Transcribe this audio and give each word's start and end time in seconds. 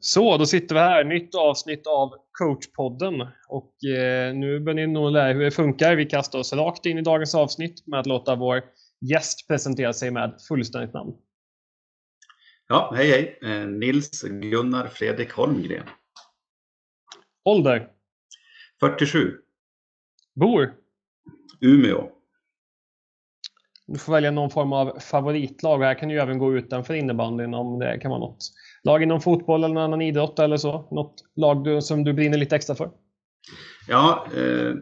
Så, 0.00 0.36
då 0.36 0.46
sitter 0.46 0.74
vi 0.74 0.80
här. 0.80 1.04
Nytt 1.04 1.34
avsnitt 1.34 1.86
av 1.86 2.14
coachpodden. 2.32 3.20
Och 3.48 3.84
eh, 3.84 4.34
nu 4.34 4.60
börjar 4.60 4.74
ni 4.74 4.86
nog 4.86 5.12
lära 5.12 5.30
er 5.30 5.34
hur 5.34 5.44
det 5.44 5.50
funkar. 5.50 5.96
Vi 5.96 6.06
kastar 6.06 6.38
oss 6.38 6.52
rakt 6.52 6.86
in 6.86 6.98
i 6.98 7.02
dagens 7.02 7.34
avsnitt 7.34 7.86
med 7.86 8.00
att 8.00 8.06
låta 8.06 8.36
vår 8.36 8.62
gäst 9.00 9.48
presentera 9.48 9.92
sig 9.92 10.10
med 10.10 10.34
fullständigt 10.48 10.94
namn. 10.94 11.12
Ja, 12.68 12.92
hej 12.96 13.10
hej. 13.10 13.38
Eh, 13.52 13.66
Nils 13.66 14.22
Gunnar 14.22 14.86
Fredrik 14.86 15.32
Holmgren. 15.32 15.86
Ålder? 17.44 17.88
47. 18.80 19.38
Bor? 20.34 20.74
Umeå. 21.60 22.10
Du 23.86 23.98
får 23.98 24.12
välja 24.12 24.30
någon 24.30 24.50
form 24.50 24.72
av 24.72 24.98
favoritlag. 25.00 25.82
Här 25.82 25.94
kan 25.94 26.08
du 26.08 26.20
även 26.20 26.38
gå 26.38 26.56
utanför 26.56 26.94
innebandyn 26.94 27.54
om 27.54 27.78
det 27.78 27.98
kan 27.98 28.10
vara 28.10 28.20
något 28.20 28.52
lag 28.82 29.02
inom 29.02 29.20
fotboll 29.20 29.64
eller 29.64 29.74
någon 29.74 29.84
annan 29.84 30.02
idrott 30.02 30.38
eller 30.38 30.56
så. 30.56 30.88
Något 30.90 31.14
lag 31.36 31.64
du, 31.64 31.82
som 31.82 32.04
du 32.04 32.12
brinner 32.12 32.38
lite 32.38 32.56
extra 32.56 32.74
för? 32.74 32.90
Ja, 33.88 34.26
eh, 34.36 34.72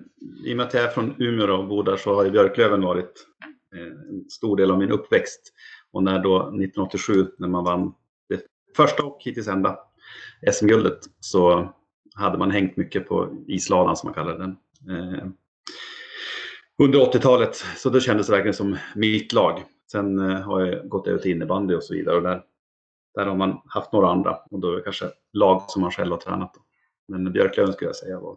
i 0.45 0.53
och 0.53 0.57
med 0.57 0.67
att 0.67 0.75
jag 0.75 0.85
är 0.85 0.89
från 0.89 1.15
Umeå 1.19 1.57
och 1.57 1.69
bor 1.69 1.83
där 1.83 1.97
så 1.97 2.15
har 2.15 2.25
ju 2.25 2.31
Björklöven 2.31 2.83
varit 2.83 3.27
eh, 3.75 4.11
en 4.11 4.31
stor 4.31 4.57
del 4.57 4.71
av 4.71 4.79
min 4.79 4.91
uppväxt. 4.91 5.53
Och 5.93 6.03
när 6.03 6.23
då 6.23 6.37
1987, 6.39 7.27
när 7.39 7.49
man 7.49 7.65
vann 7.65 7.95
det 8.29 8.41
första 8.77 9.03
och 9.05 9.19
hittills 9.21 9.49
enda 9.49 9.79
SM-guldet, 10.53 10.99
så 11.21 11.73
hade 12.15 12.39
man 12.39 12.51
hängt 12.51 12.77
mycket 12.77 13.09
på 13.09 13.29
isladan 13.47 13.97
som 13.97 14.07
man 14.07 14.15
kallade 14.15 14.39
den. 14.39 14.57
Eh, 14.91 15.27
under 16.79 16.99
80-talet, 16.99 17.65
så 17.77 17.91
det 17.91 18.01
kändes 18.01 18.31
verkligen 18.31 18.55
som 18.55 18.77
mitt 18.95 19.33
lag. 19.33 19.63
Sen 19.93 20.19
eh, 20.19 20.41
har 20.41 20.61
jag 20.61 20.89
gått 20.89 21.07
över 21.07 21.19
till 21.19 21.31
innebandy 21.31 21.75
och 21.75 21.83
så 21.83 21.95
vidare 21.95 22.17
och 22.17 22.23
där, 22.23 22.43
där 23.17 23.27
har 23.27 23.37
man 23.37 23.61
haft 23.67 23.93
några 23.93 24.11
andra 24.11 24.39
och 24.51 24.61
då 24.61 24.73
är 24.73 24.77
det 24.77 24.83
kanske 24.83 25.07
lag 25.33 25.63
som 25.67 25.83
man 25.83 25.91
själv 25.91 26.11
har 26.11 26.19
tränat. 26.19 26.53
Men 27.09 27.33
Björklöven 27.33 27.73
skulle 27.73 27.89
jag 27.89 27.97
säga 27.97 28.21
var, 28.21 28.37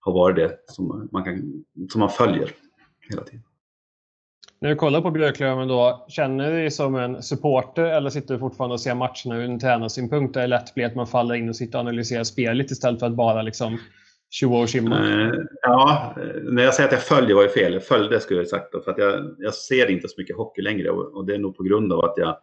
har 0.00 0.12
varit 0.12 0.36
det 0.36 0.58
som 0.66 1.08
man, 1.12 1.24
kan, 1.24 1.64
som 1.92 2.00
man 2.00 2.10
följer 2.10 2.50
hela 3.10 3.22
tiden. 3.22 3.42
När 4.60 4.68
du 4.68 4.76
kollar 4.76 5.00
på 5.00 5.10
Björklöven 5.10 5.68
då, 5.68 6.06
känner 6.08 6.50
du 6.50 6.56
dig 6.56 6.70
som 6.70 6.94
en 6.94 7.22
supporter 7.22 7.84
eller 7.84 8.10
sitter 8.10 8.34
du 8.34 8.40
fortfarande 8.40 8.74
och 8.74 8.80
ser 8.80 8.94
matcherna 8.94 9.36
ur 9.36 9.44
en 9.44 9.58
tränarsynpunkt? 9.58 10.34
Där 10.34 10.40
det 10.40 10.46
lätt 10.46 10.74
blir 10.74 10.86
att 10.86 10.94
man 10.94 11.06
faller 11.06 11.34
in 11.34 11.48
och 11.48 11.56
sitter 11.56 11.78
och 11.78 11.80
analyserar 11.80 12.24
spelet 12.24 12.70
istället 12.70 13.00
för 13.00 13.06
att 13.06 13.16
bara 13.16 13.42
liksom 13.42 13.78
tjoa 14.30 14.60
och 14.60 14.68
tjimma? 14.68 15.10
Eh, 15.10 15.32
ja, 15.62 16.14
när 16.42 16.62
jag 16.62 16.74
säger 16.74 16.88
att 16.88 16.92
jag 16.92 17.02
följer 17.02 17.36
var 17.36 17.42
det 17.42 17.48
fel. 17.48 17.72
Jag 17.72 17.84
följde 17.84 18.20
skulle 18.20 18.40
jag 18.40 18.48
sagt. 18.48 18.72
Då, 18.72 18.80
för 18.80 18.90
att 18.90 18.98
jag, 18.98 19.34
jag 19.38 19.54
ser 19.54 19.90
inte 19.90 20.08
så 20.08 20.14
mycket 20.20 20.36
hockey 20.36 20.62
längre 20.62 20.90
och, 20.90 21.26
det 21.26 21.34
är 21.34 21.38
nog 21.38 21.56
på 21.56 21.62
grund 21.62 21.92
av 21.92 22.04
att 22.04 22.14
jag 22.16 22.36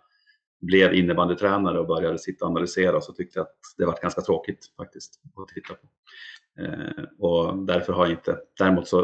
blev 0.59 0.94
innebandytränare 0.94 1.80
och 1.80 1.88
började 1.88 2.19
sitta 2.19 2.45
och 2.45 2.52
analysera 2.52 3.02
så 3.02 3.13
tyckte 3.13 3.39
jag 3.39 3.44
att 3.44 3.55
det 3.77 3.86
var 3.86 4.00
ganska 4.02 4.22
tråkigt 4.22 4.73
faktiskt 4.77 5.22
att 5.36 5.47
titta 5.47 5.73
på. 5.73 5.88
Eh, 6.61 7.03
och 7.19 7.58
därför 7.58 7.94
har 7.94 8.05
jag 8.05 8.14
inte, 8.14 8.39
däremot 8.59 8.88
så 8.88 9.02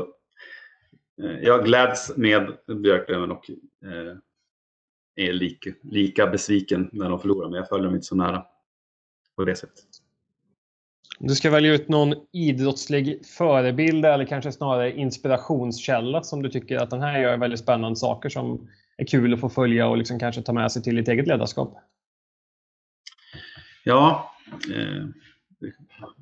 eh, 1.23 1.39
jag 1.41 1.65
gläds 1.65 2.17
med 2.17 2.57
Björklöven 2.67 3.31
och 3.31 3.49
eh, 3.83 4.17
är 5.15 5.33
lika, 5.33 5.69
lika 5.81 6.27
besviken 6.27 6.89
när 6.91 7.09
de 7.09 7.19
förlorar 7.19 7.49
men 7.49 7.57
jag 7.57 7.69
följer 7.69 7.85
dem 7.85 7.95
inte 7.95 8.07
så 8.07 8.15
nära 8.15 8.45
på 9.35 9.45
det 9.45 9.55
sättet. 9.55 9.85
Du 11.19 11.35
ska 11.35 11.49
välja 11.49 11.73
ut 11.73 11.89
någon 11.89 12.13
idrottslig 12.31 13.25
förebild 13.25 14.05
eller 14.05 14.25
kanske 14.25 14.51
snarare 14.51 14.91
inspirationskälla 14.91 16.23
som 16.23 16.41
du 16.41 16.49
tycker 16.49 16.77
att 16.77 16.89
den 16.89 17.01
här 17.01 17.21
gör 17.21 17.37
väldigt 17.37 17.59
spännande 17.59 17.95
saker 17.95 18.29
som 18.29 18.69
är 18.97 19.05
kul 19.05 19.33
att 19.33 19.39
få 19.39 19.49
följa 19.49 19.87
och 19.87 19.97
liksom 19.97 20.19
kanske 20.19 20.41
ta 20.41 20.53
med 20.53 20.71
sig 20.71 20.83
till 20.83 20.95
ditt 20.95 21.07
eget 21.07 21.27
ledarskap? 21.27 21.77
Ja, 23.83 24.31
eh, 24.73 25.07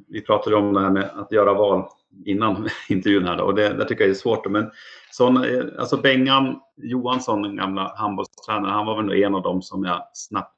vi 0.08 0.22
pratade 0.22 0.56
om 0.56 0.74
det 0.74 0.82
här 0.82 0.90
med 0.90 1.04
att 1.04 1.32
göra 1.32 1.54
val 1.54 1.90
innan 2.26 2.70
intervjun 2.90 3.26
här 3.26 3.38
då, 3.38 3.44
och 3.44 3.56
det, 3.56 3.74
det 3.74 3.86
tycker 3.86 4.04
jag 4.04 4.12
är 4.12 4.16
svårt. 4.16 4.50
Men 4.50 4.72
sån, 5.12 5.38
eh, 5.44 5.64
alltså 5.78 5.98
Bengan 5.98 6.60
Johansson, 6.78 7.42
den 7.42 7.56
gamla 7.56 7.94
handbollstränaren, 7.98 8.74
han 8.74 8.86
var 8.86 9.04
väl 9.04 9.24
en 9.24 9.36
av 9.36 9.42
dem 9.42 9.62
som 9.62 9.84
jag 9.84 10.08
snabbt 10.14 10.56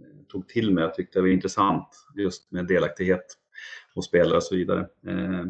eh, 0.00 0.26
tog 0.28 0.48
till 0.48 0.74
mig 0.74 0.84
och 0.84 0.94
tyckte 0.94 1.18
det 1.18 1.22
var 1.22 1.28
intressant 1.28 1.88
just 2.16 2.52
med 2.52 2.66
delaktighet 2.66 3.24
hos 3.94 4.06
spelare 4.06 4.36
och 4.36 4.42
så 4.42 4.56
vidare. 4.56 4.80
Eh, 5.06 5.44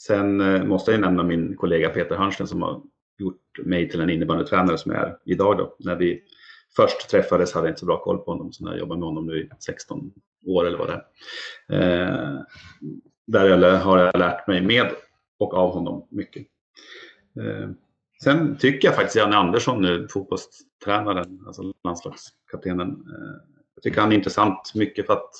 sen 0.00 0.40
eh, 0.40 0.64
måste 0.64 0.90
jag 0.90 1.00
nämna 1.00 1.22
min 1.22 1.56
kollega 1.56 1.88
Peter 1.88 2.16
Hörnsten 2.16 2.46
som 2.46 2.62
har 2.62 2.82
gjort 3.20 3.58
mig 3.64 3.88
till 3.88 4.00
en 4.00 4.10
innebandytränare 4.10 4.78
som 4.78 4.92
jag 4.92 5.02
är 5.02 5.16
idag. 5.24 5.58
Då. 5.58 5.76
När 5.78 5.96
vi 5.96 6.22
först 6.76 7.10
träffades 7.10 7.52
hade 7.52 7.66
jag 7.66 7.72
inte 7.72 7.80
så 7.80 7.86
bra 7.86 8.02
koll 8.02 8.18
på 8.18 8.30
honom, 8.30 8.52
så 8.52 8.64
när 8.64 8.70
jag 8.70 8.80
jobbar 8.80 8.96
med 8.96 9.04
honom 9.04 9.26
nu 9.26 9.40
i 9.40 9.50
16 9.58 10.12
år 10.46 10.66
eller 10.66 10.78
vad 10.78 10.88
det 10.88 11.04
är. 11.68 12.02
Eh, 12.02 12.40
där 13.26 13.76
har 13.76 13.98
jag 13.98 14.18
lärt 14.18 14.46
mig 14.46 14.60
med 14.60 14.90
och 15.38 15.54
av 15.54 15.72
honom 15.72 16.06
mycket. 16.10 16.46
Eh, 17.40 17.70
sen 18.22 18.56
tycker 18.56 18.88
jag 18.88 18.94
faktiskt 18.94 19.16
Janne 19.16 19.36
Andersson 19.36 19.82
nu, 19.82 20.08
fotbollstränaren, 20.10 21.44
alltså 21.46 21.72
landslagskaptenen, 21.84 22.88
eh, 22.88 23.50
jag 23.74 23.82
tycker 23.82 24.00
han 24.00 24.12
är 24.12 24.16
intressant 24.16 24.72
mycket 24.74 25.06
för 25.06 25.12
att 25.12 25.30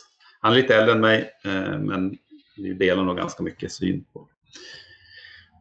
han 0.40 0.52
är 0.52 0.56
lite 0.56 0.74
äldre 0.76 0.92
än 0.92 1.00
mig, 1.00 1.30
eh, 1.44 1.78
men 1.78 2.18
vi 2.56 2.74
delar 2.74 3.04
nog 3.04 3.16
ganska 3.16 3.42
mycket 3.42 3.72
syn 3.72 4.04
på, 4.12 4.28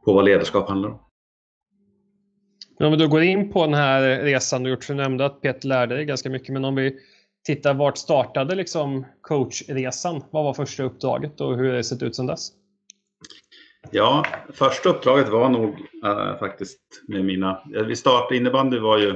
på 0.05 0.13
vad 0.13 0.25
ledarskap 0.25 0.69
handlar 0.69 0.89
om. 0.89 0.99
Om 2.83 2.91
vi 2.91 2.97
då 2.97 3.07
går 3.07 3.21
in 3.21 3.51
på 3.51 3.65
den 3.65 3.73
här 3.73 4.23
resan 4.23 4.63
du 4.63 4.69
gjort, 4.69 4.87
du 4.87 4.93
nämnde 4.93 5.25
att 5.25 5.41
Peter 5.41 5.67
lärde 5.67 5.95
dig 5.95 6.05
ganska 6.05 6.29
mycket, 6.29 6.53
men 6.53 6.65
om 6.65 6.75
vi 6.75 6.99
tittar 7.45 7.73
vart 7.73 7.97
startade 7.97 8.55
liksom 8.55 9.05
coachresan? 9.21 10.23
Vad 10.31 10.43
var 10.43 10.53
första 10.53 10.83
uppdraget 10.83 11.41
och 11.41 11.57
hur 11.57 11.69
har 11.69 11.75
det 11.75 11.83
sett 11.83 12.03
ut 12.03 12.15
sedan 12.15 12.27
dess? 12.27 12.51
Ja, 13.91 14.25
första 14.53 14.89
uppdraget 14.89 15.29
var 15.29 15.49
nog 15.49 15.69
äh, 16.05 16.39
faktiskt 16.39 16.79
med 17.07 17.25
mina... 17.25 17.61
Vi 17.87 17.95
startade 17.95 18.37
innebandy 18.37 18.79
var 18.79 18.97
ju 18.97 19.15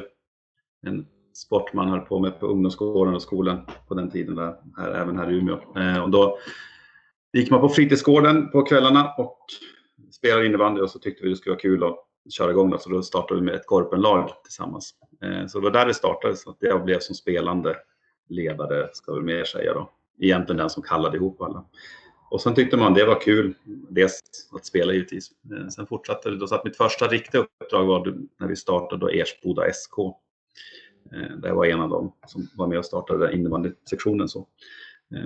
en 0.88 1.06
sport 1.34 1.74
man 1.74 1.90
höll 1.90 2.01
på 2.01 2.19
med 2.19 2.40
på 2.40 2.47
ungdomsgården 2.47 3.16
och 3.16 3.22
skolan 3.22 3.68
på 3.88 3.94
den 3.94 4.12
tiden, 4.12 4.35
där, 4.35 4.56
här, 4.78 4.91
även 4.91 5.18
här 5.18 5.31
i 5.31 5.35
Umeå. 5.35 5.59
Eh, 5.78 6.03
och 6.03 6.09
då 6.09 6.38
gick 7.34 7.50
man 7.50 7.62
på 7.62 7.69
fritidsgården 7.69 8.51
på 8.51 8.62
kvällarna 8.62 9.13
och 9.18 9.38
spelade 10.12 10.45
innebandy 10.45 10.81
och 10.81 10.90
så 10.90 11.00
tyckte 11.00 11.24
vi 11.24 11.30
det 11.30 11.35
skulle 11.35 11.53
vara 11.53 11.62
kul 11.62 11.84
att 11.84 12.09
köra 12.30 12.52
igång. 12.52 12.70
Då, 12.70 12.78
så 12.78 12.90
då 12.90 13.04
startade 13.04 13.40
vi 13.40 13.46
med 13.46 13.56
ett 13.56 13.68
korpenlag 13.68 14.30
tillsammans. 14.44 14.94
Eh, 15.22 15.48
så 15.48 15.60
det 15.60 15.64
var 15.64 15.72
där 15.72 15.86
det 15.86 15.94
startade, 15.94 16.36
så 16.36 16.56
jag 16.60 16.86
blev 16.86 17.00
som 17.00 17.16
spelande 17.16 17.76
ledare, 18.30 18.90
ska 18.94 19.14
vi 19.14 19.22
mer 19.22 19.44
säga 19.44 19.74
då. 19.74 19.90
Egentligen 20.20 20.58
den 20.58 20.70
som 20.70 20.84
kallade 20.84 21.18
ihop 21.18 21.42
alla. 21.42 21.66
Och 22.30 22.42
sen 22.42 22.56
tyckte 22.56 22.78
man 22.78 22.94
det 22.94 23.06
var 23.06 23.22
kul, 23.22 23.54
dels 23.90 24.22
att 24.56 24.66
spela 24.66 24.94
givetvis. 24.94 25.32
Eh, 25.52 25.68
sen 25.68 25.88
fortsatte 25.88 26.30
det, 26.30 26.38
då 26.38 26.48
så 26.48 26.56
att 26.56 26.66
mitt 26.66 26.78
första 26.78 27.08
riktiga 27.08 27.42
uppdrag 27.42 27.86
var 27.86 28.16
när 28.40 28.48
vi 28.48 28.56
startade 28.56 29.02
då 29.02 29.10
Ersboda 29.10 29.74
SK. 29.74 29.98
Eh, 30.00 31.20
det 31.20 31.42
där 31.42 31.48
jag 31.48 31.56
var 31.56 31.66
en 31.66 31.82
av 31.82 31.90
dem 31.90 32.14
som 32.28 32.48
var 32.56 32.68
med 32.68 32.78
och 32.78 32.86
startade 32.86 33.34
innebandysektionen. 33.34 34.30
Så. 34.30 34.48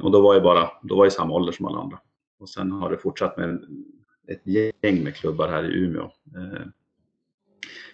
Och 0.02 0.12
då 0.12 0.22
var 0.22 0.34
jag 0.34 0.44
bara, 0.44 0.70
då 0.84 0.96
var 0.96 1.06
jag 1.06 1.14
samma 1.14 1.34
ålder 1.34 1.54
som 1.54 1.66
alla 1.66 1.80
andra. 1.80 2.00
Och 2.40 2.50
sen 2.50 2.72
har 2.72 2.90
det 2.90 2.98
fortsatt 2.98 3.38
med 3.38 3.66
ett 4.28 4.42
gäng 4.48 5.04
med 5.04 5.16
klubbar 5.16 5.48
här 5.48 5.64
i 5.64 5.78
Umeå. 5.78 6.12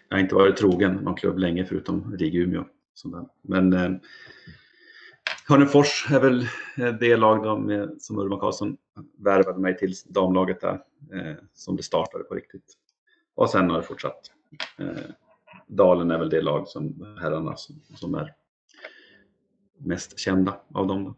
Jag 0.09 0.17
har 0.17 0.21
inte 0.21 0.35
varit 0.35 0.57
trogen 0.57 0.93
någon 0.93 1.15
klubb 1.15 1.37
länge 1.37 1.65
förutom 1.65 2.15
RIG 2.17 2.35
Umeå. 2.35 2.65
Men 3.41 3.73
eh, 3.73 3.91
Hörnefors 5.47 6.07
är 6.11 6.19
väl 6.19 6.47
det 6.99 7.17
lag 7.17 7.43
de, 7.43 7.89
som 7.99 8.19
Urban 8.19 8.39
Karlsson 8.39 8.77
värvade 9.17 9.59
mig 9.59 9.77
till 9.77 9.93
damlaget 10.05 10.61
där. 10.61 10.81
Eh, 11.13 11.35
som 11.53 11.75
det 11.75 11.83
startade 11.83 12.23
på 12.23 12.35
riktigt. 12.35 12.73
Och 13.35 13.49
sen 13.49 13.69
har 13.69 13.77
det 13.77 13.83
fortsatt. 13.83 14.31
Eh, 14.77 15.11
Dalen 15.67 16.11
är 16.11 16.17
väl 16.19 16.29
det 16.29 16.41
lag 16.41 16.67
som 16.67 17.17
herrarna 17.21 17.55
som, 17.55 17.81
som 17.95 18.15
är 18.15 18.33
mest 19.77 20.19
kända 20.19 20.59
av 20.73 20.87
dem. 20.87 21.03
Då. 21.03 21.15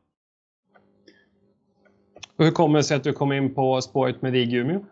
hur 2.43 2.51
kommer 2.51 2.79
det 2.79 2.83
sig 2.83 2.97
att 2.97 3.03
du 3.03 3.13
kom 3.13 3.31
in 3.31 3.53
på 3.53 3.81
spåret 3.81 4.21
med 4.21 4.31
RIG 4.31 4.53
Umeå? 4.53 4.85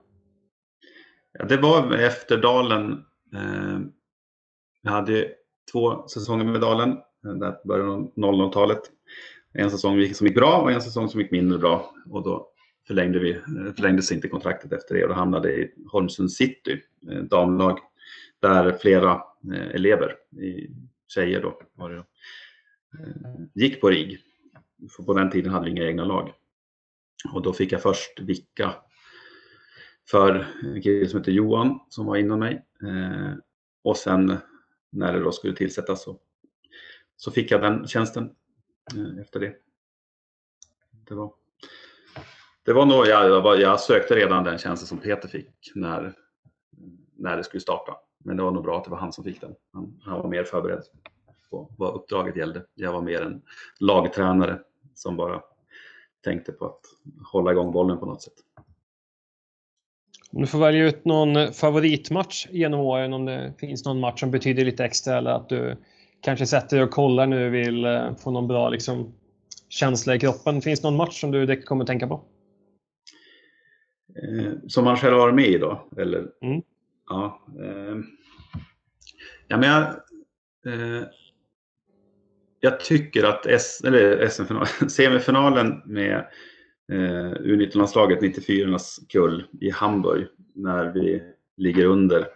Ja, 1.32 1.46
det 1.46 1.58
var 1.58 1.94
efter 1.94 2.38
Dalen 2.38 2.92
Eh, 2.92 3.13
Eh, 3.34 3.80
jag 4.82 4.92
hade 4.92 5.32
två 5.72 6.08
säsonger 6.08 6.46
med 6.46 6.62
Dalen, 6.62 6.92
eh, 7.26 7.34
där 7.34 7.68
början 7.68 7.90
av 7.90 8.14
00-talet. 8.16 8.82
En 9.54 9.72
säsong 9.72 10.14
som 10.14 10.28
gick 10.28 10.36
bra 10.36 10.62
och 10.62 10.72
en 10.72 10.82
säsong 10.82 11.10
som 11.10 11.22
gick 11.22 11.32
mindre 11.32 11.58
bra. 11.58 11.96
Och 12.10 12.24
då 12.24 12.50
förlängde 12.88 13.20
vi, 13.20 13.32
eh, 13.32 13.74
förlängdes 13.76 14.12
inte 14.12 14.28
kontraktet 14.28 14.74
efter 14.74 14.96
det 14.96 15.04
och 15.04 15.10
då 15.10 15.16
hamnade 15.16 15.52
i 15.52 15.74
Holmsund 15.92 16.32
City, 16.32 16.82
damlag, 17.30 17.80
där 18.40 18.78
flera 18.82 19.22
elever, 19.74 20.16
tjejer 21.08 21.42
då, 21.42 21.60
var 21.74 21.90
det, 21.90 22.04
gick 23.54 23.82
på 23.82 23.90
RIG. 23.90 24.20
För 24.96 25.04
på 25.04 25.14
den 25.14 25.30
tiden 25.32 25.52
hade 25.52 25.66
vi 25.66 25.72
inga 25.72 25.84
egna 25.84 26.06
lag. 26.06 26.34
Och 27.34 27.42
då 27.42 27.54
fick 27.54 27.72
jag 27.72 27.82
först 27.82 28.20
vicka 28.20 28.74
för 30.10 30.48
en 30.64 30.82
kille 30.82 31.08
som 31.08 31.20
heter 31.20 31.32
Johan 31.32 31.80
som 31.90 32.06
var 32.06 32.16
inom 32.16 32.40
mig. 32.40 32.66
Eh, 32.84 33.34
och 33.84 33.98
sen 33.98 34.38
när 34.90 35.14
det 35.14 35.20
då 35.20 35.32
skulle 35.32 35.56
tillsättas 35.56 36.04
så, 36.04 36.20
så 37.18 37.32
fick 37.32 37.52
jag 37.52 37.62
den 37.62 37.88
tjänsten 37.88 38.36
eh, 38.96 39.22
efter 39.22 39.40
det. 39.40 39.56
det 41.08 41.16
var, 41.16 41.34
det 42.64 42.74
var 42.74 42.86
nog, 42.86 43.08
jag, 43.08 43.30
jag, 43.30 43.60
jag 43.60 43.80
sökte 43.80 44.16
redan 44.16 44.44
den 44.44 44.58
tjänsten 44.58 44.88
som 44.88 44.98
Peter 44.98 45.28
fick 45.28 45.72
när, 45.76 46.14
när 47.16 47.38
det 47.38 47.44
skulle 47.44 47.62
starta. 47.62 47.98
Men 48.18 48.38
det 48.38 48.44
var 48.44 48.52
nog 48.52 48.64
bra 48.64 48.78
att 48.78 48.84
det 48.84 48.90
var 48.90 48.98
han 48.98 49.14
som 49.14 49.24
fick 49.24 49.42
den. 49.42 49.56
Han, 49.74 50.00
han 50.04 50.22
var 50.22 50.30
mer 50.30 50.44
förberedd 50.44 50.84
på 51.50 51.72
vad 51.78 51.96
uppdraget 51.96 52.36
gällde. 52.36 52.66
Jag 52.74 52.94
var 52.94 53.02
mer 53.02 53.22
en 53.22 53.42
lagtränare 53.80 54.60
som 54.94 55.18
bara 55.18 55.42
tänkte 56.24 56.52
på 56.52 56.66
att 56.66 56.82
hålla 57.32 57.52
igång 57.52 57.72
bollen 57.72 57.98
på 57.98 58.06
något 58.06 58.22
sätt. 58.22 58.34
Om 60.36 60.42
du 60.42 60.48
får 60.48 60.60
välja 60.60 60.86
ut 60.86 61.06
någon 61.06 61.54
favoritmatch 61.54 62.48
genom 62.52 62.80
åren, 62.80 63.14
om 63.14 63.26
det 63.26 63.54
finns 63.60 63.86
någon 63.86 64.00
match 64.00 64.20
som 64.20 64.32
betyder 64.32 64.66
lite 64.66 64.86
extra 64.86 65.18
eller 65.18 65.32
att 65.32 65.50
du 65.50 65.78
kanske 66.22 66.46
sätter 66.46 66.78
dig 66.78 66.84
och 66.84 66.92
kollar 66.92 67.28
nu 67.28 67.48
och 67.48 67.54
vill 67.54 67.86
eh, 67.86 68.16
få 68.16 68.32
någon 68.32 68.48
bra 68.48 68.70
liksom, 68.70 69.14
känsla 69.70 70.16
i 70.16 70.20
kroppen. 70.20 70.62
Finns 70.62 70.82
det 70.82 70.88
någon 70.88 70.98
match 70.98 71.22
som 71.22 71.32
du 71.32 71.62
kommer 71.62 71.84
att 71.84 71.88
tänka 71.88 72.08
på? 72.08 72.24
Eh, 74.16 74.52
som 74.68 74.84
man 74.84 74.98
själv 74.98 75.14
har 75.14 75.20
varit 75.20 75.36
med 75.36 75.48
i 75.48 75.58
då? 75.58 75.88
Eller? 75.98 76.28
Mm. 76.42 76.62
Ja, 77.10 77.42
eh, 77.60 77.98
ja, 79.48 79.58
men 79.58 79.70
jag, 79.70 79.82
eh, 80.74 81.04
jag 82.60 82.80
tycker 82.80 83.24
att 83.24 83.46
S, 83.46 83.82
eller 83.86 84.28
SM 84.28 84.54
semifinalen 84.88 85.82
med 85.86 86.28
eh, 86.92 87.32
U19-landslaget 87.42 88.22
94-ornas 88.22 89.00
kull 89.10 89.44
i 89.62 89.70
Hamburg 89.70 90.28
när 90.54 90.92
vi 90.92 91.24
ligger 91.58 91.86
under 91.86 92.28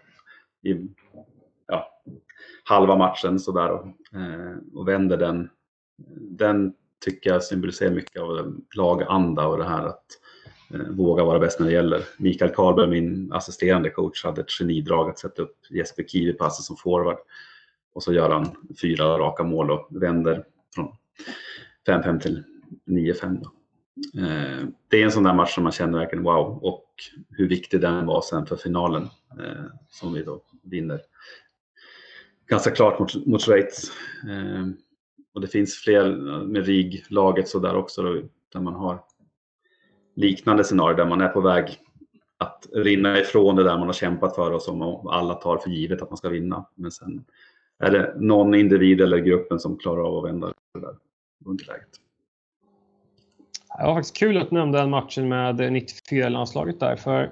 i 0.64 0.88
ja, 1.68 2.02
halva 2.64 2.96
matchen 2.96 3.40
sådär 3.40 3.72
och, 3.72 3.86
eh, 4.20 4.58
och 4.74 4.88
vänder 4.88 5.18
den. 5.18 5.50
Den 6.20 6.74
tycker 7.06 7.30
jag 7.30 7.44
symboliserar 7.44 7.92
mycket 7.92 8.22
av 8.22 8.62
laganda 8.76 9.48
och 9.48 9.58
det 9.58 9.64
här 9.64 9.86
att 9.86 10.06
eh, 10.74 10.90
våga 10.90 11.24
vara 11.24 11.40
bäst 11.40 11.60
när 11.60 11.68
det 11.68 11.74
gäller. 11.74 12.02
Mikael 12.18 12.52
Karlberg, 12.52 12.90
min 12.90 13.32
assisterande 13.34 13.90
coach, 13.90 14.26
hade 14.26 14.42
ett 14.42 14.52
genidrag 14.52 15.10
att 15.10 15.20
sätta 15.20 15.42
upp 15.42 15.58
Jesper 15.70 16.04
Kivipasse 16.04 16.64
som 16.64 16.76
forward. 16.76 17.18
Och 17.94 18.04
så 18.04 18.14
gör 18.14 18.30
han 18.30 18.76
fyra 18.82 19.06
raka 19.06 19.44
mål 19.44 19.72
och 19.72 19.88
vänder 19.90 20.44
från 20.76 20.92
5-5 21.88 22.20
till 22.20 22.44
9-5. 22.86 23.44
Eh, 24.18 24.68
det 24.88 25.02
är 25.02 25.06
en 25.06 25.12
sån 25.12 25.24
där 25.24 25.34
match 25.34 25.54
som 25.54 25.64
man 25.64 25.72
känner 25.72 26.00
verkligen 26.00 26.24
wow 26.24 26.64
och 26.64 26.86
hur 27.30 27.50
viktig 27.50 27.82
den 27.82 28.06
var 28.06 28.22
sen 28.22 28.46
för 28.46 28.56
finalen 28.56 29.04
eh, 29.40 29.66
som 29.90 30.14
vi 30.14 30.24
då 30.24 30.42
vinner. 30.64 31.02
Ganska 32.48 32.72
klart 32.72 33.00
mot, 33.00 33.26
mot 33.26 33.42
Schweiz. 33.42 33.92
Eh, 34.30 34.68
och 35.34 35.42
det 35.42 35.48
finns 35.48 35.76
fler 35.76 36.06
eh, 36.06 36.44
med 36.44 36.66
RIG-laget 36.66 37.48
sådär 37.48 37.76
också 37.76 38.02
då, 38.02 38.22
där 38.54 38.60
man 38.60 38.76
har 38.76 39.04
liknande 40.16 40.64
scenarier 40.64 40.98
där 40.98 41.06
man 41.06 41.22
är 41.22 41.28
på 41.28 41.42
väg 41.42 41.80
att 42.38 42.68
rinna 42.74 43.20
ifrån 43.20 43.56
det 43.56 43.64
där 43.64 43.78
man 43.78 43.88
har 43.88 43.94
kämpat 43.94 44.36
för 44.36 44.52
och 44.52 44.62
som 44.62 44.82
alla 45.08 45.34
tar 45.34 45.58
för 45.58 45.70
givet 45.70 46.02
att 46.02 46.10
man 46.10 46.18
ska 46.18 46.30
vinna. 46.30 46.66
Men 46.76 46.92
sen 46.92 47.26
är 47.80 47.92
det 47.92 48.16
någon 48.20 48.56
individ 48.56 49.02
eller 49.02 49.18
gruppen 49.18 49.60
som 49.60 49.78
klarar 49.78 50.02
av 50.02 50.18
att 50.18 50.30
vända 50.30 50.54
det 50.74 50.80
där 50.80 50.96
underläget. 51.46 51.90
Det 53.78 53.84
var 53.84 53.96
faktiskt 53.96 54.18
kul 54.18 54.38
att 54.38 54.50
du 54.50 54.56
nämnde 54.56 54.78
den 54.78 54.90
matchen 54.90 55.30
med 55.30 55.62
94-landslaget 55.62 56.80
där. 56.80 56.96
För 56.96 57.32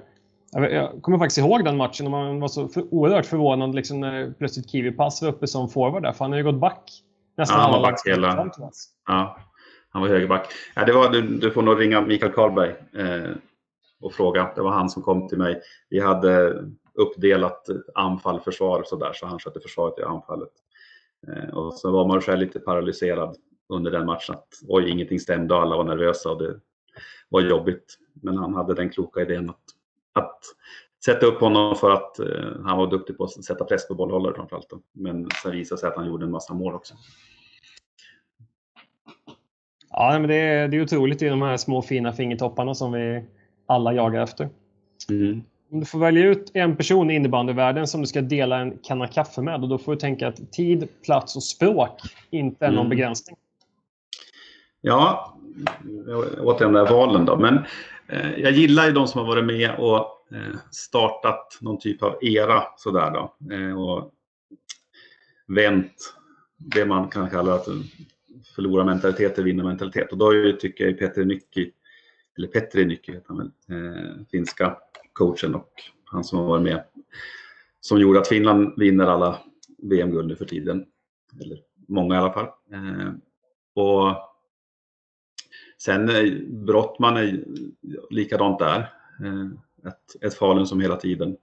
jag 0.52 1.02
kommer 1.02 1.18
faktiskt 1.18 1.38
ihåg 1.38 1.64
den 1.64 1.76
matchen 1.76 2.06
och 2.06 2.10
man 2.10 2.40
var 2.40 2.48
så 2.48 2.68
för, 2.68 2.94
oerhört 2.94 3.26
förvånad 3.26 3.74
liksom, 3.74 4.00
när 4.00 4.34
plötsligt 4.38 4.70
Kiwi 4.70 4.92
Pass 4.92 5.22
var 5.22 5.28
uppe 5.28 5.46
som 5.46 5.68
forward 5.68 6.02
där. 6.02 6.12
För 6.12 6.24
han 6.24 6.32
har 6.32 6.38
ju 6.38 6.44
gått 6.44 6.60
back 6.60 7.02
nästan 7.36 7.58
ja, 7.58 7.62
han 7.62 7.72
var 7.72 7.90
back 7.90 8.00
hela... 8.06 8.50
Ja, 9.06 9.38
han 9.90 10.02
var 10.02 10.08
högerback. 10.08 10.46
Ja, 10.74 10.84
det 10.84 10.92
var, 10.92 11.10
du, 11.10 11.22
du 11.22 11.50
får 11.50 11.62
nog 11.62 11.80
ringa 11.80 12.00
Mikael 12.00 12.32
Karlberg 12.32 12.70
eh, 12.70 13.30
och 14.00 14.12
fråga. 14.12 14.52
Det 14.54 14.60
var 14.60 14.70
han 14.70 14.90
som 14.90 15.02
kom 15.02 15.28
till 15.28 15.38
mig. 15.38 15.60
Vi 15.90 16.00
hade 16.00 16.54
uppdelat 16.94 17.66
anfall, 17.94 18.40
försvar 18.40 18.80
och 18.80 18.86
sådär, 18.86 19.12
så 19.14 19.26
han 19.26 19.38
skötte 19.38 19.60
försvaret 19.60 19.98
i 19.98 20.02
anfallet. 20.02 20.52
Eh, 21.28 21.54
och 21.56 21.74
så 21.74 21.92
var 21.92 22.06
man 22.06 22.20
själv 22.20 22.40
lite 22.40 22.58
paralyserad 22.58 23.36
under 23.68 23.90
den 23.90 24.06
matchen 24.06 24.34
att 24.34 24.48
oj, 24.68 24.90
ingenting 24.90 25.20
stämde 25.20 25.54
och 25.54 25.62
alla 25.62 25.76
var 25.76 25.84
nervösa 25.84 26.30
och 26.30 26.42
det 26.42 26.60
var 27.28 27.40
jobbigt. 27.40 27.98
Men 28.22 28.36
han 28.36 28.54
hade 28.54 28.74
den 28.74 28.90
kloka 28.90 29.20
idén 29.20 29.50
att, 29.50 29.64
att 30.12 30.40
sätta 31.04 31.26
upp 31.26 31.40
honom 31.40 31.76
för 31.76 31.90
att 31.90 32.18
eh, 32.18 32.60
han 32.64 32.78
var 32.78 32.86
duktig 32.86 33.18
på 33.18 33.24
att 33.24 33.44
sätta 33.44 33.64
press 33.64 33.88
på 33.88 33.94
bollhållare 33.94 34.34
framförallt. 34.34 34.72
Men 34.92 35.28
sen 35.42 35.52
visade 35.52 35.80
sig 35.80 35.88
att 35.88 35.96
han 35.96 36.06
gjorde 36.06 36.24
en 36.24 36.30
massa 36.30 36.54
mål 36.54 36.74
också. 36.74 36.94
Ja, 39.90 40.18
men 40.18 40.28
det 40.28 40.34
är, 40.34 40.68
det 40.68 40.76
är 40.76 40.82
otroligt 40.82 41.22
i 41.22 41.28
de 41.28 41.42
här 41.42 41.56
små 41.56 41.82
fina 41.82 42.12
fingertopparna 42.12 42.74
som 42.74 42.92
vi 42.92 43.24
alla 43.66 43.92
jagar 43.92 44.22
efter. 44.22 44.48
Mm. 45.10 45.42
Om 45.70 45.80
du 45.80 45.86
får 45.86 45.98
välja 45.98 46.26
ut 46.26 46.50
en 46.54 46.76
person 46.76 47.10
i 47.10 47.14
innebandyvärlden 47.14 47.86
som 47.86 48.00
du 48.00 48.06
ska 48.06 48.20
dela 48.20 48.58
en 48.58 48.78
kanna 48.82 49.06
kaffe 49.06 49.42
med 49.42 49.62
och 49.62 49.68
då 49.68 49.78
får 49.78 49.92
du 49.92 49.98
tänka 49.98 50.28
att 50.28 50.52
tid, 50.52 50.88
plats 51.04 51.36
och 51.36 51.42
språk 51.42 52.00
inte 52.30 52.66
är 52.66 52.70
någon 52.70 52.78
mm. 52.78 52.90
begränsning. 52.90 53.36
Ja, 54.80 55.36
återigen 56.38 56.72
de 56.72 56.84
där 56.84 56.92
valen 56.92 57.24
då. 57.24 57.36
Men 57.36 57.58
eh, 58.08 58.38
jag 58.38 58.52
gillar 58.52 58.86
ju 58.86 58.92
de 58.92 59.06
som 59.06 59.20
har 59.20 59.26
varit 59.26 59.44
med 59.44 59.74
och 59.78 60.26
eh, 60.32 60.56
startat 60.70 61.58
någon 61.60 61.78
typ 61.78 62.02
av 62.02 62.18
era 62.20 62.62
sådär 62.76 63.10
då. 63.10 63.54
Eh, 63.54 63.80
och 63.80 64.12
vänt 65.46 66.14
det 66.56 66.84
man 66.84 67.08
kan 67.08 67.30
kalla 67.30 67.54
att 67.54 67.68
förlora 68.54 68.84
mentalitet 68.84 69.34
till 69.34 69.44
vinna 69.44 69.64
mentalitet. 69.64 70.12
Och 70.12 70.18
då 70.18 70.32
tycker 70.60 70.84
jag 70.84 70.98
Petri 70.98 71.24
Nycki, 71.24 71.70
eller 72.38 72.48
Petri 72.48 72.84
Nycki 72.84 73.12
heter 73.12 73.28
han 73.28 73.38
väl, 73.38 73.50
eh, 73.68 74.26
finska 74.30 74.76
coachen 75.12 75.54
och 75.54 75.72
han 76.04 76.24
som 76.24 76.38
har 76.38 76.46
varit 76.46 76.62
med, 76.62 76.84
som 77.80 78.00
gjorde 78.00 78.20
att 78.20 78.28
Finland 78.28 78.74
vinner 78.76 79.06
alla 79.06 79.38
VM-guld 79.78 80.28
nu 80.28 80.36
för 80.36 80.44
tiden. 80.44 80.86
Eller 81.40 81.58
många 81.88 82.14
i 82.14 82.18
alla 82.18 82.32
fall. 82.32 82.46
Eh, 82.72 83.12
och 83.74 84.16
sen 85.86 86.06
Brottman 86.66 87.16
är 87.16 87.44
likadant 88.10 88.58
där. 88.58 88.78
Eh, 89.24 89.46
ett, 89.88 90.22
ett 90.24 90.34
Falun 90.34 90.66
som 90.66 90.80
hela 90.80 90.96
tiden 90.96 91.36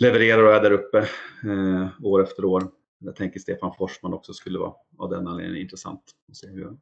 levererar 0.00 0.42
och 0.42 0.52
är 0.52 0.62
där 0.62 0.70
uppe 0.70 0.98
eh, 1.42 1.88
år 2.02 2.22
efter 2.22 2.44
år. 2.44 2.70
Jag 2.98 3.16
tänker 3.16 3.40
Stefan 3.40 3.74
Forsman 3.78 4.14
också 4.14 4.32
skulle 4.32 4.58
vara 4.58 4.72
av 4.98 5.10
den 5.10 5.28
anledningen 5.28 5.62
intressant. 5.62 6.02
Att 6.28 6.36
se 6.36 6.46
hur 6.46 6.76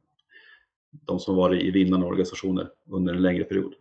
de 0.91 1.19
som 1.19 1.35
varit 1.35 1.63
i 1.63 1.71
vinnande 1.71 2.05
organisationer 2.05 2.69
under 2.89 3.13
en 3.13 3.21
längre 3.21 3.43
period. 3.43 3.73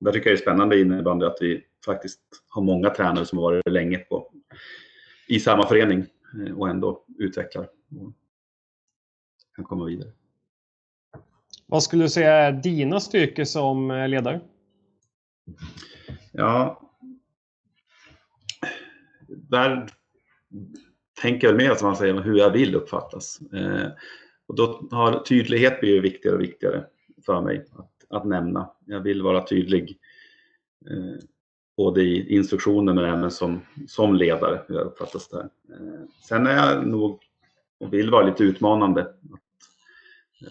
Där 0.00 0.12
tycker 0.12 0.30
jag 0.30 0.36
det 0.36 0.40
är 0.40 0.42
spännande 0.42 0.76
i 0.76 0.80
innebandy 0.80 1.26
att 1.26 1.38
vi 1.40 1.64
faktiskt 1.84 2.20
har 2.48 2.62
många 2.62 2.90
tränare 2.90 3.26
som 3.26 3.38
har 3.38 3.44
varit 3.44 3.72
länge 3.72 3.98
på, 3.98 4.32
i 5.28 5.40
samma 5.40 5.66
förening 5.66 6.04
eh, 6.46 6.58
och 6.58 6.68
ändå 6.68 7.04
utvecklar 7.18 7.68
och 8.00 8.12
kan 9.54 9.64
komma 9.64 9.84
vidare. 9.84 10.12
Vad 11.66 11.82
skulle 11.82 12.04
du 12.04 12.08
säga 12.08 12.32
är 12.32 12.52
dina 12.52 13.00
styrkor 13.00 13.44
som 13.44 13.90
eh, 13.90 14.08
ledare? 14.08 14.40
Ja, 16.32 16.82
där 19.28 19.88
tänker 21.22 21.46
jag 21.46 21.56
mer 21.56 21.74
som 21.74 21.86
man 21.86 21.96
säger 21.96 22.14
hur 22.14 22.38
jag 22.38 22.50
vill 22.50 22.74
uppfattas. 22.74 23.40
Eh, 23.52 23.88
och 24.46 24.56
då 24.56 24.88
har 24.90 25.20
tydlighet 25.20 25.80
blivit 25.80 26.04
viktigare 26.04 26.36
och 26.36 26.42
viktigare 26.42 26.84
för 27.26 27.40
mig 27.40 27.66
att, 27.72 28.18
att 28.18 28.24
nämna. 28.24 28.70
Jag 28.84 29.00
vill 29.00 29.22
vara 29.22 29.46
tydlig 29.46 29.98
eh, 30.90 31.24
både 31.76 32.02
i 32.02 32.34
instruktioner 32.36 32.94
men 32.94 33.04
även 33.04 33.30
som, 33.30 33.60
som 33.88 34.14
ledare, 34.14 34.62
hur 34.68 34.74
jag 34.74 34.86
uppfattas 34.86 35.28
där. 35.28 35.48
Eh, 35.70 36.08
sen 36.28 36.46
är 36.46 36.56
jag 36.56 36.86
nog 36.86 37.22
och 37.80 37.92
vill 37.92 38.10
vara 38.10 38.26
lite 38.26 38.44
utmanande. 38.44 39.00
Att 39.02 39.20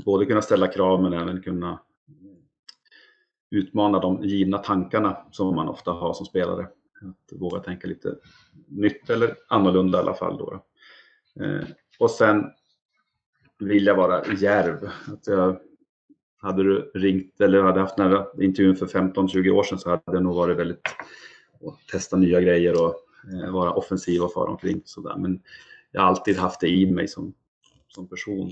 både 0.06 0.26
kunna 0.26 0.42
ställa 0.42 0.68
krav 0.68 1.02
men 1.02 1.14
även 1.14 1.42
kunna 1.42 1.80
utmana 3.50 4.00
de 4.00 4.24
givna 4.24 4.58
tankarna 4.58 5.18
som 5.32 5.56
man 5.56 5.68
ofta 5.68 5.92
har 5.92 6.14
som 6.14 6.26
spelare. 6.26 6.68
Att 7.02 7.40
våga 7.40 7.60
tänka 7.60 7.88
lite 7.88 8.16
nytt 8.68 9.10
eller 9.10 9.36
annorlunda 9.48 9.98
i 9.98 10.02
alla 10.02 10.14
fall. 10.14 10.38
Då. 10.38 10.64
Eh, 11.44 11.68
och 12.00 12.12
sen 12.12 12.44
vill 13.60 13.86
jag 13.86 13.96
vara 13.96 14.34
djärv. 14.34 14.90
Att 15.08 15.28
jag, 15.28 15.60
hade 16.38 16.64
du 16.64 16.92
ringt 16.96 17.42
eller 17.42 17.64
hade 17.64 17.80
haft 17.80 17.98
den 17.98 18.12
här 18.12 18.44
intervjun 18.44 18.76
för 18.76 18.86
15-20 18.86 19.50
år 19.50 19.64
sedan 19.64 19.80
så 19.80 19.90
hade 19.90 20.18
det 20.18 20.20
nog 20.20 20.36
varit 20.36 20.58
väldigt 20.58 20.88
att 21.54 21.88
testa 21.92 22.18
nya 22.18 22.42
grejer 22.42 22.84
och 22.84 22.96
eh, 23.34 23.52
vara 23.52 23.74
offensiv 23.74 24.22
och 24.22 24.34
fara 24.34 24.52
omkring. 24.52 24.82
Sådär. 24.86 25.16
Men 25.18 25.42
jag 25.92 26.02
har 26.02 26.08
alltid 26.08 26.38
haft 26.38 26.60
det 26.60 26.68
i 26.68 26.92
mig 26.92 27.08
som, 27.08 27.34
som 27.88 28.08
person. 28.08 28.52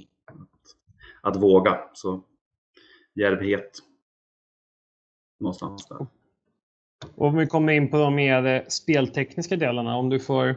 Att, 1.24 1.36
våga. 1.36 1.80
Så 1.94 2.24
djärvhet. 3.15 3.72
Någonstans 5.39 5.88
där. 5.88 6.08
Och 7.15 7.27
om 7.27 7.38
vi 7.38 7.48
kommer 7.48 7.74
in 7.74 7.92
på 7.92 7.98
de 7.98 8.15
mer 8.15 8.65
speltekniska 8.68 9.56
delarna, 9.56 9.98
om 9.98 10.10
du 10.10 10.20
får 10.20 10.56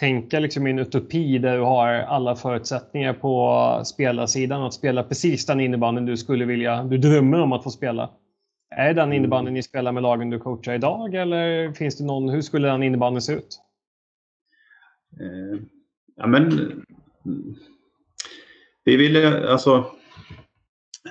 tänka 0.00 0.40
liksom 0.40 0.66
i 0.66 0.70
en 0.70 0.78
utopi 0.78 1.38
där 1.38 1.56
du 1.56 1.62
har 1.62 1.88
alla 1.88 2.36
förutsättningar 2.36 3.12
på 3.12 3.82
spelarsidan 3.84 4.62
att 4.62 4.74
spela 4.74 5.02
precis 5.02 5.46
den 5.46 5.60
innebandyn 5.60 6.06
du 6.06 6.16
skulle 6.16 6.44
vilja, 6.44 6.84
du 6.84 6.98
drömmer 6.98 7.40
om 7.40 7.52
att 7.52 7.62
få 7.62 7.70
spela. 7.70 8.10
Är 8.70 8.94
den 8.94 9.04
mm. 9.04 9.16
innebandyn 9.16 9.54
ni 9.54 9.62
spelar 9.62 9.92
med 9.92 10.02
lagen 10.02 10.30
du 10.30 10.38
coachar 10.38 10.74
idag 10.74 11.14
eller 11.14 11.72
finns 11.72 11.98
det 11.98 12.04
någon, 12.04 12.28
hur 12.28 12.42
skulle 12.42 12.68
den 12.68 12.82
innebandyn 12.82 13.22
se 13.22 13.32
ut? 13.32 13.60
Eh, 15.20 15.60
ja 16.16 16.26
men 16.26 16.50
vi 18.90 18.96
vill 18.96 19.26
alltså 19.26 19.86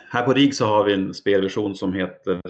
här 0.10 0.26
på 0.26 0.34
RIG 0.34 0.56
så 0.56 0.66
har 0.66 0.84
vi 0.84 0.94
en 0.94 1.14
spelvision 1.14 1.76
som 1.76 1.94
heter 1.94 2.42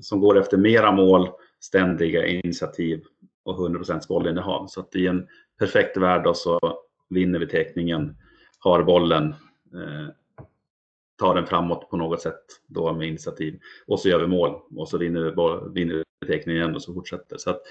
som 0.00 0.20
går 0.20 0.38
efter 0.38 0.56
mera 0.56 0.92
mål, 0.92 1.28
ständiga 1.60 2.26
initiativ 2.26 3.02
och 3.44 3.68
100% 3.68 4.08
bollinnehav. 4.08 4.66
Så 4.66 4.80
att 4.80 4.96
i 4.96 5.06
en 5.06 5.28
perfekt 5.58 5.96
värld 5.96 6.24
då 6.24 6.34
så 6.34 6.58
vinner 7.10 7.38
vi 7.38 7.46
teckningen, 7.46 8.16
har 8.58 8.82
bollen, 8.82 9.34
eh, 9.74 10.08
tar 11.18 11.34
den 11.34 11.46
framåt 11.46 11.90
på 11.90 11.96
något 11.96 12.20
sätt 12.20 12.42
då 12.66 12.92
med 12.92 13.08
initiativ 13.08 13.60
och 13.86 14.00
så 14.00 14.08
gör 14.08 14.20
vi 14.20 14.26
mål 14.26 14.60
och 14.76 14.88
så 14.88 14.98
vinner 14.98 15.22
vi, 15.22 15.80
vinner 15.80 16.04
vi 16.20 16.26
teckningen 16.26 16.62
igen 16.62 16.74
och 16.74 16.82
så 16.82 16.94
fortsätter. 16.94 17.36
Så 17.36 17.50
att 17.50 17.62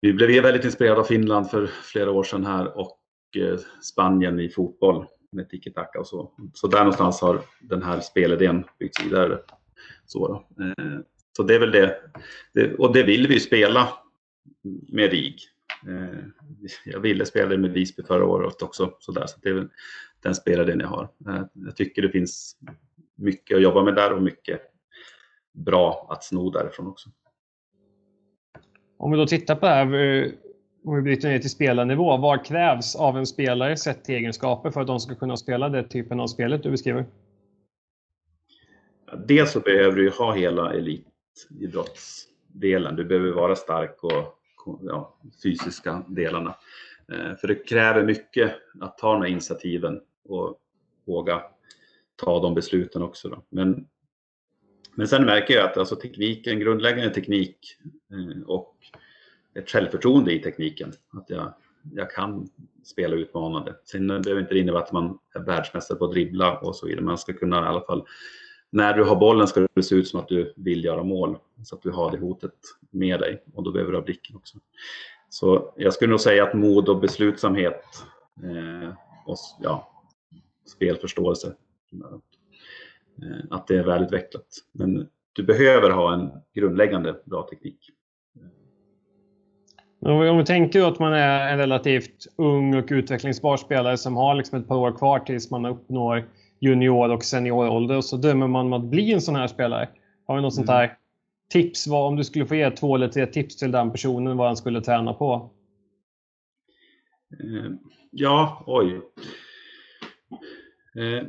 vi 0.00 0.12
blev 0.12 0.42
väldigt 0.42 0.64
inspirerade 0.64 1.00
av 1.00 1.04
Finland 1.04 1.50
för 1.50 1.66
flera 1.66 2.10
år 2.10 2.22
sedan 2.22 2.46
här 2.46 2.78
och 2.78 2.98
eh, 3.36 3.58
Spanien 3.82 4.40
i 4.40 4.48
fotboll 4.48 5.06
med 5.34 5.48
tiki-taka 5.48 5.98
och 5.98 6.06
så. 6.06 6.32
Så 6.54 6.66
där 6.66 6.78
någonstans 6.78 7.20
har 7.20 7.40
den 7.60 7.82
här 7.82 8.00
spelidén 8.00 8.64
byggts 8.78 9.04
vidare. 9.04 9.38
Så, 10.06 10.28
då. 10.28 10.64
Eh, 10.64 11.00
så 11.36 11.42
det 11.42 11.54
är 11.54 11.60
väl 11.60 11.72
det. 11.72 12.74
Och 12.78 12.92
det 12.92 13.02
vill 13.02 13.26
vi 13.28 13.40
spela 13.40 13.88
med 14.88 15.10
RIG. 15.10 15.38
Eh, 15.88 16.24
jag 16.84 17.00
ville 17.00 17.26
spela 17.26 17.48
det 17.48 17.58
med 17.58 17.72
Visby 17.72 18.02
förra 18.02 18.24
året 18.24 18.62
också. 18.62 18.96
Så, 18.98 19.12
där, 19.12 19.26
så 19.26 19.38
det 19.42 19.48
är 19.48 19.54
väl 19.54 19.68
den 20.22 20.34
spelidén 20.34 20.80
jag 20.80 20.88
har. 20.88 21.08
Eh, 21.28 21.42
jag 21.52 21.76
tycker 21.76 22.02
det 22.02 22.10
finns 22.10 22.56
mycket 23.14 23.56
att 23.56 23.62
jobba 23.62 23.82
med 23.82 23.94
där 23.94 24.12
och 24.12 24.22
mycket 24.22 24.60
bra 25.52 26.06
att 26.10 26.24
sno 26.24 26.50
därifrån 26.50 26.86
också. 26.86 27.10
Om 28.96 29.10
vi 29.10 29.16
då 29.16 29.26
tittar 29.26 29.54
på 29.54 29.66
det 29.66 29.72
här, 29.72 30.34
om 30.84 30.94
vi 30.94 31.02
bryter 31.02 31.28
ner 31.28 31.38
till 31.38 31.50
spelarnivå. 31.50 32.16
Vad 32.16 32.44
krävs 32.44 32.96
av 32.96 33.18
en 33.18 33.26
spelare 33.26 33.76
sett 33.76 34.04
till 34.04 34.14
egenskaper 34.14 34.70
för 34.70 34.80
att 34.80 34.86
de 34.86 35.00
ska 35.00 35.14
kunna 35.14 35.36
spela 35.36 35.68
den 35.68 35.88
typen 35.88 36.20
av 36.20 36.26
spelet 36.26 36.62
du 36.62 36.70
beskriver? 36.70 37.04
Dels 39.26 39.52
så 39.52 39.60
behöver 39.60 39.96
du 39.96 40.10
ha 40.10 40.34
hela 40.34 40.74
elitidrottsdelen. 40.74 42.96
Du 42.96 43.04
behöver 43.04 43.32
vara 43.32 43.56
stark 43.56 44.04
och 44.04 44.38
ja, 44.82 45.16
fysiska 45.42 46.04
delarna. 46.08 46.56
Eh, 47.12 47.36
för 47.36 47.48
det 47.48 47.54
kräver 47.54 48.04
mycket 48.04 48.52
att 48.80 48.98
ta 48.98 49.12
de 49.12 49.22
här 49.22 49.28
initiativen 49.28 50.00
och 50.28 50.58
våga 51.06 51.42
ta 52.16 52.40
de 52.40 52.54
besluten 52.54 53.02
också. 53.02 53.28
Då. 53.28 53.42
Men, 53.48 53.86
men 54.94 55.08
sen 55.08 55.24
märker 55.24 55.54
jag 55.54 55.70
att 55.70 55.76
alltså 55.76 55.96
tekniken, 55.96 56.60
grundläggande 56.60 57.14
teknik 57.14 57.58
eh, 58.10 58.42
och 58.46 58.76
ett 59.54 59.70
självförtroende 59.70 60.32
i 60.32 60.38
tekniken. 60.38 60.92
Att 61.12 61.30
jag, 61.30 61.52
jag 61.94 62.10
kan 62.10 62.48
spela 62.84 63.16
utmanande. 63.16 63.74
Sen 63.84 64.06
behöver 64.06 64.40
inte 64.40 64.54
det 64.54 64.60
innebära 64.60 64.82
att 64.82 64.92
man 64.92 65.18
är 65.34 65.40
världsmästare 65.40 65.98
på 65.98 66.04
att 66.04 66.12
dribbla 66.12 66.58
och 66.58 66.76
så 66.76 66.86
vidare. 66.86 67.04
Man 67.04 67.18
ska 67.18 67.32
kunna 67.32 67.56
i 67.64 67.68
alla 67.68 67.80
fall, 67.80 68.06
när 68.70 68.94
du 68.94 69.04
har 69.04 69.16
bollen 69.16 69.46
ska 69.46 69.66
det 69.74 69.82
se 69.82 69.94
ut 69.94 70.08
som 70.08 70.20
att 70.20 70.28
du 70.28 70.52
vill 70.56 70.84
göra 70.84 71.02
mål. 71.02 71.38
Så 71.64 71.74
att 71.74 71.82
du 71.82 71.90
har 71.90 72.10
det 72.10 72.18
hotet 72.18 72.54
med 72.90 73.20
dig 73.20 73.44
och 73.54 73.62
då 73.62 73.72
behöver 73.72 73.92
du 73.92 73.98
ha 73.98 74.04
blicken 74.04 74.36
också. 74.36 74.58
Så 75.28 75.74
jag 75.76 75.94
skulle 75.94 76.10
nog 76.10 76.20
säga 76.20 76.44
att 76.44 76.54
mod 76.54 76.88
och 76.88 77.00
beslutsamhet 77.00 77.82
eh, 78.42 78.92
och 79.26 79.36
ja, 79.60 80.02
spelförståelse. 80.66 81.54
Eh, 83.22 83.44
att 83.50 83.66
det 83.66 83.76
är 83.76 83.84
välutvecklat. 83.84 84.46
Men 84.72 85.08
du 85.32 85.42
behöver 85.42 85.90
ha 85.90 86.14
en 86.14 86.30
grundläggande 86.54 87.20
bra 87.24 87.48
teknik. 87.50 87.90
Om 90.04 90.38
vi 90.38 90.44
tänker 90.44 90.88
att 90.88 90.98
man 90.98 91.12
är 91.12 91.52
en 91.52 91.58
relativt 91.58 92.26
ung 92.36 92.74
och 92.74 92.84
utvecklingsbar 92.90 93.56
spelare 93.56 93.96
som 93.96 94.16
har 94.16 94.34
liksom 94.34 94.60
ett 94.60 94.68
par 94.68 94.76
år 94.76 94.92
kvar 94.92 95.18
tills 95.18 95.50
man 95.50 95.66
uppnår 95.66 96.24
junior 96.60 97.10
och 97.10 97.24
seniorålder 97.24 97.96
och 97.96 98.04
så 98.04 98.16
drömmer 98.16 98.46
man 98.46 98.66
om 98.66 98.72
att 98.72 98.84
bli 98.84 99.12
en 99.12 99.20
sån 99.20 99.36
här 99.36 99.46
spelare. 99.46 99.88
Har 100.26 100.36
vi 100.36 100.42
något 100.42 100.54
mm. 100.54 100.66
sånt 100.66 100.68
här 100.68 100.96
tips? 101.50 101.86
Vad, 101.86 102.06
om 102.06 102.16
du 102.16 102.24
skulle 102.24 102.46
få 102.46 102.54
ge 102.54 102.70
två 102.70 102.94
eller 102.94 103.08
tre 103.08 103.26
tips 103.26 103.56
till 103.56 103.72
den 103.72 103.90
personen 103.90 104.36
vad 104.36 104.46
han 104.46 104.56
skulle 104.56 104.80
träna 104.80 105.12
på? 105.12 105.50
Eh, 107.40 107.72
ja, 108.10 108.64
oj. 108.66 109.00
Eh, 110.96 111.26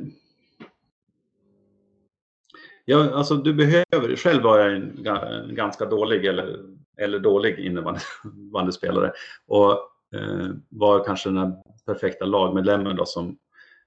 ja, 2.84 3.14
alltså 3.14 3.34
du 3.34 3.54
behöver, 3.54 4.16
själv 4.16 4.42
var 4.42 4.58
jag 4.58 4.76
en 4.76 5.54
ganska 5.54 5.84
dålig 5.84 6.24
eller 6.24 6.76
eller 6.96 7.18
dålig 7.18 7.58
innebandyspelare 7.58 9.12
och 9.46 9.70
eh, 10.14 10.48
var 10.68 11.04
kanske 11.04 11.30
den 11.30 11.54
perfekta 11.86 12.24
lagmedlemmen 12.24 12.96
då 12.96 13.04
som 13.04 13.38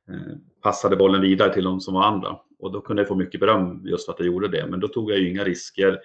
eh, 0.09 0.35
passade 0.61 0.95
bollen 0.95 1.21
vidare 1.21 1.53
till 1.53 1.63
de 1.63 1.81
som 1.81 1.93
var 1.93 2.03
andra. 2.03 2.39
Och 2.59 2.71
då 2.71 2.81
kunde 2.81 3.01
jag 3.01 3.07
få 3.07 3.15
mycket 3.15 3.39
beröm 3.39 3.81
just 3.85 4.05
för 4.05 4.13
att 4.13 4.19
jag 4.19 4.27
gjorde 4.27 4.47
det. 4.47 4.65
Men 4.65 4.79
då 4.79 4.87
tog 4.87 5.11
jag 5.11 5.19
ju 5.19 5.29
inga 5.29 5.43
risker 5.43 5.99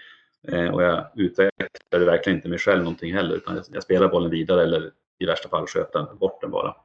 eh, 0.48 0.68
och 0.68 0.82
jag 0.82 1.06
utvecklade 1.16 2.04
verkligen 2.04 2.38
inte 2.38 2.48
mig 2.48 2.58
själv 2.58 2.82
någonting 2.82 3.14
heller. 3.14 3.36
Utan 3.36 3.56
jag, 3.56 3.64
jag 3.72 3.82
spelade 3.82 4.08
bollen 4.08 4.30
vidare 4.30 4.62
eller 4.62 4.90
i 5.18 5.26
värsta 5.26 5.48
fall 5.48 5.66
sköt 5.66 5.92
den 5.92 6.18
bort 6.18 6.40
den 6.40 6.50
bara. 6.50 6.76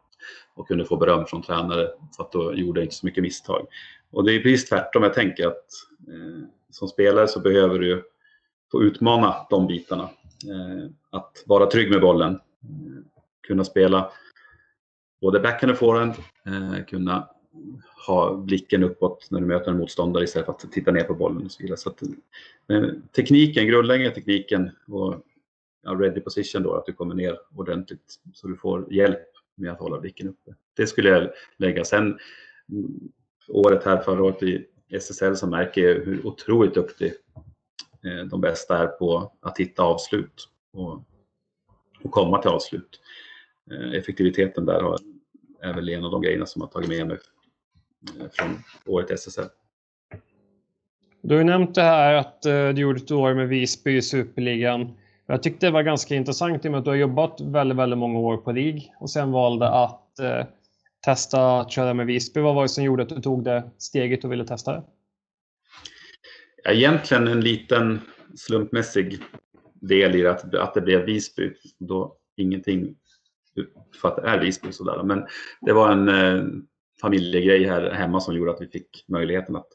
Och 0.53 0.67
kunde 0.67 0.85
få 0.85 0.97
beröm 0.97 1.25
från 1.25 1.41
tränare 1.41 1.88
för 2.15 2.23
att 2.23 2.31
då 2.31 2.53
gjorde 2.53 2.79
jag 2.79 2.85
inte 2.85 2.95
så 2.95 3.05
mycket 3.05 3.23
misstag. 3.23 3.67
Och 4.11 4.23
det 4.25 4.33
är 4.33 4.39
precis 4.39 4.69
tvärtom. 4.69 5.03
Jag 5.03 5.13
tänker 5.13 5.47
att 5.47 5.65
eh, 6.07 6.43
som 6.69 6.88
spelare 6.88 7.27
så 7.27 7.39
behöver 7.39 7.79
du 7.79 8.03
få 8.71 8.83
utmana 8.83 9.35
de 9.49 9.67
bitarna. 9.67 10.03
Eh, 10.49 10.89
att 11.09 11.43
vara 11.45 11.65
trygg 11.65 11.91
med 11.91 12.01
bollen, 12.01 12.33
eh, 12.33 13.03
kunna 13.47 13.63
spela 13.63 14.11
både 15.21 15.39
backhand 15.39 15.71
och 15.71 15.77
forehand, 15.77 16.13
eh, 16.45 16.85
kunna 16.85 17.29
ha 18.07 18.35
blicken 18.35 18.83
uppåt 18.83 19.27
när 19.31 19.39
du 19.39 19.45
möter 19.45 19.71
en 19.71 19.77
motståndare 19.77 20.23
istället 20.23 20.45
för 20.45 20.53
att 20.53 20.71
titta 20.71 20.91
ner 20.91 21.03
på 21.03 21.13
bollen 21.13 21.45
och 21.45 21.51
så 21.51 21.63
vidare. 21.63 21.77
Så 21.77 21.89
att, 21.89 22.03
tekniken, 23.15 23.67
grundläggande 23.67 24.15
tekniken 24.15 24.71
och 24.88 25.15
ja, 25.83 25.91
ready 25.91 26.21
position 26.21 26.63
då, 26.63 26.73
att 26.73 26.85
du 26.85 26.93
kommer 26.93 27.15
ner 27.15 27.38
ordentligt 27.55 28.19
så 28.33 28.47
du 28.47 28.55
får 28.55 28.93
hjälp 28.93 29.27
med 29.55 29.71
att 29.71 29.79
hålla 29.79 29.99
blicken 29.99 30.29
uppe. 30.29 30.55
Det 30.75 30.88
skulle 30.88 31.09
jag 31.09 31.29
lägga. 31.57 31.85
Sen 31.85 32.19
mm, 32.69 33.11
året 33.47 33.83
här 33.83 33.97
förra 33.97 34.23
året 34.23 34.43
i 34.43 34.65
SSL 34.89 35.35
så 35.35 35.47
märker 35.47 35.81
jag 35.81 36.05
hur 36.05 36.27
otroligt 36.27 36.73
duktig 36.73 37.13
Eh, 38.06 38.25
de 38.25 38.41
bästa 38.41 38.77
är 38.77 38.88
på 38.88 39.32
att 39.41 39.58
hitta 39.58 39.84
avslut 39.84 40.50
och, 40.74 41.03
och 42.03 42.12
komma 42.12 42.41
till 42.41 42.51
avslut. 42.51 43.01
Eh, 43.72 43.94
effektiviteten 44.00 44.65
där 44.65 44.82
har, 44.82 44.98
är 45.62 45.74
väl 45.74 45.89
en 45.89 46.06
av 46.06 46.12
de 46.12 46.22
grejerna 46.22 46.46
som 46.46 46.62
har 46.62 46.70
tagit 46.70 46.89
med 46.89 47.08
mig 47.08 47.18
eh, 48.20 48.25
från 48.32 48.63
året 48.86 49.12
SSL. 49.12 49.48
Du 51.22 51.38
har 51.38 51.44
nämnt 51.44 51.75
det 51.75 51.82
här 51.82 52.13
att 52.13 52.41
du 52.41 52.82
gjorde 52.82 53.00
ett 53.00 53.12
år 53.12 53.34
med 53.34 53.48
Visby 53.48 53.98
i 53.98 54.01
Superligan. 54.01 54.98
Jag 55.32 55.44
tyckte 55.44 55.65
det 55.65 55.72
var 55.72 55.84
ganska 55.84 56.15
intressant 56.15 56.65
i 56.65 56.68
och 56.68 56.72
med 56.72 56.79
att 56.79 56.86
du 56.86 56.91
har 56.91 56.98
jobbat 56.98 57.41
väldigt, 57.41 57.77
väldigt 57.77 58.00
många 58.00 58.20
år 58.20 58.38
på 58.38 58.51
RIG 58.51 58.94
och 59.00 59.10
sen 59.10 59.32
valde 59.32 59.70
att 59.70 60.20
eh, 60.20 60.46
testa 61.01 61.60
att 61.60 61.72
köra 61.72 61.94
med 61.94 62.06
Visby. 62.06 62.41
Vad 62.41 62.56
var 62.56 62.62
det 62.62 62.70
som 62.70 62.84
gjorde 62.84 63.03
att 63.03 63.10
du 63.10 63.22
tog 63.22 63.44
det 63.44 63.63
steget 63.77 64.24
och 64.24 64.32
ville 64.32 64.46
testa 64.46 64.72
det? 64.72 64.84
Egentligen 66.65 67.27
en 67.27 67.41
liten 67.41 67.99
slumpmässig 68.35 69.23
del 69.73 70.15
i 70.15 70.27
att, 70.27 70.55
att 70.55 70.73
det 70.73 70.81
blev 70.81 71.05
Visby. 71.05 71.53
Då 71.77 72.17
ingenting 72.37 72.95
för 74.01 74.07
att 74.07 74.15
det 74.15 74.29
är 74.29 74.39
Visby 74.39 74.71
sådär. 74.71 75.03
Men 75.03 75.27
det 75.61 75.73
var 75.73 75.91
en 75.91 76.09
eh, 76.09 76.43
familjegrej 77.01 77.63
här 77.63 77.91
hemma 77.91 78.19
som 78.19 78.35
gjorde 78.35 78.51
att 78.51 78.61
vi 78.61 78.67
fick 78.67 79.05
möjligheten 79.07 79.55
att, 79.55 79.67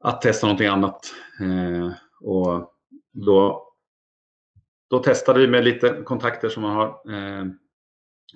att 0.00 0.22
testa 0.22 0.46
någonting 0.46 0.68
annat. 0.68 1.14
Eh, 1.40 1.92
och 2.20 2.72
då, 3.12 3.68
då 4.90 4.98
testade 4.98 5.40
vi 5.40 5.48
med 5.48 5.64
lite 5.64 6.02
kontakter 6.04 6.48
som 6.48 6.62
man 6.62 6.76
har. 6.76 6.86
Eh, 6.86 7.46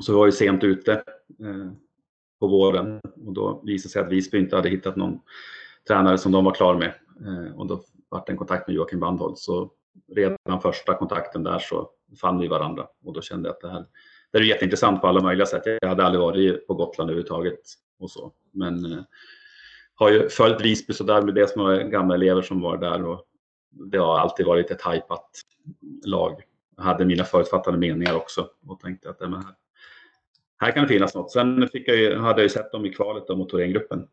så 0.00 0.12
vi 0.12 0.18
var 0.18 0.26
ju 0.26 0.32
sent 0.32 0.64
ute 0.64 0.92
eh, 1.40 1.72
på 2.40 2.46
våren 2.46 3.00
och 3.26 3.32
då 3.32 3.62
visade 3.64 3.88
det 3.88 3.92
sig 3.92 4.02
att 4.02 4.12
Visby 4.12 4.38
inte 4.38 4.56
hade 4.56 4.68
hittat 4.68 4.96
någon 4.96 5.20
tränare 5.88 6.18
som 6.18 6.32
de 6.32 6.44
var 6.44 6.54
klar 6.54 6.78
med. 6.78 6.94
Eh, 7.26 7.58
och 7.58 7.66
då 7.66 7.82
vart 8.08 8.26
det 8.26 8.32
en 8.32 8.38
kontakt 8.38 8.68
med 8.68 8.76
Joakim 8.76 9.00
Bandholt. 9.00 9.38
Så 9.38 9.70
redan 10.12 10.60
första 10.62 10.94
kontakten 10.94 11.42
där 11.42 11.58
så 11.58 11.90
fann 12.20 12.38
vi 12.38 12.48
varandra 12.48 12.86
och 13.04 13.12
då 13.12 13.20
kände 13.20 13.48
jag 13.48 13.54
att 13.54 13.60
det 13.60 13.68
här 13.68 13.86
det 14.32 14.38
är 14.38 14.42
jätteintressant 14.42 15.00
på 15.00 15.06
alla 15.06 15.20
möjliga 15.20 15.46
sätt. 15.46 15.62
Jag 15.80 15.88
hade 15.88 16.04
aldrig 16.04 16.20
varit 16.20 16.66
på 16.66 16.74
Gotland 16.74 17.10
överhuvudtaget 17.10 17.60
och 17.98 18.10
så. 18.10 18.32
Men 18.52 18.92
eh, 18.92 18.98
har 19.94 20.10
ju 20.10 20.28
följt 20.28 20.60
Visby 20.60 20.92
så 20.92 21.04
där 21.04 21.22
med 21.22 21.34
det 21.34 21.50
som 21.50 21.62
var 21.62 21.76
gamla 21.76 22.14
elever 22.14 22.42
som 22.42 22.60
var 22.60 22.76
där 22.76 23.04
och 23.04 23.26
det 23.70 23.98
har 23.98 24.18
alltid 24.18 24.46
varit 24.46 24.70
ett 24.70 24.82
hajpat 24.82 25.30
lag 26.04 26.42
Jag 26.76 26.84
hade 26.84 27.04
mina 27.04 27.24
förutfattade 27.24 27.78
meningar 27.78 28.16
också 28.16 28.48
och 28.66 28.80
tänkte 28.80 29.10
att 29.10 29.20
här, 29.20 29.44
här 30.58 30.72
kan 30.72 30.82
det 30.82 30.88
finnas 30.88 31.14
något. 31.14 31.30
Sen 31.30 31.68
fick 31.68 31.88
jag 31.88 31.96
ju, 31.96 32.16
hade 32.16 32.40
jag 32.40 32.42
ju 32.42 32.48
sett 32.48 32.72
dem 32.72 32.86
i 32.86 32.92
kvalet 32.92 33.24
då, 33.26 33.36
mot 33.36 33.48
Thorengruppen 33.48 34.08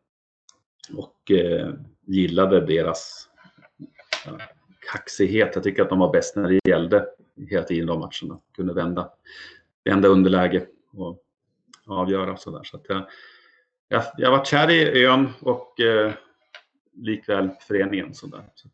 och 0.96 1.32
eh, 1.32 1.74
gillade 2.06 2.66
deras 2.66 3.30
ja, 4.26 4.38
kaxighet. 4.92 5.52
Jag 5.56 5.64
tycker 5.64 5.82
att 5.84 5.90
de 5.90 6.00
var 6.00 6.12
bäst 6.12 6.36
när 6.36 6.50
det 6.50 6.70
gällde 6.70 7.06
hela 7.50 7.64
tiden 7.64 7.88
de 7.88 8.00
matcherna. 8.00 8.42
Kunde 8.56 8.74
vända, 8.74 9.12
vända 9.84 10.08
underläge 10.08 10.66
och 10.94 11.24
avgöra 11.88 12.38
sådär. 12.38 12.64
Så 12.64 12.78
att 12.78 12.86
jag, 12.88 13.04
jag, 13.88 14.04
jag 14.18 14.32
var 14.32 14.46
kär 14.46 14.72
i 14.72 15.06
ön 15.06 15.30
och 15.42 15.80
eh, 15.80 16.14
likväl 16.94 17.50
föreningen. 17.68 18.14
Sådär. 18.14 18.44
Så 18.56 18.68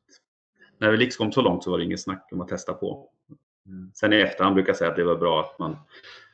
när 0.78 0.92
vi 0.92 0.98
liksom 0.98 1.26
kom 1.26 1.32
så 1.32 1.42
långt 1.42 1.64
så 1.64 1.72
var 1.72 1.78
det 1.78 1.84
inget 1.84 2.02
snack 2.02 2.30
om 2.32 2.42
att 2.42 2.48
testa 2.48 2.74
på. 2.74 3.10
Mm. 3.66 3.92
Sen 3.94 4.14
i 4.14 4.16
efterhand 4.16 4.56
brukar 4.56 4.70
jag 4.70 4.78
säga 4.78 4.90
att 4.90 4.96
det 4.96 5.04
var 5.04 5.16
bra 5.16 5.42
att 5.42 5.60
man, 5.60 5.78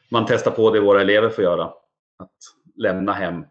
man 0.09 0.25
testar 0.27 0.51
på 0.51 0.71
det 0.71 0.79
våra 0.79 1.01
elever 1.01 1.29
får 1.29 1.43
göra. 1.43 1.73
Att 2.17 2.37
lämna 2.75 3.13
hem 3.13 3.45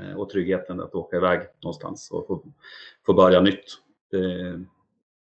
Eh, 0.00 0.14
och 0.16 0.30
tryggheten 0.30 0.80
att 0.80 0.94
åka 0.94 1.16
iväg 1.16 1.40
någonstans 1.62 2.10
och 2.10 2.26
få, 2.26 2.42
få 3.06 3.14
börja 3.14 3.40
nytt. 3.40 3.64
Det, 4.10 4.18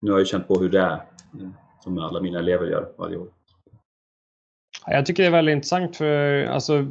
nu 0.01 0.11
har 0.11 0.19
jag 0.19 0.27
känt 0.27 0.49
på 0.49 0.55
hur 0.55 0.69
det 0.69 0.81
är, 0.81 0.93
eh, 0.93 1.49
som 1.81 1.99
alla 1.99 2.21
mina 2.21 2.39
elever 2.39 2.67
gör 2.67 2.93
varje 2.99 3.17
år. 3.17 3.29
Jag 4.87 5.07
tycker 5.07 5.23
det 5.23 5.27
är 5.27 5.33
väldigt 5.33 5.53
intressant 5.53 5.97
för 5.97 6.45
alltså, 6.45 6.87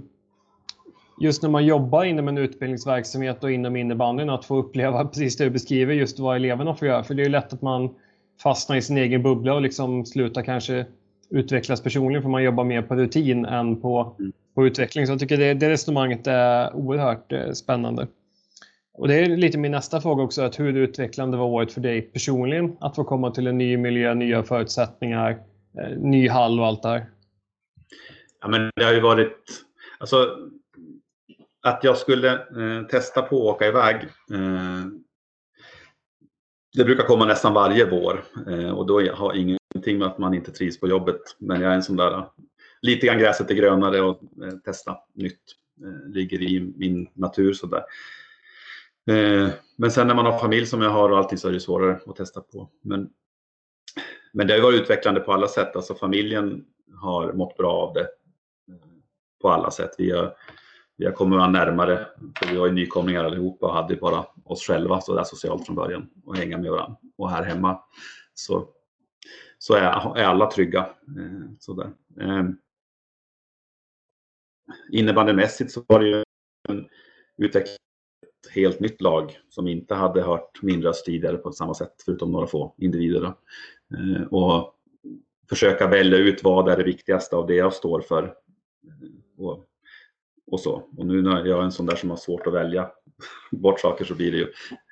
just 1.21 1.43
när 1.43 1.49
man 1.49 1.65
jobbar 1.65 2.03
inom 2.03 2.27
en 2.27 2.37
utbildningsverksamhet 2.37 3.43
och 3.43 3.51
inom 3.51 3.75
innebandyn 3.75 4.29
att 4.29 4.45
få 4.45 4.57
uppleva 4.57 5.05
precis 5.07 5.37
det 5.37 5.43
du 5.43 5.49
beskriver, 5.49 5.93
just 5.93 6.19
vad 6.19 6.35
eleverna 6.35 6.75
får 6.75 6.87
göra. 6.87 7.03
För 7.03 7.13
det 7.13 7.23
är 7.23 7.29
lätt 7.29 7.53
att 7.53 7.61
man 7.61 7.95
fastnar 8.43 8.75
i 8.75 8.81
sin 8.81 8.97
egen 8.97 9.23
bubbla 9.23 9.53
och 9.53 9.61
liksom 9.61 10.05
slutar 10.05 10.41
kanske 10.41 10.85
utvecklas 11.29 11.83
personligen 11.83 12.21
för 12.21 12.29
man 12.29 12.43
jobbar 12.43 12.63
mer 12.63 12.81
på 12.81 12.95
rutin 12.95 13.45
än 13.45 13.81
på, 13.81 14.15
på 14.55 14.67
utveckling. 14.67 15.07
Så 15.07 15.13
jag 15.13 15.19
tycker 15.19 15.37
det, 15.37 15.53
det 15.53 15.69
resonemanget 15.69 16.27
är 16.27 16.75
oerhört 16.75 17.31
eh, 17.31 17.51
spännande. 17.51 18.07
Och 18.97 19.07
det 19.07 19.15
är 19.15 19.37
lite 19.37 19.57
min 19.57 19.71
nästa 19.71 20.01
fråga 20.01 20.23
också, 20.23 20.41
att 20.41 20.59
hur 20.59 20.77
utvecklande 20.77 21.37
var 21.37 21.45
året 21.45 21.71
för 21.71 21.81
dig 21.81 22.01
personligen 22.01 22.77
att 22.79 22.95
få 22.95 23.03
komma 23.03 23.31
till 23.31 23.47
en 23.47 23.57
ny 23.57 23.77
miljö, 23.77 24.13
nya 24.13 24.43
förutsättningar, 24.43 25.29
eh, 25.79 25.97
ny 25.97 26.29
hall 26.29 26.59
och 26.59 26.65
allt 26.65 26.83
det 26.83 26.89
här? 26.89 27.05
Ja, 28.41 28.47
men 28.47 28.71
det 28.75 28.83
har 28.83 28.93
ju 28.93 29.01
varit, 29.01 29.37
alltså 29.99 30.37
att 31.61 31.83
jag 31.83 31.97
skulle 31.97 32.33
eh, 32.33 32.87
testa 32.89 33.21
på 33.21 33.35
att 33.49 33.55
åka 33.55 33.67
iväg. 33.67 33.95
Eh, 34.33 34.85
det 36.77 36.83
brukar 36.83 37.03
komma 37.03 37.25
nästan 37.25 37.53
varje 37.53 37.89
vår 37.89 38.23
och 38.73 38.85
då 38.85 39.01
har 39.13 39.33
ingenting 39.87 39.99
med 39.99 40.07
att 40.07 40.17
man 40.17 40.33
inte 40.33 40.51
trivs 40.51 40.79
på 40.79 40.87
jobbet. 40.87 41.21
Men 41.37 41.61
jag 41.61 41.71
är 41.71 41.75
en 41.75 41.83
sån 41.83 41.95
där, 41.95 42.25
lite 42.81 43.07
grann 43.07 43.19
gräset 43.19 43.51
är 43.51 43.55
grönare 43.55 44.01
och 44.01 44.21
eh, 44.43 44.57
testa 44.65 44.97
nytt. 45.13 45.41
Eh, 45.81 46.13
ligger 46.13 46.41
i 46.41 46.73
min 46.77 47.09
natur 47.13 47.53
sådär. 47.53 47.83
Eh, 49.09 49.49
men 49.77 49.91
sen 49.91 50.07
när 50.07 50.15
man 50.15 50.25
har 50.25 50.39
familj 50.39 50.65
som 50.65 50.81
jag 50.81 50.89
har 50.89 51.09
och 51.09 51.17
allting 51.17 51.37
så 51.37 51.47
är 51.47 51.51
det 51.51 51.59
svårare 51.59 51.99
att 52.05 52.15
testa 52.15 52.41
på. 52.41 52.69
Men, 52.81 53.09
men 54.33 54.47
det 54.47 54.53
har 54.53 54.61
varit 54.61 54.81
utvecklande 54.81 55.19
på 55.19 55.33
alla 55.33 55.47
sätt. 55.47 55.75
Alltså 55.75 55.95
familjen 55.95 56.65
har 56.95 57.33
mått 57.33 57.57
bra 57.57 57.71
av 57.71 57.93
det 57.93 58.01
eh, 58.01 58.75
på 59.41 59.49
alla 59.49 59.71
sätt. 59.71 59.91
Vi 59.97 60.11
har 60.11 60.35
vi 60.97 61.05
har 61.05 61.11
kommit 61.11 61.37
varandra 61.37 61.65
närmare, 61.65 62.07
för 62.39 62.47
vi 62.47 62.57
var 62.57 62.67
ju 62.67 62.73
nykomlingar 62.73 63.23
allihopa 63.23 63.67
och 63.67 63.73
hade 63.73 63.95
bara 63.95 64.25
oss 64.45 64.61
själva 64.61 65.01
så 65.01 65.15
där 65.15 65.23
socialt 65.23 65.65
från 65.65 65.75
början 65.75 66.09
och 66.25 66.37
hänga 66.37 66.57
med 66.57 66.71
varandra. 66.71 66.97
Och 67.17 67.29
här 67.29 67.43
hemma 67.43 67.79
så, 68.33 68.67
så 69.65 69.73
är, 69.73 70.17
är 70.17 70.23
alla 70.23 70.51
trygga. 70.51 70.79
Eh, 71.17 71.49
sådär. 71.59 71.91
Eh, 72.21 72.43
innebandymässigt 74.91 75.71
så 75.71 75.83
var 75.87 75.99
det 75.99 76.07
ju 76.07 76.23
en 76.69 76.89
utveckling 77.37 77.75
ett 78.47 78.51
helt 78.55 78.79
nytt 78.79 79.01
lag 79.01 79.39
som 79.49 79.67
inte 79.67 79.95
hade 79.95 80.21
hört 80.21 80.61
min 80.61 80.83
röst 80.83 81.05
tidigare 81.05 81.37
på 81.37 81.51
samma 81.51 81.73
sätt, 81.73 81.93
förutom 82.05 82.31
några 82.31 82.47
få 82.47 82.75
individer. 82.77 83.33
Eh, 83.93 84.27
och 84.31 84.75
försöka 85.49 85.87
välja 85.87 86.17
ut 86.17 86.43
vad 86.43 86.69
är 86.69 86.77
det 86.77 86.83
viktigaste 86.83 87.35
av 87.35 87.47
det 87.47 87.55
jag 87.55 87.73
står 87.73 88.01
för. 88.01 88.23
Eh, 88.23 89.43
och 89.43 89.65
och 90.47 90.59
så. 90.59 90.83
Och 90.97 91.05
nu 91.05 91.21
när 91.21 91.45
jag 91.45 91.59
är 91.59 91.63
en 91.63 91.71
sån 91.71 91.85
där 91.85 91.95
som 91.95 92.09
har 92.09 92.17
svårt 92.17 92.47
att 92.47 92.53
välja 92.53 92.91
bort 93.51 93.79
saker 93.79 94.05
så 94.05 94.15
blir 94.15 94.31
det 94.31 94.37
ju 94.37 94.47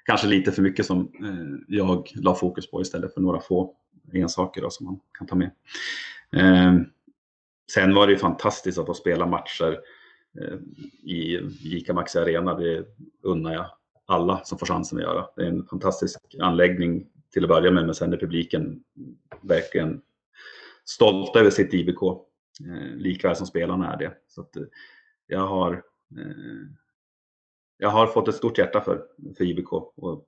kanske 0.06 0.28
lite 0.28 0.52
för 0.52 0.62
mycket 0.62 0.86
som 0.86 1.00
eh, 1.00 1.76
jag 1.78 2.12
la 2.16 2.36
fokus 2.36 2.72
på 2.72 2.82
istället 2.82 3.14
för 3.14 3.22
några 3.22 3.40
få 3.40 3.76
ensaker 4.12 4.62
då, 4.62 4.70
som 4.70 4.86
man 4.86 5.00
kan 5.18 5.28
ta 5.28 5.36
med. 5.36 5.52
Eh, 6.36 6.74
sen 7.72 7.96
var 7.96 8.08
det 8.08 8.14
ju 8.14 8.20
fantastiskt 8.20 8.78
att 8.78 8.86
få 8.86 8.94
spela 8.94 9.26
matcher 9.26 9.80
eh, 10.40 10.58
i 11.04 11.50
Ica 11.64 11.94
Maxi 11.94 12.20
Arena. 12.20 12.56
Det 12.56 12.86
unnar 13.22 13.54
jag 13.54 13.66
alla 14.06 14.44
som 14.44 14.58
får 14.58 14.66
chansen 14.66 14.98
att 14.98 15.04
göra. 15.04 15.26
Det 15.36 15.42
är 15.42 15.48
en 15.48 15.66
fantastisk 15.66 16.20
anläggning 16.40 17.08
till 17.34 17.44
att 17.44 17.50
börja 17.50 17.72
med, 17.72 17.86
men 17.86 17.96
sen 17.96 18.14
är 18.14 18.18
publiken 18.18 18.84
verkligen 19.42 20.02
stolta 20.86 21.40
över 21.40 21.50
sitt 21.50 21.74
IBK. 21.74 22.04
Eh, 22.68 22.96
likväl 22.96 23.36
som 23.36 23.48
spelarna 23.48 23.94
är 23.94 23.98
det. 23.98 24.14
Så 24.28 24.42
att, 24.42 24.56
eh, 24.56 24.64
jag 25.28 25.48
har, 25.48 25.74
eh, 26.18 26.68
jag 27.78 27.90
har 27.90 28.08
fått 28.08 28.28
ett 28.28 28.36
stort 28.36 28.58
hjärta 28.58 28.82
för, 28.82 29.06
för 29.38 29.44
IBK 29.44 29.74
och 29.74 30.28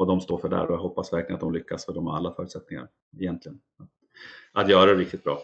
vad 0.00 0.08
de 0.08 0.20
står 0.20 0.38
för 0.38 0.48
där 0.48 0.66
och 0.66 0.74
jag 0.74 0.78
hoppas 0.78 1.12
verkligen 1.12 1.34
att 1.34 1.40
de 1.40 1.52
lyckas 1.52 1.84
för 1.84 1.92
de 1.92 2.06
har 2.06 2.16
alla 2.16 2.32
förutsättningar 2.32 2.88
egentligen 3.18 3.60
att 4.52 4.68
göra 4.68 4.86
det 4.86 5.00
riktigt 5.00 5.24
bra. 5.24 5.38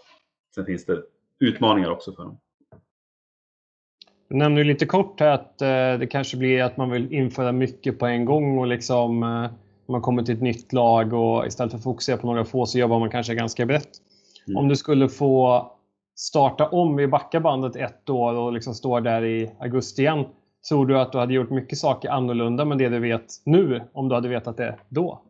Sen 0.55 0.67
finns 0.67 0.85
det 0.85 1.03
utmaningar 1.41 1.91
också 1.91 2.13
för 2.13 2.23
dem. 2.23 2.39
Du 4.29 4.37
nämnde 4.37 4.65
lite 4.65 4.87
kort 4.87 5.21
här 5.21 5.31
att 5.31 5.63
eh, 5.63 5.99
det 5.99 6.07
kanske 6.11 6.37
blir 6.37 6.63
att 6.63 6.77
man 6.77 6.91
vill 6.91 7.13
införa 7.13 7.53
mycket 7.53 7.99
på 7.99 8.07
en 8.07 8.25
gång 8.25 8.59
och 8.59 8.67
liksom 8.67 9.23
eh, 9.23 9.51
man 9.87 10.01
kommer 10.01 10.23
till 10.23 10.35
ett 10.35 10.43
nytt 10.43 10.73
lag 10.73 11.13
och 11.13 11.47
istället 11.47 11.73
för 11.73 11.79
att 11.79 11.85
fokusera 11.85 12.17
på 12.17 12.27
några 12.27 12.45
få 12.45 12.67
så 12.67 12.79
jobbar 12.79 12.99
man 12.99 13.11
kanske 13.11 13.35
ganska 13.35 13.67
brett. 13.67 13.91
Mm. 14.49 14.57
Om 14.57 14.69
du 14.69 14.77
skulle 14.77 15.09
få 15.09 15.67
starta 16.17 16.69
om, 16.69 16.97
vi 16.97 17.07
backar 17.07 17.41
bandet 17.41 17.77
ett 17.77 18.11
år 18.11 18.35
och 18.35 18.53
liksom 18.53 18.75
står 18.75 19.01
där 19.01 19.25
i 19.25 19.51
augusti 19.61 20.03
igen. 20.03 20.25
Tror 20.69 20.87
du 20.87 20.99
att 20.99 21.13
du 21.13 21.19
hade 21.19 21.35
gjort 21.35 21.51
mycket 21.51 21.79
saker 21.79 22.09
annorlunda 22.09 22.65
med 22.65 22.79
det 22.79 22.89
du 22.89 22.99
vet 22.99 23.27
nu, 23.45 23.83
om 23.93 24.09
du 24.09 24.15
hade 24.15 24.29
vetat 24.29 24.57
det 24.57 24.79
då? 24.89 25.23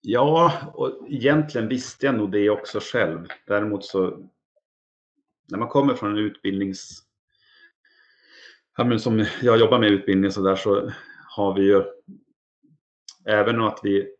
Ja, 0.00 0.52
och 0.74 1.06
egentligen 1.08 1.68
visste 1.68 2.06
jag 2.06 2.14
nog 2.14 2.32
det 2.32 2.50
också 2.50 2.78
själv. 2.82 3.26
Däremot 3.46 3.84
så, 3.84 4.28
när 5.48 5.58
man 5.58 5.68
kommer 5.68 5.94
från 5.94 6.10
en 6.10 6.18
utbildnings... 6.18 7.02
Ja, 8.76 8.84
men 8.84 9.00
som 9.00 9.26
jag 9.42 9.58
jobbar 9.58 9.78
med 9.78 9.90
utbildning 9.90 10.30
så 10.30 10.42
där 10.42 10.56
så 10.56 10.90
har 11.36 11.54
vi 11.54 11.62
ju, 11.62 11.82
även 13.24 13.60
om 13.60 13.66
att 13.66 13.80
vi 13.82 14.14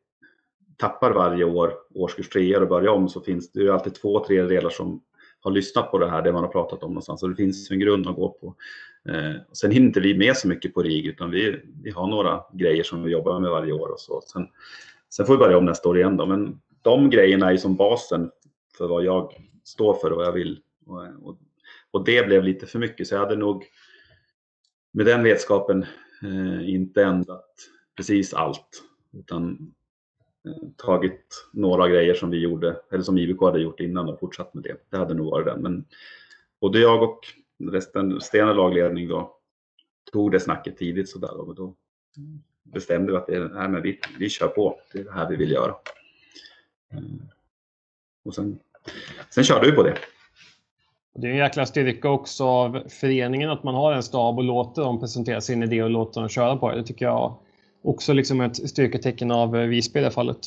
tappar 0.78 1.10
varje 1.10 1.44
år 1.44 1.72
årskurs 1.94 2.28
3 2.28 2.56
och 2.56 2.68
börjar 2.68 2.92
om 2.92 3.08
så 3.08 3.20
finns 3.20 3.52
det 3.52 3.60
ju 3.60 3.70
alltid 3.70 3.94
två 3.94 4.24
tredjedelar 4.24 4.70
som 4.70 5.02
har 5.40 5.50
lyssnat 5.50 5.90
på 5.90 5.98
det 5.98 6.10
här, 6.10 6.22
det 6.22 6.32
man 6.32 6.44
har 6.44 6.50
pratat 6.50 6.82
om 6.82 6.90
någonstans. 6.90 7.20
Så 7.20 7.28
det 7.28 7.36
finns 7.36 7.70
en 7.70 7.80
grund 7.80 8.06
att 8.06 8.16
gå 8.16 8.28
på. 8.28 8.54
Eh, 9.08 9.34
sen 9.52 9.70
hinner 9.70 9.86
inte 9.86 10.00
vi 10.00 10.18
med 10.18 10.36
så 10.36 10.48
mycket 10.48 10.74
på 10.74 10.82
RIG 10.82 11.06
utan 11.06 11.30
vi, 11.30 11.60
vi 11.82 11.90
har 11.90 12.06
några 12.06 12.40
grejer 12.52 12.82
som 12.82 13.02
vi 13.02 13.10
jobbar 13.10 13.40
med 13.40 13.50
varje 13.50 13.72
år 13.72 13.88
och 13.88 14.00
så. 14.00 14.20
Sen, 14.20 14.48
sen 15.10 15.26
får 15.26 15.32
vi 15.32 15.38
börja 15.38 15.58
om 15.58 15.64
nästa 15.64 15.88
år 15.88 15.98
igen 15.98 16.16
då. 16.16 16.26
Men 16.26 16.60
de 16.82 17.10
grejerna 17.10 17.52
är 17.52 17.56
som 17.56 17.76
basen 17.76 18.30
för 18.78 18.88
vad 18.88 19.04
jag 19.04 19.32
står 19.64 19.94
för 19.94 20.10
och 20.10 20.16
vad 20.16 20.26
jag 20.26 20.32
vill. 20.32 20.60
Och, 20.86 21.02
och, 21.22 21.38
och 21.90 22.04
det 22.04 22.26
blev 22.26 22.44
lite 22.44 22.66
för 22.66 22.78
mycket 22.78 23.06
så 23.06 23.14
jag 23.14 23.20
hade 23.20 23.36
nog 23.36 23.64
med 24.92 25.06
den 25.06 25.22
vetskapen 25.22 25.86
eh, 26.22 26.70
inte 26.70 27.04
ändrat 27.04 27.54
precis 27.96 28.34
allt. 28.34 28.82
Utan 29.12 29.72
tagit 30.76 31.48
några 31.52 31.88
grejer 31.88 32.14
som 32.14 32.30
vi 32.30 32.38
gjorde, 32.38 32.76
eller 32.90 33.02
som 33.02 33.18
IVK 33.18 33.40
hade 33.40 33.60
gjort 33.60 33.80
innan 33.80 34.08
och 34.08 34.20
fortsatt 34.20 34.54
med 34.54 34.62
det. 34.62 34.76
Det 34.90 34.96
hade 34.96 35.14
nog 35.14 35.30
varit 35.30 35.46
den. 35.46 35.62
Men 35.62 35.84
både 36.60 36.78
jag 36.78 37.02
och 37.02 37.18
resten, 37.72 38.20
Stena 38.20 38.52
lagledning 38.52 39.08
då, 39.08 39.36
tog 40.12 40.32
det 40.32 40.40
snacket 40.40 40.76
tidigt 40.76 41.08
sådär 41.08 41.40
och 41.40 41.54
då 41.54 41.74
bestämde 42.62 43.12
vi 43.12 43.18
att 43.18 43.26
det, 43.26 43.38
nej, 43.38 43.68
men 43.68 43.82
vi, 43.82 44.00
vi 44.18 44.28
kör 44.28 44.48
på, 44.48 44.80
det 44.92 44.98
är 44.98 45.04
det 45.04 45.12
här 45.12 45.30
vi 45.30 45.36
vill 45.36 45.50
göra. 45.50 45.74
Eh, 46.92 46.98
och 48.24 48.34
sen, 48.34 48.58
sen 49.30 49.44
körde 49.44 49.70
vi 49.70 49.76
på 49.76 49.82
det. 49.82 49.98
Det 51.14 51.26
är 51.26 51.30
en 51.30 51.36
jäkla 51.36 51.66
styrka 51.66 52.10
också 52.10 52.44
av 52.44 52.88
föreningen 52.88 53.50
att 53.50 53.64
man 53.64 53.74
har 53.74 53.92
en 53.92 54.02
stab 54.02 54.38
och 54.38 54.44
låter 54.44 54.82
dem 54.82 55.00
presentera 55.00 55.40
sin 55.40 55.62
idé 55.62 55.82
och 55.82 55.90
låter 55.90 56.20
dem 56.20 56.28
köra 56.28 56.56
på 56.56 56.70
det. 56.70 56.76
Det 56.76 56.84
tycker 56.84 57.04
jag 57.04 57.38
också 57.82 58.12
liksom 58.12 58.40
ett 58.40 58.68
styrketecken 58.68 59.30
av 59.30 59.56
eh, 59.56 59.66
Visby 59.66 60.00
i 60.00 60.02
det 60.02 60.10
fallet. 60.10 60.38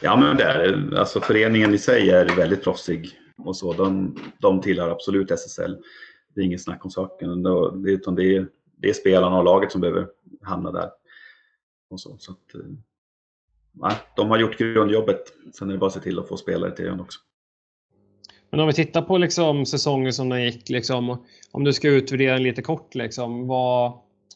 Ja, 0.00 0.16
men 0.16 0.36
det 0.36 0.44
är 0.44 0.94
alltså 0.94 1.20
föreningen 1.20 1.74
i 1.74 1.78
sig 1.78 2.10
är 2.10 2.36
väldigt 2.36 2.64
proffsig 2.64 3.10
och 3.36 3.56
så. 3.56 3.72
De, 3.72 4.16
de 4.38 4.60
tillhör 4.60 4.88
absolut 4.88 5.30
SSL. 5.30 5.76
Det 6.34 6.40
är 6.40 6.44
inget 6.44 6.62
snack 6.62 6.84
om 6.84 6.90
saken. 6.90 7.46
Utan 7.86 8.14
det, 8.14 8.36
är, 8.36 8.46
det 8.76 8.88
är 8.88 8.92
spelarna 8.92 9.38
och 9.38 9.44
laget 9.44 9.72
som 9.72 9.80
behöver 9.80 10.06
hamna 10.42 10.72
där. 10.72 10.90
Och 11.90 12.00
så, 12.00 12.16
så 12.18 12.32
att, 12.32 12.54
eh, 12.54 12.60
ja, 13.80 13.94
de 14.16 14.30
har 14.30 14.38
gjort 14.38 14.58
grundjobbet. 14.58 15.22
Sen 15.54 15.68
är 15.68 15.72
det 15.72 15.78
bara 15.78 15.86
att 15.86 15.92
se 15.92 16.00
till 16.00 16.18
att 16.18 16.28
få 16.28 16.36
spelare 16.36 16.76
till 16.76 16.86
ön 16.86 17.00
också. 17.00 17.20
Men 18.50 18.60
om 18.60 18.66
vi 18.66 18.72
tittar 18.72 19.02
på 19.02 19.18
liksom 19.18 19.66
säsongen 19.66 20.12
som 20.12 20.28
den 20.28 20.44
gick, 20.44 20.68
liksom, 20.68 21.24
om 21.50 21.64
du 21.64 21.72
ska 21.72 21.88
utvärdera 21.88 22.32
den 22.32 22.42
lite 22.42 22.62
kort, 22.62 22.94
liksom, 22.94 23.46
vad, 23.46 23.92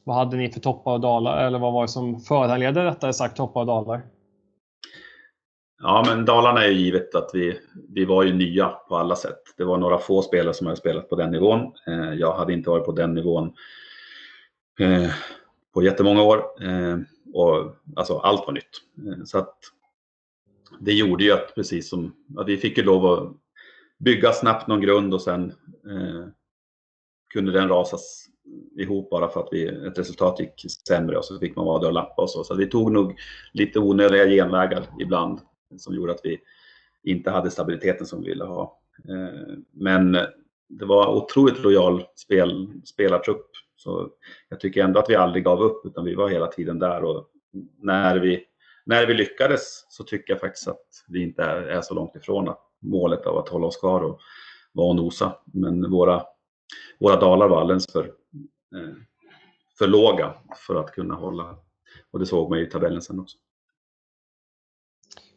vad 0.06 0.16
hade 0.16 0.36
ni 0.36 0.50
för 0.50 0.60
toppar 0.60 0.92
och 0.92 1.00
dalar? 1.00 1.46
Eller 1.46 1.58
vad 1.58 1.72
var 1.72 1.82
det 1.82 1.88
som 1.88 2.20
föranledde 2.20 2.84
rättare 2.84 3.12
sagt 3.12 3.36
toppar 3.36 3.60
och 3.60 3.66
dalar? 3.66 4.02
Ja, 5.82 6.04
men 6.08 6.24
Dalarna 6.24 6.64
är 6.64 6.68
ju 6.68 6.78
givet 6.78 7.14
att 7.14 7.30
vi, 7.34 7.60
vi 7.88 8.04
var 8.04 8.22
ju 8.22 8.34
nya 8.34 8.68
på 8.68 8.96
alla 8.96 9.16
sätt. 9.16 9.38
Det 9.56 9.64
var 9.64 9.78
några 9.78 9.98
få 9.98 10.22
spelare 10.22 10.54
som 10.54 10.66
hade 10.66 10.76
spelat 10.76 11.08
på 11.08 11.16
den 11.16 11.30
nivån. 11.30 11.72
Eh, 11.86 12.12
jag 12.14 12.36
hade 12.36 12.52
inte 12.52 12.70
varit 12.70 12.84
på 12.84 12.92
den 12.92 13.14
nivån 13.14 13.52
eh, 14.80 15.10
på 15.74 15.82
jättemånga 15.82 16.22
år. 16.22 16.44
Eh, 16.62 16.98
och, 17.34 17.74
alltså, 17.96 18.18
allt 18.18 18.46
var 18.46 18.52
nytt. 18.52 18.82
Eh, 19.06 19.24
så 19.24 19.38
att 19.38 19.58
det 20.80 20.92
gjorde 20.92 21.24
ju 21.24 21.32
att, 21.32 21.54
precis 21.54 21.90
som, 21.90 22.14
att 22.36 22.48
vi 22.48 22.56
fick 22.56 22.78
ju 22.78 22.84
lov 22.84 23.06
att 23.06 23.32
bygga 23.98 24.32
snabbt 24.32 24.66
någon 24.66 24.80
grund 24.80 25.14
och 25.14 25.22
sen 25.22 25.52
eh, 25.90 26.28
kunde 27.32 27.52
den 27.52 27.68
rasas 27.68 28.26
ihop 28.76 29.10
bara 29.10 29.28
för 29.28 29.40
att 29.40 29.48
vi, 29.50 29.66
ett 29.66 29.98
resultat 29.98 30.40
gick 30.40 30.64
sämre 30.88 31.18
och 31.18 31.24
så 31.24 31.38
fick 31.38 31.56
man 31.56 31.66
vara 31.66 31.78
där 31.78 31.86
och 31.86 31.92
lappa 31.92 32.22
och 32.22 32.30
så. 32.30 32.44
Så 32.44 32.54
vi 32.54 32.66
tog 32.66 32.92
nog 32.92 33.14
lite 33.52 33.78
onödiga 33.78 34.26
genvägar 34.26 34.86
ibland 35.00 35.40
som 35.76 35.94
gjorde 35.94 36.12
att 36.12 36.20
vi 36.24 36.38
inte 37.02 37.30
hade 37.30 37.50
stabiliteten 37.50 38.06
som 38.06 38.22
vi 38.22 38.28
ville 38.28 38.44
ha. 38.44 38.80
Eh, 39.08 39.58
men 39.72 40.12
det 40.68 40.84
var 40.84 41.14
otroligt 41.14 41.58
lojal 41.58 42.04
spel, 42.14 42.72
spelartrupp. 42.84 43.50
Så 43.76 44.10
jag 44.48 44.60
tycker 44.60 44.84
ändå 44.84 45.00
att 45.00 45.10
vi 45.10 45.14
aldrig 45.14 45.44
gav 45.44 45.62
upp 45.62 45.86
utan 45.86 46.04
vi 46.04 46.14
var 46.14 46.28
hela 46.28 46.46
tiden 46.46 46.78
där 46.78 47.04
och 47.04 47.28
när 47.78 48.16
vi, 48.16 48.44
när 48.84 49.06
vi 49.06 49.14
lyckades 49.14 49.86
så 49.88 50.04
tycker 50.04 50.32
jag 50.32 50.40
faktiskt 50.40 50.68
att 50.68 50.86
vi 51.08 51.22
inte 51.22 51.42
är, 51.42 51.62
är 51.62 51.80
så 51.80 51.94
långt 51.94 52.16
ifrån 52.16 52.54
målet 52.82 53.26
av 53.26 53.38
att 53.38 53.48
hålla 53.48 53.66
oss 53.66 53.76
kvar 53.76 54.00
och 54.00 54.20
vara 54.72 54.88
och 54.88 54.96
nosa. 54.96 55.32
Men 55.44 55.90
våra, 55.90 56.22
våra 56.98 57.16
dalar 57.16 57.48
var 57.48 57.60
alldeles 57.60 57.92
för, 57.92 58.04
eh, 58.04 58.94
för 59.78 59.86
låga 59.86 60.34
för 60.66 60.74
att 60.74 60.92
kunna 60.92 61.14
hålla. 61.14 61.56
Och 62.10 62.18
det 62.18 62.26
såg 62.26 62.50
man 62.50 62.58
i 62.58 62.66
tabellen 62.66 63.02
sen 63.02 63.20
också. 63.20 63.38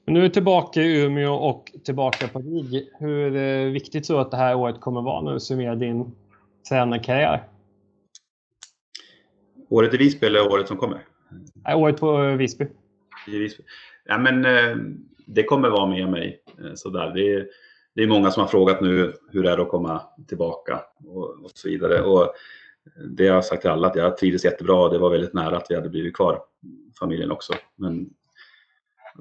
Nu 0.06 0.20
är 0.20 0.24
vi 0.24 0.30
tillbaka 0.30 0.82
i 0.82 1.02
Umeå 1.02 1.34
och 1.34 1.72
tillbaka 1.84 2.28
på 2.28 2.40
RIG. 2.40 2.90
Hur 3.00 3.36
eh, 3.36 3.72
viktigt 3.72 4.04
tror 4.04 4.18
du 4.18 4.22
att 4.22 4.32
det 4.32 4.38
här 4.38 4.56
året 4.56 4.82
kommer 4.82 5.02
vara 5.02 5.22
när 5.22 5.34
du 5.34 5.40
summerar 5.40 5.76
din 5.76 6.16
tränarkarriär? 6.70 7.44
Året 9.70 9.94
i 9.94 9.98
Visby 9.98 10.28
eller 10.28 10.52
året 10.52 10.68
som 10.68 10.78
kommer? 10.78 11.06
Nej, 11.54 11.76
året 11.76 12.00
på 12.00 12.24
eh, 12.24 12.36
Visby. 12.36 12.66
I 13.28 13.38
Visby. 13.38 13.64
Ja, 14.06 14.18
men, 14.18 14.46
eh, 14.46 14.78
det 15.26 15.44
kommer 15.44 15.70
vara 15.70 15.86
med 15.86 16.10
mig. 16.10 16.44
Sådär. 16.76 17.12
Det, 17.16 17.48
det 17.96 18.04
är 18.04 18.08
många 18.08 18.32
som 18.32 18.42
har 18.42 18.48
frågat 18.48 18.82
nu 18.82 19.14
hur 19.32 19.44
det 19.44 19.52
är 19.52 19.58
att 19.58 19.70
komma 19.70 20.02
tillbaka 20.28 20.82
och, 21.06 21.44
och 21.44 21.52
så 21.54 21.70
vidare. 21.70 22.02
Och 22.02 22.34
det 23.10 23.28
har 23.28 23.36
jag 23.36 23.46
sagt 23.46 23.62
till 23.62 23.72
alla 23.72 23.88
att 23.88 23.96
jag 23.96 24.18
trivdes 24.18 24.46
jättebra. 24.46 24.76
och 24.76 24.94
Det 24.94 24.98
var 24.98 25.10
väldigt 25.10 25.34
nära 25.34 25.58
att 25.58 25.66
vi 25.70 25.76
hade 25.76 25.90
blivit 25.90 26.16
kvar, 26.16 26.44
familjen 27.00 27.32
också. 27.32 27.54
Men 27.76 28.10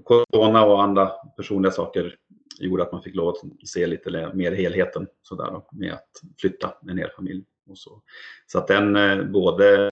corona 0.04 0.64
och 0.64 0.82
andra 0.82 1.12
personliga 1.36 1.72
saker 1.72 2.16
gjorde 2.58 2.82
att 2.82 2.92
man 2.92 3.02
fick 3.02 3.14
lov 3.14 3.28
att 3.28 3.68
se 3.68 3.86
lite 3.86 4.30
mer 4.34 4.52
helheten 4.52 5.06
sådär 5.22 5.50
då, 5.50 5.68
med 5.72 5.92
att 5.92 6.10
flytta 6.40 6.74
en 6.88 6.98
hel 6.98 7.10
familj. 7.10 7.44
Och 7.70 7.78
så 7.78 8.02
så 8.46 8.58
att 8.58 8.66
den, 8.66 8.96
eh, 8.96 9.24
både 9.24 9.90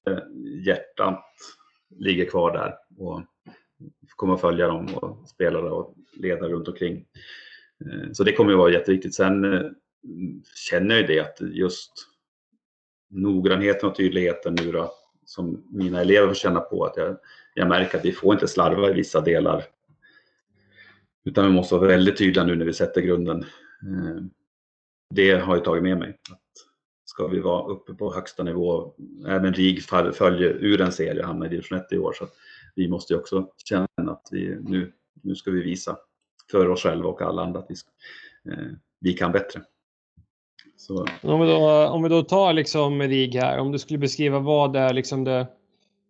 hjärtat 0.67 1.25
ligger 1.99 2.25
kvar 2.25 2.53
där 2.53 2.75
och 2.99 3.23
kommer 4.17 4.35
att 4.35 4.41
följa 4.41 4.67
dem 4.67 4.95
och 4.95 5.29
spelare 5.29 5.71
och 5.71 5.95
ledare 6.13 6.53
runt 6.53 6.69
omkring. 6.69 7.07
Eh, 7.85 8.13
så 8.13 8.25
det 8.25 8.33
kommer 8.33 8.53
att 8.53 8.59
vara 8.59 8.73
jätteviktigt. 8.73 9.15
Sen 9.15 9.55
eh, 9.55 9.71
känner 10.71 10.95
jag 10.95 11.01
ju 11.01 11.07
det 11.07 11.21
att 11.21 11.41
just 11.41 11.93
noggrannheten 13.11 13.89
och 13.89 13.97
tydligheten 13.97 14.55
nu 14.55 14.73
då, 14.73 14.93
som 15.25 15.67
mina 15.71 16.01
elever 16.01 16.29
får 16.29 16.35
känna 16.35 16.61
på 16.61 16.85
att 16.85 16.97
jag, 16.97 17.17
jag 17.55 17.69
märker 17.69 17.99
att 17.99 18.05
vi 18.05 18.13
får 18.13 18.35
inte 18.35 18.49
slarva 18.49 18.91
i 18.91 18.93
vissa 18.93 19.21
delar 19.21 19.65
utan 21.27 21.47
vi 21.47 21.53
måste 21.53 21.75
vara 21.75 21.87
väldigt 21.87 22.19
tydliga 22.19 22.45
nu 22.45 22.57
när 22.57 22.65
vi 22.65 22.73
sätter 22.73 23.01
grunden. 23.01 23.43
Eh, 23.83 24.23
det 25.15 25.31
har 25.31 25.57
jag 25.57 25.65
tagit 25.65 25.83
med 25.83 25.99
mig. 25.99 26.09
Att 26.31 26.41
ska 27.05 27.27
vi 27.27 27.41
vara 27.41 27.67
uppe 27.67 27.95
på 27.95 28.15
högsta 28.15 28.43
nivå, 28.43 28.95
även 29.27 29.55
RIG 29.55 29.83
följer 30.15 30.51
ur 30.51 30.81
en 30.81 30.93
serie 30.93 31.21
och 31.21 31.27
hamnar 31.27 31.47
i 31.47 31.49
division 31.49 31.79
1 31.79 31.93
i 31.93 31.99
år. 31.99 32.13
Så 32.13 32.27
vi 32.75 32.89
måste 32.89 33.17
också 33.17 33.51
känna 33.65 33.87
att 33.97 34.29
vi, 34.31 34.59
nu, 34.61 34.93
nu 35.23 35.35
ska 35.35 35.51
vi 35.51 35.63
visa 35.63 35.99
för 36.51 36.69
oss 36.69 36.83
själva 36.83 37.09
och 37.09 37.23
alla 37.23 37.43
andra 37.43 37.61
att 37.61 37.67
vi, 37.69 37.75
eh, 38.53 38.69
vi 39.01 39.13
kan 39.13 39.33
bättre. 39.33 39.63
Så. 40.77 41.07
Om, 41.23 41.41
vi 41.41 41.47
då, 41.47 41.87
om 41.89 42.03
vi 42.03 42.09
då 42.09 42.23
tar 42.23 42.53
liksom 42.53 43.03
RIG 43.03 43.35
här, 43.35 43.59
om 43.59 43.73
du 43.73 43.79
skulle 43.79 43.99
beskriva 43.99 44.39
vad 44.39 44.77
är 44.77 44.93
liksom 44.93 45.25
det 45.25 45.47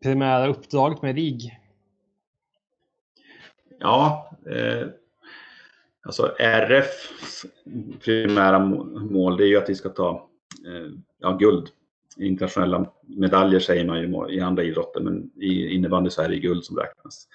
primära 0.03 0.49
uppdraget 0.49 1.03
med 1.03 1.15
RIG? 1.15 1.61
Ja, 3.79 4.31
eh, 4.47 4.89
Alltså 6.07 6.35
RFs 6.39 7.47
primära 8.05 8.59
mål 8.59 9.37
det 9.37 9.45
är 9.45 9.49
ju 9.49 9.57
att 9.57 9.71
vi 9.71 9.75
ska 9.75 9.89
ta 9.89 10.29
eh, 10.67 10.93
ja, 11.19 11.33
guld. 11.33 11.69
Internationella 12.17 12.93
medaljer 13.03 13.61
säger 13.61 13.85
man 13.85 14.01
ju 14.01 14.37
i 14.37 14.41
andra 14.41 14.63
idrotter 14.63 15.01
men 15.01 15.31
i 15.37 15.75
innebandy 15.75 16.11
så 16.11 16.23
är 16.23 16.29
det 16.29 16.37
guld 16.37 16.65
som 16.65 16.77
räknas. 16.77 17.29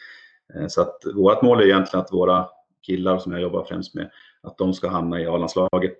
Eh, 0.53 0.67
så 0.67 0.81
att 0.81 0.97
vårt 1.15 1.41
mål 1.41 1.61
är 1.61 1.65
egentligen 1.65 2.01
att 2.05 2.13
våra 2.13 2.47
killar 2.81 3.17
som 3.17 3.31
jag 3.31 3.41
jobbar 3.41 3.63
främst 3.63 3.95
med, 3.95 4.11
att 4.41 4.57
de 4.57 4.73
ska 4.73 4.89
hamna 4.89 5.21
i 5.21 5.25
A-landslaget 5.25 5.97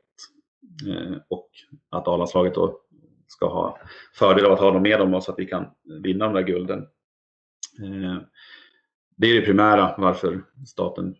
eh, 0.88 1.18
och 1.28 1.50
att 1.90 2.08
A-landslaget 2.08 2.56
då 2.56 2.80
ska 3.28 3.50
ha 3.54 3.80
fördel 4.14 4.46
av 4.46 4.52
att 4.52 4.60
ha 4.60 4.72
dem 4.72 4.84
med 4.84 5.00
dem 5.00 5.22
så 5.22 5.32
att 5.32 5.40
vi 5.40 5.46
kan 5.46 5.66
vinna 6.04 6.26
de 6.26 6.34
där 6.34 6.42
gulden. 6.42 6.80
Eh, 7.80 8.18
det 9.16 9.28
är 9.28 9.36
det 9.40 9.46
primära 9.46 9.96
varför 9.98 10.44
staten 10.68 11.16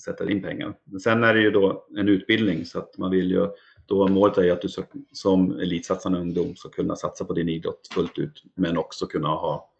sätter 0.00 0.30
in 0.30 0.42
pengar. 0.42 0.74
Men 0.84 1.00
sen 1.00 1.24
är 1.24 1.34
det 1.34 1.40
ju 1.40 1.50
då 1.50 1.86
en 1.96 2.08
utbildning 2.08 2.64
så 2.64 2.78
att 2.78 2.98
man 2.98 3.10
vill 3.10 3.30
ju 3.30 3.48
då 3.86 4.08
målet 4.08 4.38
är 4.38 4.52
att 4.52 4.62
du 4.62 4.68
som 5.12 5.58
elitsatsande 5.58 6.18
ungdom 6.18 6.56
ska 6.56 6.68
kunna 6.68 6.96
satsa 6.96 7.24
på 7.24 7.32
din 7.32 7.48
idrott 7.48 7.88
fullt 7.94 8.18
ut 8.18 8.42
men 8.54 8.78
också 8.78 9.06
kunna 9.06 9.28
ha 9.28 9.70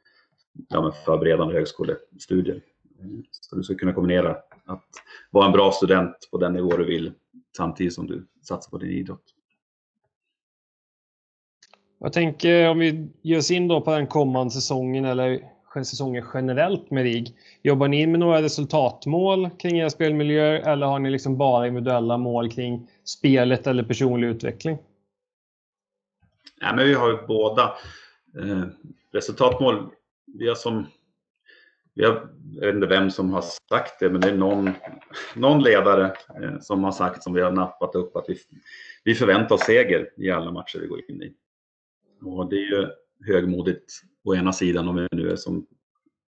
ja, 0.68 0.92
förberedande 1.04 1.54
högskolestudier. 1.54 2.60
Så 3.30 3.56
du 3.56 3.62
ska 3.62 3.74
kunna 3.74 3.92
kombinera 3.92 4.36
att 4.66 4.88
vara 5.30 5.46
en 5.46 5.52
bra 5.52 5.72
student 5.72 6.28
på 6.30 6.38
den 6.38 6.52
nivå 6.52 6.76
du 6.76 6.84
vill 6.84 7.12
samtidigt 7.56 7.94
som 7.94 8.06
du 8.06 8.26
satsar 8.42 8.70
på 8.70 8.78
din 8.78 8.90
idrott. 8.90 9.24
Jag 11.98 12.12
tänker 12.12 12.68
om 12.68 12.78
vi 12.78 13.08
ger 13.22 13.38
oss 13.38 13.50
in 13.50 13.68
då 13.68 13.80
på 13.80 13.90
den 13.90 14.06
kommande 14.06 14.50
säsongen 14.50 15.04
eller 15.04 15.54
säsonger 15.74 16.24
generellt 16.34 16.90
med 16.90 17.02
RIG. 17.02 17.36
Jobbar 17.62 17.88
ni 17.88 18.06
med 18.06 18.20
några 18.20 18.42
resultatmål 18.42 19.50
kring 19.50 19.78
era 19.78 19.90
spelmiljöer 19.90 20.60
eller 20.60 20.86
har 20.86 20.98
ni 20.98 21.10
liksom 21.10 21.36
bara 21.36 21.66
individuella 21.66 22.18
mål 22.18 22.50
kring 22.50 22.88
spelet 23.04 23.66
eller 23.66 23.82
personlig 23.82 24.28
utveckling? 24.28 24.78
Ja, 26.60 26.72
men 26.76 26.86
vi 26.86 26.94
har 26.94 27.10
ju 27.10 27.26
båda. 27.26 27.62
Eh, 28.38 28.62
resultatmål, 29.12 29.90
vi 30.26 30.48
har 30.48 30.54
som 30.54 30.86
jag 31.94 32.28
vet 32.60 32.74
inte 32.74 32.86
vem 32.86 33.10
som 33.10 33.30
har 33.30 33.44
sagt 33.68 34.00
det, 34.00 34.10
men 34.10 34.20
det 34.20 34.28
är 34.28 34.36
någon, 34.36 34.70
någon 35.34 35.62
ledare 35.62 36.16
eh, 36.42 36.58
som 36.60 36.84
har 36.84 36.92
sagt, 36.92 37.22
som 37.22 37.34
vi 37.34 37.40
har 37.40 37.52
nappat 37.52 37.94
upp, 37.94 38.16
att 38.16 38.24
vi, 38.28 38.38
vi 39.04 39.14
förväntar 39.14 39.54
oss 39.54 39.60
seger 39.60 40.10
i 40.16 40.30
alla 40.30 40.50
matcher 40.50 40.78
vi 40.78 40.86
går 40.86 41.00
in 41.08 41.22
i. 41.22 41.34
Och 42.22 42.50
det 42.50 42.56
är 42.56 42.70
ju 42.70 42.88
högmodigt 43.26 43.92
å 44.24 44.34
ena 44.34 44.52
sidan 44.52 44.88
om 44.88 44.96
vi 44.96 45.08
nu 45.12 45.30
är 45.30 45.36
som 45.36 45.66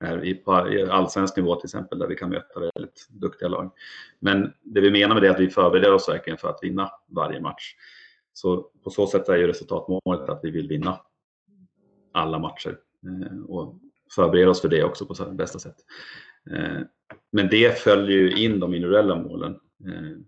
är 0.00 0.24
i, 0.24 0.34
på 0.34 0.52
allsvensk 0.90 1.36
nivå 1.36 1.56
till 1.56 1.66
exempel 1.66 1.98
där 1.98 2.06
vi 2.06 2.16
kan 2.16 2.30
möta 2.30 2.60
väldigt 2.60 3.08
duktiga 3.08 3.48
lag. 3.48 3.72
Men 4.18 4.52
det 4.62 4.80
vi 4.80 4.90
menar 4.90 5.14
med 5.14 5.22
det 5.22 5.28
är 5.28 5.32
att 5.32 5.40
vi 5.40 5.50
förbereder 5.50 5.94
oss 5.94 6.08
verkligen 6.08 6.38
för 6.38 6.48
att 6.48 6.58
vinna 6.62 6.90
varje 7.06 7.40
match. 7.40 7.74
Så 8.32 8.70
på 8.84 8.90
så 8.90 9.06
sätt 9.06 9.28
är 9.28 9.36
ju 9.36 9.46
resultatmålet 9.46 10.28
att 10.28 10.40
vi 10.42 10.50
vill 10.50 10.68
vinna 10.68 11.00
alla 12.12 12.38
matcher 12.38 12.78
eh, 13.06 13.44
och 13.48 13.74
förbereda 14.14 14.50
oss 14.50 14.60
för 14.60 14.68
det 14.68 14.84
också 14.84 15.06
på 15.06 15.24
bästa 15.24 15.58
sätt. 15.58 15.76
Eh, 16.50 16.80
men 17.32 17.48
det 17.48 17.78
följer 17.78 18.18
ju 18.18 18.44
in 18.44 18.60
de 18.60 18.74
individuella 18.74 19.16
målen. 19.16 19.52
Eh, 19.86 20.18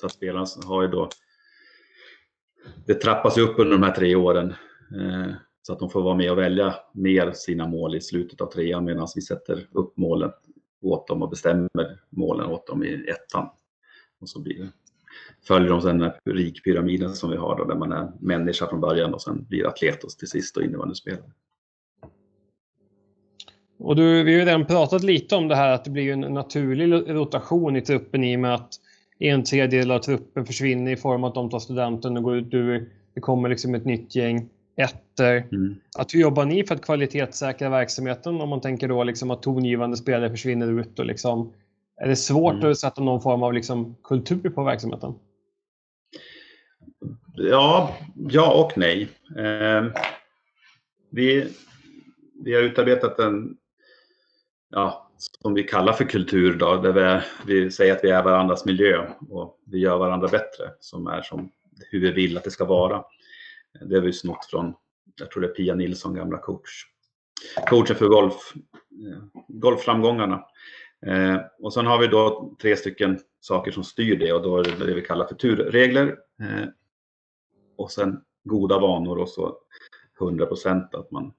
så 0.00 0.06
att 0.06 0.12
spelarna 0.12 0.46
har 0.64 0.82
ju 0.82 0.88
då 0.88 1.08
det 2.86 2.94
trappas 2.94 3.38
upp 3.38 3.58
under 3.58 3.72
de 3.72 3.82
här 3.82 3.94
tre 3.94 4.14
åren 4.14 4.54
eh, 5.00 5.32
så 5.62 5.72
att 5.72 5.78
de 5.78 5.90
får 5.90 6.02
vara 6.02 6.14
med 6.14 6.30
och 6.30 6.38
välja 6.38 6.74
mer 6.92 7.32
sina 7.32 7.66
mål 7.66 7.94
i 7.94 8.00
slutet 8.00 8.40
av 8.40 8.46
trean 8.46 8.84
medan 8.84 9.08
vi 9.14 9.22
sätter 9.22 9.68
upp 9.72 9.96
målen 9.96 10.30
åt 10.82 11.06
dem 11.06 11.22
och 11.22 11.30
bestämmer 11.30 12.00
målen 12.10 12.46
åt 12.46 12.66
dem 12.66 12.84
i 12.84 13.06
ettan. 13.08 13.48
Och 14.20 14.28
så 14.28 14.40
blir 14.40 14.58
det, 14.58 14.68
följer 15.46 15.70
de 15.70 15.80
sen 15.80 16.10
rikpyramiden 16.24 17.14
som 17.14 17.30
vi 17.30 17.36
har 17.36 17.58
då, 17.58 17.64
där 17.64 17.74
man 17.74 17.92
är 17.92 18.12
människa 18.20 18.68
från 18.68 18.80
början 18.80 19.14
och 19.14 19.22
sen 19.22 19.44
blir 19.44 19.66
atlet 19.66 20.04
och 20.04 20.10
till 20.10 20.28
sist 20.28 20.56
och 20.56 20.62
innebandyspelare. 20.62 21.32
Och 23.78 23.96
du, 23.96 24.22
vi 24.22 24.32
har 24.32 24.38
ju 24.38 24.44
redan 24.44 24.66
pratat 24.66 25.02
lite 25.02 25.36
om 25.36 25.48
det 25.48 25.56
här 25.56 25.72
att 25.72 25.84
det 25.84 25.90
blir 25.90 26.12
en 26.12 26.20
naturlig 26.20 26.92
rotation 27.08 27.76
i 27.76 27.80
truppen 27.80 28.24
i 28.24 28.36
och 28.36 28.40
med 28.40 28.54
att 28.54 28.74
en 29.18 29.44
tredjedel 29.44 29.90
av 29.90 29.98
truppen 29.98 30.46
försvinner 30.46 30.92
i 30.92 30.96
form 30.96 31.24
av 31.24 31.28
att 31.28 31.34
de 31.34 31.50
tar 31.50 31.58
studenten 31.58 32.16
och 32.16 32.22
går 32.22 32.36
ut. 32.36 32.50
Det 33.14 33.20
kommer 33.20 33.48
liksom 33.48 33.74
ett 33.74 33.84
nytt 33.84 34.16
gäng 34.16 34.48
ettor. 34.76 35.36
Mm. 35.52 35.74
Att 35.98 36.14
hur 36.14 36.20
jobbar 36.20 36.44
ni 36.44 36.64
för 36.64 36.74
att 36.74 36.84
kvalitetssäkra 36.84 37.68
verksamheten 37.68 38.40
om 38.40 38.48
man 38.48 38.60
tänker 38.60 38.88
då 38.88 39.04
liksom 39.04 39.30
att 39.30 39.42
tongivande 39.42 39.96
spelare 39.96 40.30
försvinner 40.30 40.80
ut 40.80 40.98
och 40.98 41.06
liksom 41.06 41.52
är 41.96 42.08
det 42.08 42.16
svårt 42.16 42.54
mm. 42.54 42.70
att 42.70 42.78
sätta 42.78 43.02
någon 43.02 43.20
form 43.20 43.42
av 43.42 43.52
liksom 43.52 43.96
kultur 44.02 44.50
på 44.50 44.64
verksamheten? 44.64 45.14
Ja, 47.34 47.96
ja 48.30 48.64
och 48.64 48.78
nej. 48.78 49.08
Eh, 49.38 49.84
vi, 51.10 51.46
vi 52.44 52.54
har 52.54 52.62
utarbetat 52.62 53.18
en, 53.18 53.56
ja, 54.74 55.10
som 55.18 55.54
vi 55.54 55.62
kallar 55.62 55.92
för 55.92 56.04
kultur, 56.04 56.56
då, 56.56 56.76
där 56.76 56.92
vi, 57.46 57.62
vi 57.62 57.70
säger 57.70 57.92
att 57.92 58.04
vi 58.04 58.10
är 58.10 58.22
varandras 58.22 58.64
miljö 58.64 59.08
och 59.30 59.60
vi 59.64 59.78
gör 59.78 59.98
varandra 59.98 60.28
bättre, 60.28 60.70
som 60.80 61.06
är 61.06 61.22
som 61.22 61.50
hur 61.90 62.00
vi 62.00 62.10
vill 62.10 62.36
att 62.36 62.44
det 62.44 62.50
ska 62.50 62.64
vara. 62.64 63.04
Det 63.80 63.94
har 63.94 64.02
vi 64.02 64.12
snott 64.12 64.46
från, 64.50 64.74
jag 65.20 65.30
tror 65.30 65.40
det 65.40 65.48
är 65.48 65.54
Pia 65.54 65.74
Nilsson, 65.74 66.14
gamla 66.14 66.38
coach. 66.38 66.84
Coachen 67.68 67.96
för 67.96 68.08
golf, 68.08 68.52
eh, 69.08 69.42
golfframgångarna. 69.48 70.44
Eh, 71.06 71.36
och 71.58 71.72
sen 71.72 71.86
har 71.86 71.98
vi 71.98 72.06
då 72.06 72.54
tre 72.62 72.76
stycken 72.76 73.20
saker 73.40 73.72
som 73.72 73.84
styr 73.84 74.18
det 74.18 74.32
och 74.32 74.42
då 74.42 74.58
är 74.58 74.64
det 74.64 74.86
det 74.86 74.94
vi 74.94 75.02
kallar 75.02 75.26
för 75.26 75.34
turregler. 75.34 76.16
Eh, 76.40 76.68
och 77.76 77.90
sen 77.90 78.20
goda 78.44 78.78
vanor 78.78 79.18
och 79.18 79.28
så 79.28 79.58
100 80.20 80.46
procent 80.46 80.94
att 80.94 81.10
man 81.10 81.32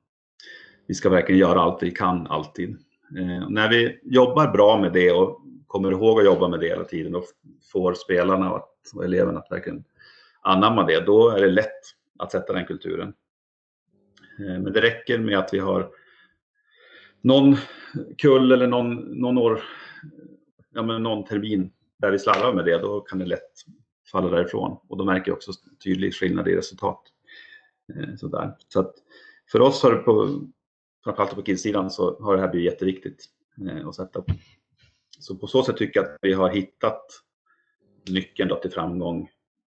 vi 0.88 0.94
ska 0.94 1.10
verkligen 1.10 1.40
göra 1.40 1.62
allt 1.62 1.84
vi 1.84 1.92
kan 1.92 2.28
alltid. 2.28 2.78
Eh, 3.18 3.50
när 3.50 3.70
vi 3.70 4.00
jobbar 4.04 4.52
bra 4.52 4.78
med 4.82 4.94
det 4.94 5.12
och 5.12 5.42
kommer 5.68 5.92
ihåg 5.92 6.20
att 6.20 6.26
jobba 6.26 6.48
med 6.48 6.60
det 6.60 6.68
hela 6.68 6.84
tiden 6.84 7.16
och 7.16 7.24
får 7.72 7.94
spelarna 7.94 8.54
och, 8.54 8.70
och 8.96 9.06
eleverna 9.06 9.40
att 9.40 9.52
verkligen 9.52 9.84
anamma 10.42 10.84
det, 10.84 11.06
då 11.06 11.30
är 11.30 11.42
det 11.42 11.48
lätt 11.48 11.82
att 12.20 12.32
sätta 12.32 12.54
den 12.54 12.66
kulturen. 12.66 13.14
Eh, 14.40 14.62
men 14.62 14.74
det 14.74 14.82
räcker 14.82 15.20
med 15.20 15.38
att 15.38 15.54
vi 15.54 15.60
har 15.60 15.90
någon 17.22 17.56
kull 18.18 18.52
eller 18.52 18.68
någon, 18.68 18.96
någon 18.96 19.38
år, 19.38 19.62
ja 20.74 20.84
men 20.84 21.04
någon 21.04 21.26
termin 21.26 21.72
där 21.98 22.12
vi 22.12 22.20
slarvar 22.20 22.54
med 22.54 22.66
det, 22.66 22.78
då 22.78 23.02
kan 23.02 23.20
det 23.20 23.26
lätt 23.26 23.52
falla 24.12 24.30
därifrån. 24.30 24.78
Och 24.88 24.98
då 24.98 25.06
märker 25.06 25.32
jag 25.32 25.36
också 25.36 25.52
tydlig 25.84 26.14
skillnad 26.14 26.48
i 26.48 26.56
resultat. 26.56 27.02
Eh, 27.96 28.16
sådär. 28.16 28.56
Så 28.68 28.80
att 28.80 28.94
för 29.52 29.62
oss 29.62 29.84
har 29.84 29.92
det 29.92 29.98
på, 29.98 30.42
framförallt 31.06 31.36
på 31.36 31.42
killsidan 31.42 31.92
så 31.92 32.18
har 32.20 32.36
det 32.36 32.42
här 32.42 32.50
blivit 32.50 32.72
jätteviktigt 32.72 33.26
eh, 33.70 33.88
att 33.88 33.96
sätta. 33.96 34.20
upp. 34.20 34.26
Så 35.20 35.36
på 35.36 35.48
så 35.48 35.64
sätt 35.64 35.78
tycker 35.78 36.00
jag 36.00 36.10
att 36.10 36.18
vi 36.22 36.34
har 36.34 36.50
hittat 36.50 37.06
nyckeln 38.10 38.50
då 38.50 38.56
till 38.56 38.72
framgång 38.72 39.30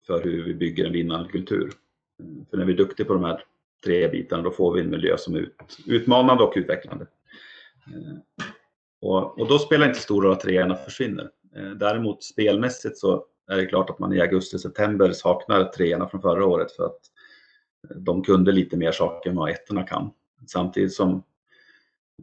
för 0.06 0.22
hur 0.22 0.44
vi 0.44 0.54
bygger 0.54 0.84
en 0.84 0.92
vinnande 0.92 1.28
kultur. 1.28 1.72
Eh, 2.20 2.46
för 2.50 2.56
när 2.56 2.64
vi 2.64 2.72
är 2.72 2.76
duktiga 2.76 3.06
på 3.06 3.12
de 3.12 3.24
här 3.24 3.44
tre 3.84 4.08
bitarna 4.08 4.42
då 4.42 4.50
får 4.50 4.72
vi 4.72 4.80
en 4.80 4.90
miljö 4.90 5.16
som 5.18 5.34
är 5.34 5.38
ut, 5.38 5.78
utmanande 5.86 6.44
och 6.44 6.52
utvecklande. 6.56 7.06
Eh, 7.86 8.46
och, 9.00 9.40
och, 9.40 9.48
då 9.48 9.58
spelar 9.58 9.86
det 9.86 9.90
inte 9.90 10.02
stor 10.02 10.22
roll 10.22 10.32
att 10.32 10.40
treorna 10.40 10.74
försvinner. 10.74 11.30
Eh, 11.56 11.70
däremot 11.70 12.24
spelmässigt 12.24 12.98
så 12.98 13.26
är 13.46 13.56
det 13.56 13.66
klart 13.66 13.90
att 13.90 13.98
man 13.98 14.12
i 14.12 14.20
augusti-september 14.20 15.12
saknar 15.12 15.64
treorna 15.64 16.08
från 16.08 16.22
förra 16.22 16.46
året 16.46 16.72
för 16.72 16.86
att 16.86 17.00
de 17.96 18.24
kunde 18.24 18.52
lite 18.52 18.76
mer 18.76 18.92
saker 18.92 19.30
än 19.30 19.36
vad 19.36 19.50
ettorna 19.50 19.82
kan. 19.82 20.10
Samtidigt 20.46 20.92
som 20.92 21.22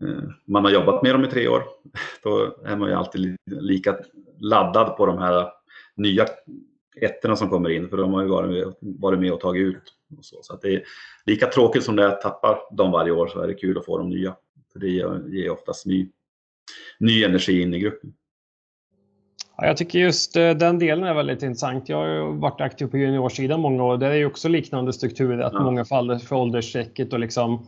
eh, 0.02 0.30
man 0.46 0.66
har 0.66 0.72
jobbat 0.72 1.04
med 1.04 1.16
dem 1.16 1.26
i 1.26 1.28
tre 1.28 1.48
år, 1.48 1.64
då 2.24 2.58
är 2.66 2.76
man 2.76 2.90
ju 2.90 2.96
alltid 2.96 3.38
lika 3.46 3.98
laddad 4.40 4.98
på 4.98 5.06
de 5.06 5.18
här 5.18 5.52
nya 5.96 6.26
ettorna 7.02 7.36
som 7.36 7.50
kommer 7.50 7.70
in, 7.70 7.90
för 7.90 7.98
de 7.98 8.14
har 8.14 8.22
ju 8.22 8.30
varit 8.82 9.20
med, 9.20 9.34
och 9.34 9.40
tagit 9.40 9.62
ut. 9.62 9.94
Och 10.18 10.26
så 10.26 10.40
så 10.42 10.56
det 10.62 10.74
är 10.74 10.84
lika 11.26 11.48
tråkigt 11.48 11.84
som 11.84 11.96
det 11.96 12.04
är 12.04 12.08
att 12.08 12.22
tappa 12.22 12.60
dem 12.72 12.92
varje 12.92 13.12
år, 13.12 13.28
så 13.28 13.42
är 13.42 13.48
det 13.48 13.54
kul 13.54 13.78
att 13.78 13.86
få 13.86 13.98
de 13.98 14.10
nya. 14.10 14.36
För 14.74 14.80
det 14.80 14.88
ger 14.88 15.50
oftast 15.50 15.86
ny, 15.86 16.10
ny 17.00 17.24
energi 17.24 17.62
in 17.62 17.74
i 17.74 17.80
gruppen. 17.80 18.14
Ja, 19.58 19.68
jag 19.68 19.78
tycker 19.78 20.00
just 20.00 20.36
eh, 20.36 20.52
den 20.52 20.80
delen 20.80 21.04
är 21.04 21.14
väldigt 21.14 21.44
intressant. 21.44 21.90
Jag 21.90 21.98
har 21.98 22.34
varit 22.34 22.62
aktiv 22.62 22.88
på 22.88 22.98
juniorsidan 22.98 23.60
många 23.60 23.84
år. 23.84 23.98
Där 23.98 24.10
är 24.10 24.16
ju 24.16 24.26
också 24.26 24.48
liknande 24.48 24.94
strukturer, 24.94 25.40
att 25.40 25.54
ja. 25.54 25.64
många 25.64 25.86
faller 25.86 26.18
för 26.18 26.36
åldersstrecket. 26.36 27.14
Och 27.14 27.20
liksom, 27.20 27.68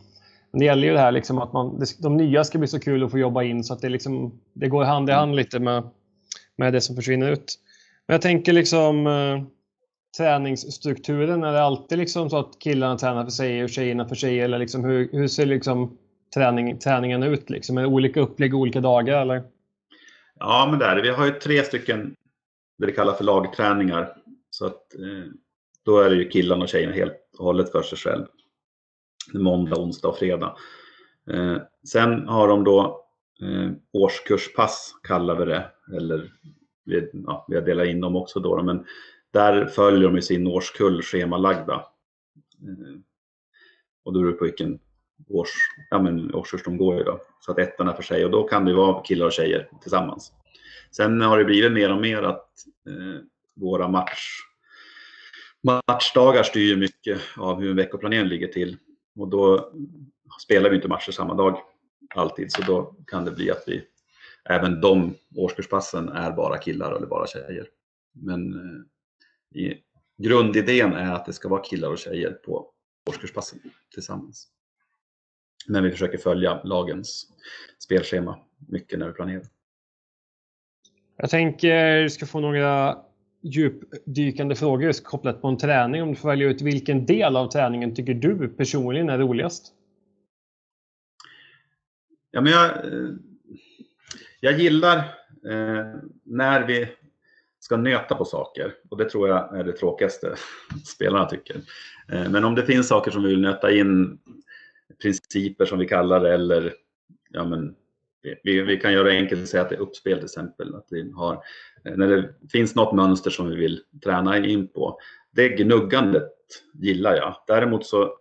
det 0.58 0.64
gäller 0.64 0.88
ju 0.88 0.92
det 0.92 1.00
här 1.00 1.12
liksom 1.12 1.38
att 1.38 1.52
man, 1.52 1.84
de 1.98 2.16
nya 2.16 2.44
ska 2.44 2.58
bli 2.58 2.68
så 2.68 2.80
kul 2.80 3.04
att 3.04 3.10
få 3.10 3.18
jobba 3.18 3.42
in 3.42 3.64
så 3.64 3.74
att 3.74 3.80
det, 3.80 3.88
liksom, 3.88 4.40
det 4.52 4.68
går 4.68 4.84
hand 4.84 5.10
i 5.10 5.12
hand 5.12 5.36
lite 5.36 5.60
med, 5.60 5.88
med 6.56 6.72
det 6.72 6.80
som 6.80 6.96
försvinner 6.96 7.32
ut. 7.32 7.58
Men 8.06 8.14
jag 8.14 8.22
tänker 8.22 8.52
liksom 8.52 9.06
eh, 9.06 9.42
träningsstrukturen. 10.16 11.44
Är 11.44 11.52
det 11.52 11.62
alltid 11.62 11.98
liksom 11.98 12.30
så 12.30 12.38
att 12.38 12.58
killarna 12.58 12.98
tränar 12.98 13.24
för 13.24 13.30
sig 13.30 13.64
och 13.64 13.70
tjejerna 13.70 14.08
för 14.08 14.14
sig? 14.14 14.40
Eller 14.40 14.58
liksom 14.58 14.84
hur, 14.84 15.08
hur 15.12 15.28
ser 15.28 15.46
liksom 15.46 15.98
träning, 16.34 16.78
träningen 16.78 17.22
ut? 17.22 17.50
Liksom? 17.50 17.78
Är 17.78 17.82
det 17.82 17.88
olika 17.88 18.20
upplägg 18.20 18.54
olika 18.54 18.80
dagar? 18.80 19.22
Eller? 19.22 19.42
Ja, 20.38 20.68
men 20.70 20.78
det 20.78 20.84
är 20.84 20.96
det. 20.96 21.02
Vi 21.02 21.08
har 21.08 21.26
ju 21.26 21.32
tre 21.32 21.62
stycken 21.62 22.14
det 22.78 22.86
vi 22.86 22.92
kallar 22.92 23.12
för 23.12 23.24
lagträningar. 23.24 24.16
Så 24.50 24.66
att 24.66 24.94
eh, 24.94 25.32
då 25.84 26.00
är 26.00 26.10
det 26.10 26.16
ju 26.16 26.28
killarna 26.28 26.62
och 26.62 26.68
tjejerna 26.68 26.92
helt 26.94 27.30
och 27.38 27.44
hållet 27.44 27.72
för 27.72 27.82
sig 27.82 27.98
själv. 27.98 28.26
Måndag, 29.34 29.76
onsdag 29.76 30.08
och 30.08 30.18
fredag. 30.18 30.56
Eh, 31.30 31.56
sen 31.88 32.28
har 32.28 32.48
de 32.48 32.64
då 32.64 33.04
eh, 33.42 33.70
årskurspass 33.92 34.94
kallar 35.02 35.36
vi 35.36 35.44
det. 35.44 35.70
Eller 35.96 36.32
vi, 36.84 37.10
ja, 37.12 37.46
vi 37.48 37.54
har 37.54 37.62
delat 37.62 37.86
in 37.86 38.00
dem 38.00 38.16
också 38.16 38.40
då. 38.40 38.62
Men 38.62 38.86
där 39.30 39.66
följer 39.66 40.08
de 40.08 40.18
i 40.18 40.22
sin 40.22 40.46
årskull 40.46 41.02
schemalagda. 41.02 41.74
Eh, 42.62 42.98
och 44.04 44.12
då 44.12 44.20
beror 44.20 44.32
det 44.32 44.38
på 44.38 44.44
vilken 44.44 44.78
års, 45.28 45.50
ja, 45.90 46.02
men 46.02 46.34
årskurs 46.34 46.62
de 46.64 46.76
går 46.76 47.00
i. 47.00 47.04
Då. 47.04 47.20
Så 47.40 47.52
att 47.52 47.58
ettan 47.58 47.88
är 47.88 47.92
för 47.92 48.02
sig 48.02 48.24
och 48.24 48.30
då 48.30 48.42
kan 48.42 48.64
det 48.64 48.74
vara 48.74 49.02
killar 49.02 49.26
och 49.26 49.32
tjejer 49.32 49.68
tillsammans. 49.82 50.32
Sen 50.90 51.20
har 51.20 51.38
det 51.38 51.44
blivit 51.44 51.72
mer 51.72 51.92
och 51.92 52.00
mer 52.00 52.22
att 52.22 52.48
eh, 52.88 53.20
våra 53.54 53.88
match, 53.88 54.40
matchdagar 55.88 56.42
styr 56.42 56.76
mycket 56.76 57.20
av 57.36 57.60
hur 57.60 57.74
veckoplaneringen 57.74 58.28
ligger 58.28 58.48
till. 58.48 58.76
Och 59.16 59.28
då 59.28 59.72
spelar 60.42 60.70
vi 60.70 60.76
inte 60.76 60.88
matcher 60.88 61.12
samma 61.12 61.34
dag 61.34 61.58
alltid, 62.14 62.52
så 62.52 62.62
då 62.62 62.96
kan 63.06 63.24
det 63.24 63.30
bli 63.30 63.50
att 63.50 63.64
vi 63.66 63.84
även 64.44 64.80
de 64.80 65.14
årskurspassen 65.36 66.08
är 66.08 66.32
bara 66.32 66.58
killar 66.58 66.92
eller 66.92 67.06
bara 67.06 67.26
tjejer. 67.26 67.66
Men 68.12 68.54
eh, 68.54 69.60
i, 69.60 69.82
grundidén 70.16 70.92
är 70.92 71.12
att 71.12 71.26
det 71.26 71.32
ska 71.32 71.48
vara 71.48 71.62
killar 71.62 71.90
och 71.90 71.98
tjejer 71.98 72.32
på 72.32 72.70
årskurspassen 73.10 73.58
tillsammans. 73.94 74.48
Men 75.68 75.84
vi 75.84 75.90
försöker 75.90 76.18
följa 76.18 76.62
lagens 76.62 77.32
spelschema 77.78 78.38
mycket 78.68 78.98
när 78.98 79.06
vi 79.06 79.12
planerar. 79.12 79.46
Jag 81.16 81.30
tänker 81.30 82.02
du 82.02 82.10
ska 82.10 82.26
få 82.26 82.40
några 82.40 82.98
djupdykande 83.42 84.54
frågor 84.54 84.82
just 84.82 85.04
kopplat 85.04 85.42
på 85.42 85.48
en 85.48 85.58
träning. 85.58 86.02
Om 86.02 86.08
du 86.08 86.14
får 86.14 86.28
välja 86.28 86.48
ut 86.48 86.62
vilken 86.62 87.06
del 87.06 87.36
av 87.36 87.48
träningen 87.48 87.94
tycker 87.94 88.14
du 88.14 88.48
personligen 88.48 89.08
är 89.08 89.18
roligast? 89.18 89.72
Ja, 92.30 92.40
men 92.40 92.52
jag, 92.52 92.70
eh, 92.70 93.10
jag 94.40 94.58
gillar 94.58 94.98
eh, 95.48 95.86
när 96.24 96.66
vi 96.66 96.88
ska 97.60 97.76
nöta 97.76 98.14
på 98.14 98.24
saker 98.24 98.74
och 98.90 98.96
det 98.96 99.10
tror 99.10 99.28
jag 99.28 99.58
är 99.58 99.64
det 99.64 99.72
tråkigaste 99.72 100.34
spelarna 100.84 101.24
tycker. 101.24 101.56
Eh, 102.08 102.30
men 102.30 102.44
om 102.44 102.54
det 102.54 102.66
finns 102.66 102.88
saker 102.88 103.10
som 103.10 103.22
vi 103.22 103.28
vill 103.28 103.40
nöta 103.40 103.72
in 103.72 104.18
principer 105.02 105.64
som 105.64 105.78
vi 105.78 105.88
kallar 105.88 106.20
det 106.20 106.34
eller 106.34 106.74
ja, 107.30 107.44
men, 107.44 107.74
vi, 108.22 108.62
vi 108.62 108.76
kan 108.76 108.92
göra 108.92 109.08
det 109.08 109.14
enkelt 109.14 109.42
och 109.42 109.48
säga 109.48 109.62
att 109.62 109.68
det 109.68 109.74
är 109.74 109.80
uppspel 109.80 110.16
till 110.16 110.24
exempel. 110.24 110.74
Att 110.74 110.86
vi 110.90 111.12
har, 111.12 111.34
eh, 111.84 111.96
när 111.96 112.06
det 112.06 112.34
finns 112.52 112.74
något 112.74 112.94
mönster 112.94 113.30
som 113.30 113.50
vi 113.50 113.56
vill 113.56 113.80
träna 114.04 114.46
in 114.46 114.68
på. 114.68 114.98
Det 115.30 115.48
gnuggandet 115.48 116.32
gillar 116.74 117.16
jag. 117.16 117.36
Däremot 117.46 117.86
så 117.86 118.14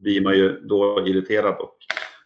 blir 0.00 0.20
man 0.20 0.34
ju 0.34 0.60
då 0.60 1.06
irriterad 1.06 1.54
och 1.54 1.76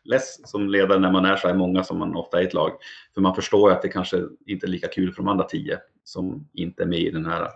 less 0.05 0.51
som 0.51 0.69
ledare 0.69 0.99
när 0.99 1.13
man 1.13 1.25
är 1.25 1.37
så 1.37 1.49
här 1.49 1.55
många 1.55 1.85
som 1.85 1.99
man 1.99 2.17
ofta 2.17 2.39
är 2.39 2.43
i 2.43 2.47
ett 2.47 2.55
lag. 2.55 2.73
För 3.15 3.21
man 3.21 3.35
förstår 3.35 3.71
att 3.71 3.83
det 3.83 3.89
kanske 3.89 4.23
inte 4.47 4.67
är 4.67 4.69
lika 4.69 4.89
kul 4.89 5.13
för 5.13 5.23
de 5.23 5.29
andra 5.29 5.45
tio 5.45 5.79
som 6.05 6.49
inte 6.53 6.83
är 6.83 6.87
med 6.87 6.99
i 6.99 7.11
den 7.11 7.27
här 7.27 7.49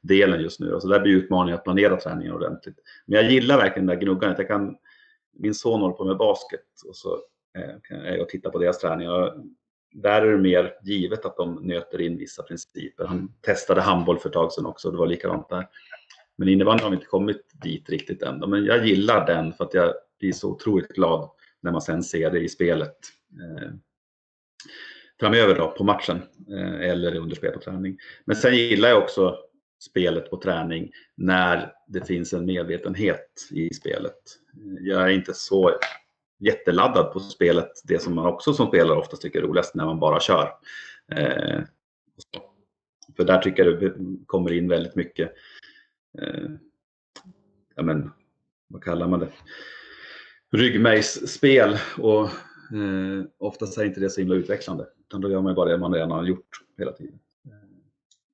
delen 0.00 0.40
just 0.40 0.60
nu. 0.60 0.80
Så 0.80 0.88
där 0.88 1.00
blir 1.00 1.12
utmaningen 1.12 1.58
att 1.58 1.64
planera 1.64 1.96
träningen 1.96 2.32
ordentligt. 2.32 2.76
Men 3.06 3.22
jag 3.22 3.30
gillar 3.30 3.56
verkligen 3.56 3.86
det 3.86 3.94
där 3.94 4.00
gnuggandet. 4.00 4.38
Jag 4.38 4.48
kan 4.48 4.76
min 5.38 5.54
son 5.54 5.80
håller 5.80 5.94
på 5.94 6.04
med 6.04 6.16
basket 6.16 6.66
och 6.88 6.96
så 6.96 7.18
Eh, 7.58 8.20
och 8.20 8.28
tittar 8.28 8.50
på 8.50 8.58
deras 8.58 8.78
träningar. 8.78 9.34
Där 9.94 10.22
är 10.22 10.32
det 10.32 10.38
mer 10.38 10.74
givet 10.82 11.24
att 11.24 11.36
de 11.36 11.54
nöter 11.54 12.00
in 12.00 12.18
vissa 12.18 12.42
principer. 12.42 13.04
Han 13.04 13.32
testade 13.40 13.80
handboll 13.80 14.18
för 14.18 14.28
ett 14.28 14.32
tag 14.32 14.52
sedan 14.52 14.66
också, 14.66 14.90
det 14.90 14.98
var 14.98 15.06
likadant 15.06 15.48
där. 15.48 15.68
Men 16.36 16.48
innebandy 16.48 16.82
har 16.82 16.90
vi 16.90 16.96
inte 16.96 17.06
kommit 17.06 17.50
dit 17.62 17.90
riktigt 17.90 18.22
än. 18.22 18.38
Men 18.50 18.64
jag 18.64 18.86
gillar 18.86 19.26
den 19.26 19.52
för 19.52 19.64
att 19.64 19.74
jag 19.74 19.94
blir 20.20 20.32
så 20.32 20.50
otroligt 20.50 20.88
glad 20.88 21.30
när 21.60 21.72
man 21.72 21.82
sen 21.82 22.02
ser 22.02 22.30
det 22.30 22.40
i 22.40 22.48
spelet 22.48 22.96
eh, 23.32 23.70
framöver 25.20 25.54
då, 25.54 25.70
på 25.70 25.84
matchen 25.84 26.22
eh, 26.50 26.90
eller 26.90 27.16
under 27.16 27.36
spel 27.36 27.52
på 27.52 27.60
träning. 27.60 27.98
Men 28.24 28.36
sen 28.36 28.54
gillar 28.54 28.88
jag 28.88 29.02
också 29.02 29.38
spelet 29.80 30.30
på 30.30 30.36
träning 30.36 30.90
när 31.16 31.72
det 31.88 32.06
finns 32.06 32.32
en 32.32 32.46
medvetenhet 32.46 33.48
i 33.50 33.74
spelet. 33.74 34.18
Jag 34.80 35.02
är 35.02 35.08
inte 35.08 35.34
så 35.34 35.78
jätteladdad 36.42 37.12
på 37.12 37.20
spelet, 37.20 37.70
det 37.84 37.98
som 37.98 38.14
man 38.14 38.26
också 38.26 38.52
som 38.52 38.66
spelare 38.66 38.98
oftast 38.98 39.22
tycker 39.22 39.38
är 39.38 39.46
roligast 39.46 39.74
när 39.74 39.84
man 39.84 40.00
bara 40.00 40.20
kör. 40.20 40.52
Eh, 41.12 41.60
för 43.16 43.24
där 43.24 43.38
tycker 43.38 43.64
jag 43.64 43.80
det 43.80 43.94
kommer 44.26 44.52
in 44.52 44.68
väldigt 44.68 44.94
mycket, 44.94 45.32
eh, 46.18 46.50
ja 47.74 47.82
men, 47.82 48.10
vad 48.68 48.84
kallar 48.84 49.08
man 49.08 49.20
det? 49.20 49.28
Ryggmärgsspel 50.52 51.78
och 51.98 52.24
eh, 52.24 53.24
oftast 53.38 53.78
är 53.78 53.84
inte 53.84 54.00
det 54.00 54.10
så 54.10 54.20
himla 54.20 54.34
utvecklande. 54.34 54.86
Utan 55.00 55.20
då 55.20 55.30
gör 55.30 55.40
man 55.40 55.54
bara 55.54 55.70
det 55.70 55.78
man 55.78 55.94
redan 55.94 56.10
har 56.10 56.24
gjort 56.24 56.48
hela 56.78 56.92
tiden. 56.92 57.18
Eh, 57.44 57.68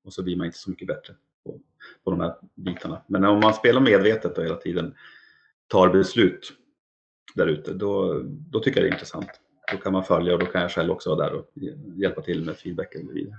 och 0.04 0.12
så 0.12 0.22
blir 0.22 0.36
man 0.36 0.46
inte 0.46 0.58
så 0.58 0.70
mycket 0.70 0.88
bättre 0.88 1.14
på, 1.44 1.60
på 2.04 2.10
de 2.10 2.20
här 2.20 2.34
bitarna. 2.54 3.02
Men 3.06 3.24
om 3.24 3.40
man 3.40 3.54
spelar 3.54 3.80
medvetet 3.80 4.38
och 4.38 4.44
hela 4.44 4.56
tiden 4.56 4.94
tar 5.66 5.88
beslut 5.88 6.52
där 7.34 7.46
ute, 7.46 7.72
då, 7.72 8.22
då 8.24 8.60
tycker 8.60 8.80
jag 8.80 8.84
det 8.84 8.90
är 8.90 8.94
intressant. 8.94 9.30
Då 9.72 9.78
kan 9.78 9.92
man 9.92 10.04
följa 10.04 10.32
och 10.32 10.38
då 10.38 10.46
kan 10.46 10.62
jag 10.62 10.70
själv 10.70 10.90
också 10.90 11.14
vara 11.14 11.28
där 11.28 11.34
och 11.34 11.50
hjälpa 11.96 12.22
till 12.22 12.44
med 12.44 12.56
feedback 12.56 12.94
eller 12.94 13.12
vidare. 13.12 13.36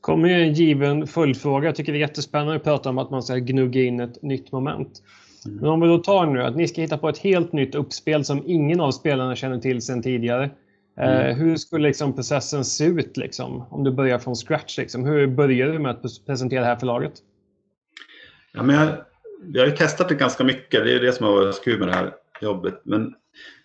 kommer 0.00 0.28
ju 0.28 0.34
en 0.34 0.52
given 0.52 1.06
följdfråga. 1.06 1.66
Jag 1.66 1.74
tycker 1.74 1.92
det 1.92 1.98
är 1.98 2.00
jättespännande 2.00 2.56
att 2.56 2.64
prata 2.64 2.88
om 2.88 2.98
att 2.98 3.10
man 3.10 3.22
ska 3.22 3.36
gnugga 3.36 3.82
in 3.82 4.00
ett 4.00 4.22
nytt 4.22 4.52
moment. 4.52 5.02
Mm. 5.46 5.56
Men 5.56 5.70
om 5.70 5.80
vi 5.80 5.86
då 5.86 5.98
tar 5.98 6.26
nu 6.26 6.42
att 6.42 6.56
ni 6.56 6.68
ska 6.68 6.80
hitta 6.80 6.98
på 6.98 7.08
ett 7.08 7.18
helt 7.18 7.52
nytt 7.52 7.74
uppspel 7.74 8.24
som 8.24 8.42
ingen 8.46 8.80
av 8.80 8.90
spelarna 8.90 9.36
känner 9.36 9.58
till 9.58 9.82
sedan 9.82 10.02
tidigare. 10.02 10.50
Eh, 10.98 11.20
mm. 11.20 11.38
hur 11.38 11.56
skulle 11.56 11.88
liksom 11.88 12.12
processen 12.12 12.64
se 12.64 12.84
ut 12.84 13.16
liksom, 13.16 13.64
om 13.70 13.84
du 13.84 13.90
börjar 13.90 14.18
från 14.18 14.36
scratch? 14.36 14.78
Liksom? 14.78 15.04
Hur 15.04 15.26
börjar 15.26 15.68
du 15.68 15.78
med 15.78 15.90
att 15.90 16.26
presentera 16.26 16.60
det 16.60 16.66
här 16.66 16.76
för 16.76 16.86
laget? 16.86 17.12
Ja, 18.52 18.62
men 18.62 18.76
jag, 18.76 18.88
jag 19.52 19.62
har 19.62 19.66
ju 19.66 19.76
testat 19.76 20.08
det 20.08 20.14
ganska 20.14 20.44
mycket. 20.44 20.84
Det 20.84 20.94
är 20.94 21.00
det 21.00 21.12
som 21.12 21.26
har 21.26 21.32
varit 21.32 21.64
kul 21.64 21.78
med 21.78 21.88
det 21.88 21.94
här 21.94 22.12
jobbet. 22.42 22.80
Men 22.84 23.14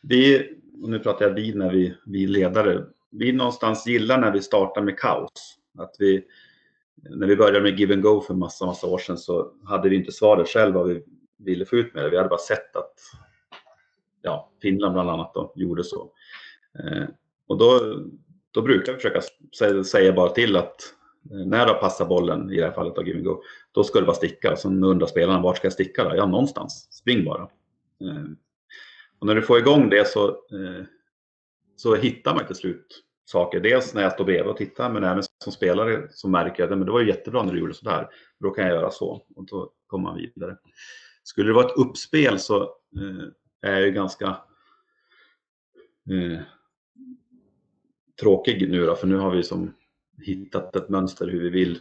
vi, 0.02 0.50
och 0.84 0.90
nu 0.90 1.00
pratar 1.00 1.26
jag 1.26 1.34
vi 1.34 1.54
när 1.54 1.72
vi, 1.72 1.96
vi 2.06 2.28
ledare, 2.28 2.86
vi 3.12 3.32
någonstans 3.32 3.88
gillar 3.88 4.18
när 4.18 4.32
vi 4.32 4.42
startar 4.42 4.82
med 4.82 5.00
kaos. 5.00 5.58
Att 5.78 5.96
vi, 6.00 6.26
när 6.96 7.28
vi 7.28 7.36
började 7.36 7.62
med 7.62 7.80
Give 7.80 7.94
and 7.94 8.04
Go 8.04 8.22
för 8.22 8.34
massa, 8.34 8.66
massa 8.66 8.88
år 8.88 8.98
sedan 8.98 9.18
så 9.18 9.52
hade 9.64 9.90
vi 9.90 9.96
inte 9.96 10.12
svaret 10.12 10.48
själv 10.48 10.74
vad 10.74 10.88
vi 10.88 11.04
ville 11.38 11.66
få 11.66 11.76
ut 11.76 11.94
med 11.94 12.04
det. 12.04 12.10
Vi 12.10 12.18
hade 12.18 12.30
bara 12.30 12.40
sett 12.40 12.76
att 12.76 12.94
ja, 14.22 14.52
Finland 14.62 14.94
bland 14.94 15.10
annat 15.10 15.34
då, 15.34 15.54
gjorde 15.56 15.84
så. 15.84 16.12
Eh, 16.80 17.04
och 17.48 17.58
då, 17.58 17.80
då 18.52 18.62
brukar 18.62 18.92
vi 18.92 18.96
försöka 18.96 19.22
säga, 19.58 19.84
säga 19.84 20.14
bara 20.14 20.30
till 20.30 20.56
att 20.56 20.94
eh, 21.32 21.46
när 21.46 21.66
du 21.66 21.74
passar 21.74 22.06
bollen, 22.06 22.52
i 22.52 22.58
det 22.58 22.66
här 22.66 22.72
fallet 22.72 22.98
av 22.98 23.08
Give 23.08 23.18
and 23.18 23.26
Go, 23.26 23.42
då 23.72 23.84
ska 23.84 24.00
du 24.00 24.06
bara 24.06 24.16
sticka. 24.16 24.56
Så 24.56 24.62
sen 24.62 24.84
undrar 24.84 25.08
spelarna, 25.08 25.42
vart 25.42 25.58
ska 25.58 25.66
jag 25.66 25.74
sticka 25.74 26.04
då? 26.04 26.16
Ja, 26.16 26.26
någonstans. 26.26 26.88
Spring 26.92 27.26
bara. 27.26 27.42
Eh, 28.02 28.24
och 29.20 29.28
när 29.28 29.36
du 29.36 29.42
får 29.42 29.60
igång 29.60 29.90
det 29.90 30.08
så, 30.08 30.28
eh, 30.30 30.86
så 31.76 31.96
hittar 31.96 32.36
man 32.36 32.46
till 32.46 32.56
slut 32.56 33.04
saker. 33.26 33.60
Dels 33.60 33.94
när 33.94 34.02
jag 34.02 34.14
står 34.14 34.26
bredvid 34.26 34.52
och 34.52 34.58
tittar, 34.58 34.94
men 34.94 35.04
även 35.04 35.24
som 35.44 35.52
spelare 35.52 36.08
så 36.12 36.28
märker 36.28 36.64
jag 36.64 36.74
att 36.74 36.86
det 36.86 36.92
var 36.92 37.02
jättebra 37.02 37.44
när 37.44 37.54
du 37.54 37.60
gjorde 37.60 37.74
sådär. 37.74 38.10
Då 38.40 38.50
kan 38.50 38.68
jag 38.68 38.76
göra 38.76 38.92
så 38.92 39.26
och 39.36 39.46
då 39.46 39.72
kommer 39.88 40.04
man 40.04 40.18
vidare. 40.18 40.58
Skulle 41.24 41.50
det 41.50 41.54
vara 41.54 41.66
ett 41.66 41.78
uppspel 41.78 42.40
så 42.40 42.62
eh, 42.62 43.28
är 43.62 43.74
jag 43.74 43.82
ju 43.82 43.92
ganska 43.92 44.28
eh, 46.10 46.40
tråkig 48.22 48.70
nu 48.70 48.86
då, 48.86 48.96
för 48.96 49.08
nu 49.08 49.16
har 49.16 49.32
vi 49.32 49.44
som 49.44 49.74
hittat 50.22 50.76
ett 50.76 50.90
mönster 50.90 51.28
hur 51.28 51.42
vi 51.42 51.50
vill, 51.50 51.80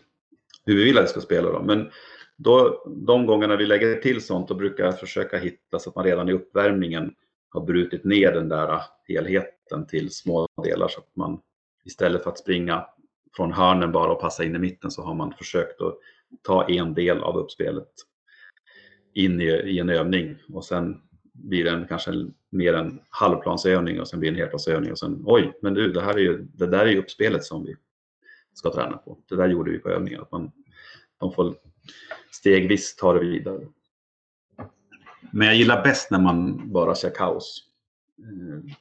hur 0.65 0.77
vi 0.77 0.85
vill 0.85 0.99
att 0.99 1.05
det 1.05 1.11
ska 1.11 1.21
spela. 1.21 1.53
Då. 1.53 1.63
Men 1.63 1.91
då, 2.37 2.85
de 3.07 3.27
gångerna 3.27 3.57
vi 3.57 3.67
lägger 3.67 3.95
till 3.95 4.21
sånt, 4.21 4.49
då 4.49 4.55
brukar 4.55 4.85
jag 4.85 5.01
försöka 5.01 5.39
hitta 5.39 5.79
så 5.79 5.91
att 5.91 5.97
man 5.97 6.05
redan 6.05 6.29
i 6.29 6.33
uppvärmningen 6.33 7.15
har 7.57 7.67
brutit 7.67 8.05
ner 8.05 8.33
den 8.33 8.49
där 8.49 8.83
helheten 9.09 9.87
till 9.89 10.11
små 10.11 10.47
delar 10.65 10.89
så 10.89 11.01
att 11.01 11.17
man 11.17 11.41
istället 11.85 12.23
för 12.23 12.31
att 12.31 12.39
springa 12.39 12.87
från 13.37 13.53
hörnen 13.53 13.93
bara 13.93 14.13
och 14.13 14.21
passa 14.21 14.45
in 14.45 14.57
i 14.57 14.59
mitten 14.59 14.91
så 14.91 15.03
har 15.03 15.15
man 15.15 15.33
försökt 15.33 15.81
att 15.81 15.99
ta 16.43 16.69
en 16.69 16.95
del 16.95 17.23
av 17.23 17.37
uppspelet 17.37 17.89
in 19.15 19.41
i, 19.41 19.45
i 19.45 19.79
en 19.79 19.89
övning 19.89 20.37
och 20.53 20.65
sen 20.65 21.01
blir 21.33 21.65
den 21.65 21.87
kanske 21.89 22.13
mer 22.51 22.75
en 22.75 23.01
halvplansövning 23.09 24.01
och 24.01 24.09
sen 24.09 24.21
blir 24.21 24.31
det 24.31 24.37
en 24.37 24.41
helplansövning 24.41 24.93
och 24.93 24.99
sen 24.99 25.23
oj, 25.27 25.53
men 25.63 25.75
du, 25.75 25.93
det, 25.93 26.01
här 26.01 26.15
är 26.15 26.19
ju, 26.19 26.43
det 26.43 26.67
där 26.67 26.87
är 26.87 26.91
ju 26.91 26.99
uppspelet 26.99 27.45
som 27.45 27.65
vi 27.65 27.77
ska 28.55 28.73
träna 28.73 28.97
på. 28.97 29.19
Det 29.29 29.37
där 29.37 29.49
gjorde 29.49 29.71
vi 29.71 29.79
på 29.79 29.89
övningen. 29.89 30.23
Att 30.23 30.33
man, 30.33 30.51
de 31.21 31.33
får 31.33 31.55
stegvis 32.31 32.97
ta 32.97 33.13
det 33.13 33.21
vidare. 33.21 33.67
Men 35.33 35.47
jag 35.47 35.57
gillar 35.57 35.83
bäst 35.83 36.11
när 36.11 36.19
man 36.19 36.63
bara 36.73 36.95
ser 36.95 37.11
kaos. 37.11 37.63
Eh, 38.19 38.75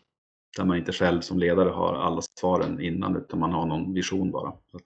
där 0.57 0.65
man 0.65 0.77
inte 0.77 0.91
själv 0.91 1.21
som 1.21 1.39
ledare 1.39 1.69
har 1.69 1.93
alla 1.95 2.21
svaren 2.21 2.81
innan 2.81 3.15
utan 3.15 3.39
man 3.39 3.51
har 3.51 3.65
någon 3.65 3.93
vision 3.93 4.31
bara. 4.31 4.49
Att 4.49 4.83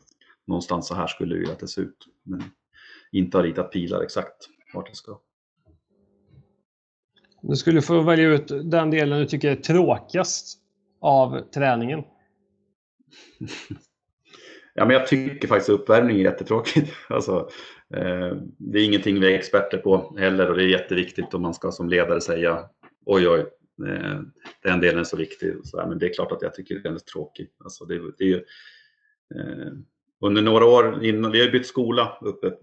någonstans 0.47 0.87
så 0.87 0.95
här 0.95 1.07
skulle 1.07 1.33
vi 1.33 1.39
vilja 1.39 1.53
att 1.53 1.59
det 1.59 1.67
ser 1.67 1.81
ut. 1.81 2.07
Men 2.23 2.43
inte 3.11 3.37
har 3.37 3.43
ritat 3.43 3.71
pilar 3.71 4.01
exakt 4.01 4.49
vart 4.73 4.89
det 4.89 4.95
ska. 4.95 5.19
Du 7.41 7.55
skulle 7.55 7.81
få 7.81 8.01
välja 8.01 8.29
ut 8.29 8.47
den 8.47 8.91
delen 8.91 9.19
du 9.19 9.25
tycker 9.25 9.51
är 9.51 9.55
tråkigast 9.55 10.59
av 11.01 11.41
träningen. 11.41 12.03
ja, 14.73 14.85
men 14.85 14.95
jag 14.95 15.07
tycker 15.07 15.47
faktiskt 15.47 15.69
uppvärmning 15.69 16.17
är 16.17 16.21
jättetråkigt. 16.21 16.93
Alltså, 17.09 17.49
Eh, 17.95 18.38
det 18.58 18.80
är 18.80 18.86
ingenting 18.86 19.19
vi 19.19 19.34
är 19.34 19.38
experter 19.38 19.78
på 19.78 20.15
heller 20.17 20.49
och 20.49 20.58
det 20.58 20.63
är 20.63 20.67
jätteviktigt 20.67 21.34
om 21.34 21.41
man 21.41 21.54
ska 21.54 21.71
som 21.71 21.89
ledare 21.89 22.21
säga 22.21 22.69
oj 23.06 23.30
oj, 23.30 23.39
eh, 23.88 24.19
den 24.63 24.80
delen 24.80 24.99
är 24.99 25.04
så 25.04 25.17
viktig. 25.17 25.54
Så 25.63 25.86
men 25.88 25.99
det 25.99 26.06
är 26.06 26.13
klart 26.13 26.32
att 26.32 26.41
jag 26.41 26.54
tycker 26.54 26.80
den 26.80 26.93
är 26.95 26.99
tråkig. 26.99 27.49
Alltså 27.63 27.86
det, 27.86 27.99
det 28.17 28.23
är 28.23 28.28
ju, 28.28 28.43
eh, 29.36 29.73
under 30.21 30.41
några 30.41 30.65
år 30.65 31.04
innan, 31.04 31.32
vi 31.32 31.41
har 31.41 31.52
bytt 31.52 31.67
skola 31.67 32.17
uppe 32.21 32.54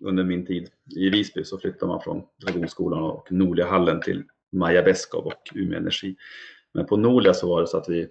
under 0.00 0.24
min 0.24 0.46
tid 0.46 0.70
i 0.96 1.10
Visby 1.10 1.44
så 1.44 1.58
flyttade 1.58 1.92
man 1.92 2.00
från 2.00 2.22
Dragonskolan 2.44 3.02
och 3.02 3.32
Noliahallen 3.32 4.00
till 4.00 4.24
Maja 4.52 4.82
Beskov 4.82 5.26
och 5.26 5.42
Umeå 5.54 5.78
Energi. 5.78 6.16
Men 6.74 6.86
på 6.86 6.96
Nolia 6.96 7.34
så 7.34 7.48
var 7.48 7.60
det 7.60 7.66
så 7.66 7.76
att 7.76 7.88
vi 7.88 8.08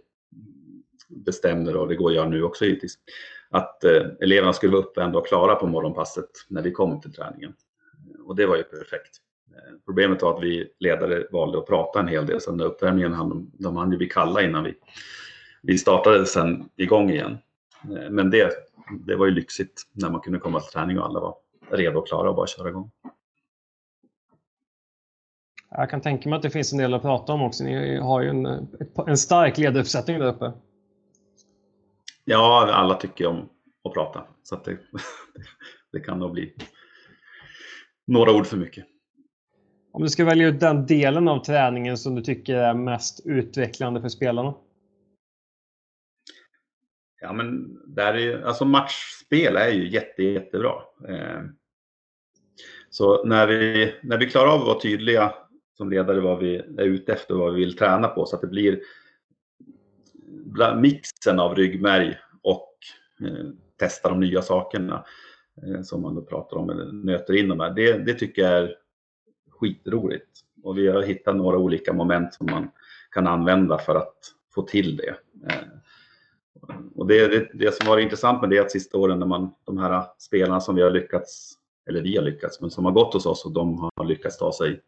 bestämde, 1.07 1.75
och 1.75 1.87
det 1.87 1.95
går 1.95 2.09
att 2.09 2.15
göra 2.15 2.29
nu 2.29 2.43
också 2.43 2.65
givetvis, 2.65 2.99
att 3.49 3.83
eh, 3.83 4.05
eleverna 4.21 4.53
skulle 4.53 4.71
vara 4.71 4.81
uppvärmda 4.83 5.19
och 5.19 5.27
klara 5.27 5.55
på 5.55 5.67
morgonpasset 5.67 6.29
när 6.49 6.61
vi 6.61 6.71
kom 6.71 7.01
till 7.01 7.13
träningen. 7.13 7.53
Och 8.25 8.35
det 8.35 8.45
var 8.45 8.57
ju 8.57 8.63
perfekt. 8.63 9.17
Eh, 9.55 9.75
problemet 9.85 10.21
var 10.21 10.37
att 10.37 10.43
vi 10.43 10.67
ledare 10.79 11.27
valde 11.31 11.57
att 11.57 11.67
prata 11.67 11.99
en 11.99 12.07
hel 12.07 12.25
del, 12.25 12.41
så 12.41 12.49
den 12.49 12.57
där 12.57 12.65
uppvärmningen 12.65 13.13
hann, 13.13 13.51
de 13.53 13.77
hann 13.77 13.91
ju 13.91 13.97
bli 13.97 14.09
kalla 14.09 14.41
innan 14.41 14.63
vi, 14.63 14.73
vi 15.61 15.77
startade 15.77 16.25
sen 16.25 16.69
igång 16.75 17.09
igen. 17.09 17.37
Eh, 17.83 18.09
men 18.09 18.29
det, 18.29 18.51
det 18.99 19.15
var 19.15 19.25
ju 19.25 19.31
lyxigt 19.31 19.83
när 19.93 20.09
man 20.09 20.21
kunde 20.21 20.39
komma 20.39 20.59
till 20.59 20.71
träning 20.71 20.99
och 20.99 21.05
alla 21.05 21.19
var 21.19 21.35
redo 21.71 21.99
och 21.99 22.07
klara 22.07 22.29
och 22.29 22.35
bara 22.35 22.47
köra 22.47 22.69
igång. 22.69 22.91
Jag 25.69 25.89
kan 25.89 26.01
tänka 26.01 26.29
mig 26.29 26.37
att 26.37 26.43
det 26.43 26.49
finns 26.49 26.71
en 26.71 26.79
del 26.79 26.93
att 26.93 27.01
prata 27.01 27.33
om 27.33 27.41
också. 27.41 27.63
Ni 27.63 27.97
har 27.97 28.21
ju 28.21 28.29
en, 28.29 28.67
en 29.07 29.17
stark 29.17 29.57
ledaruppsättning 29.57 30.19
där 30.19 30.27
uppe. 30.27 30.53
Ja, 32.29 32.71
alla 32.73 32.93
tycker 32.93 33.27
om 33.27 33.49
att 33.83 33.93
prata. 33.93 34.23
Så 34.43 34.55
att 34.55 34.65
det, 34.65 34.77
det 35.91 35.99
kan 35.99 36.19
nog 36.19 36.31
bli 36.31 36.53
några 38.07 38.31
ord 38.31 38.45
för 38.45 38.57
mycket. 38.57 38.85
Om 39.91 40.03
du 40.03 40.09
ska 40.09 40.25
välja 40.25 40.47
ut 40.47 40.59
den 40.59 40.85
delen 40.85 41.27
av 41.27 41.39
träningen 41.39 41.97
som 41.97 42.15
du 42.15 42.21
tycker 42.21 42.55
är 42.55 42.73
mest 42.73 43.25
utvecklande 43.25 44.01
för 44.01 44.09
spelarna? 44.09 44.53
Ja, 47.21 47.33
men 47.33 47.77
där 47.95 48.13
är, 48.13 48.41
alltså 48.41 48.65
matchspel 48.65 49.55
är 49.55 49.69
ju 49.69 49.89
jätte, 49.89 50.23
jättebra. 50.23 50.73
Eh, 51.07 51.41
så 52.89 53.23
när 53.23 53.47
vi, 53.47 53.93
när 54.03 54.17
vi 54.17 54.29
klarar 54.29 54.47
av 54.47 54.59
att 54.59 54.67
vara 54.67 54.79
tydliga 54.79 55.33
som 55.77 55.89
ledare 55.89 56.19
vad 56.19 56.39
vi 56.39 56.55
är 56.55 56.85
ute 56.85 57.13
efter 57.13 57.33
och 57.33 57.39
vad 57.39 57.53
vi 57.53 57.59
vill 57.59 57.77
träna 57.77 58.07
på 58.07 58.25
så 58.25 58.35
att 58.35 58.41
det 58.41 58.47
blir 58.47 58.79
mixen 60.75 61.39
av 61.39 61.55
ryggmärg 61.55 62.17
och 62.41 62.73
eh, 63.21 63.47
testa 63.79 64.09
de 64.09 64.19
nya 64.19 64.41
sakerna 64.41 65.05
eh, 65.63 65.81
som 65.81 66.01
man 66.01 66.15
då 66.15 66.21
pratar 66.21 66.57
om, 66.57 66.69
eller 66.69 66.91
nöter 66.91 67.33
in 67.33 67.47
de 67.47 67.59
här. 67.59 67.73
Det, 67.73 67.97
det 67.97 68.13
tycker 68.13 68.41
jag 68.41 68.51
är 68.51 68.75
skitroligt. 69.49 70.29
Och 70.63 70.77
vi 70.77 70.87
har 70.87 71.01
hittat 71.01 71.35
några 71.35 71.57
olika 71.57 71.93
moment 71.93 72.33
som 72.33 72.45
man 72.45 72.69
kan 73.11 73.27
använda 73.27 73.77
för 73.77 73.95
att 73.95 74.15
få 74.53 74.61
till 74.61 74.97
det. 74.97 75.15
Eh, 75.49 75.67
och 76.95 77.07
det, 77.07 77.27
det, 77.27 77.49
det 77.53 77.75
som 77.75 77.87
var 77.87 77.97
intressant 77.97 78.41
med 78.41 78.49
det 78.49 78.57
är 78.57 78.61
att 78.61 78.71
sista 78.71 78.97
åren 78.97 79.19
när 79.19 79.25
man, 79.25 79.53
de 79.63 79.77
här 79.77 80.05
spelarna 80.17 80.61
som 80.61 80.75
vi 80.75 80.81
har 80.81 80.91
lyckats, 80.91 81.53
eller 81.89 82.01
vi 82.01 82.17
har 82.17 82.23
lyckats, 82.23 82.61
men 82.61 82.69
som 82.71 82.85
har 82.85 82.91
gått 82.91 83.13
hos 83.13 83.25
oss 83.25 83.45
och 83.45 83.51
de 83.51 83.89
har 83.95 84.05
lyckats 84.05 84.37
ta 84.37 84.53
sig 84.53 84.81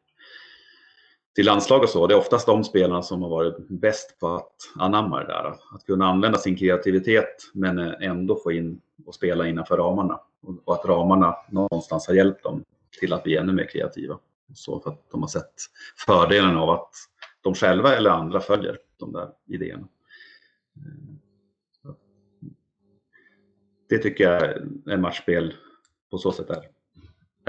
till 1.39 1.45
landslag 1.45 1.83
och 1.83 1.89
så. 1.89 2.07
Det 2.07 2.13
är 2.13 2.17
oftast 2.17 2.45
de 2.45 2.63
spelarna 2.63 3.01
som 3.01 3.21
har 3.21 3.29
varit 3.29 3.67
bäst 3.67 4.19
på 4.19 4.27
att 4.27 4.51
anamma 4.75 5.19
det 5.19 5.25
där. 5.25 5.55
Att 5.71 5.85
kunna 5.85 6.05
använda 6.05 6.37
sin 6.37 6.55
kreativitet 6.55 7.51
men 7.53 7.79
ändå 7.79 8.35
få 8.35 8.51
in 8.51 8.81
och 9.05 9.15
spela 9.15 9.47
innanför 9.47 9.77
ramarna. 9.77 10.19
Och 10.65 10.73
att 10.73 10.85
ramarna 10.85 11.35
någonstans 11.49 12.07
har 12.07 12.13
hjälpt 12.13 12.43
dem 12.43 12.63
till 12.99 13.13
att 13.13 13.23
bli 13.23 13.37
ännu 13.37 13.53
mer 13.53 13.65
kreativa. 13.65 14.19
Så 14.53 14.79
för 14.79 14.89
att 14.89 15.11
de 15.11 15.21
har 15.21 15.27
sett 15.27 15.53
fördelen 16.05 16.57
av 16.57 16.69
att 16.69 16.91
de 17.41 17.55
själva 17.55 17.95
eller 17.95 18.09
andra 18.09 18.39
följer 18.39 18.77
de 18.97 19.11
där 19.11 19.29
idéerna. 19.47 19.87
Det 23.89 23.97
tycker 23.97 24.23
jag 24.23 24.43
är 24.93 24.97
matchspel 24.97 25.53
på 26.11 26.17
så 26.17 26.31
sätt 26.31 26.49
är, 26.49 26.63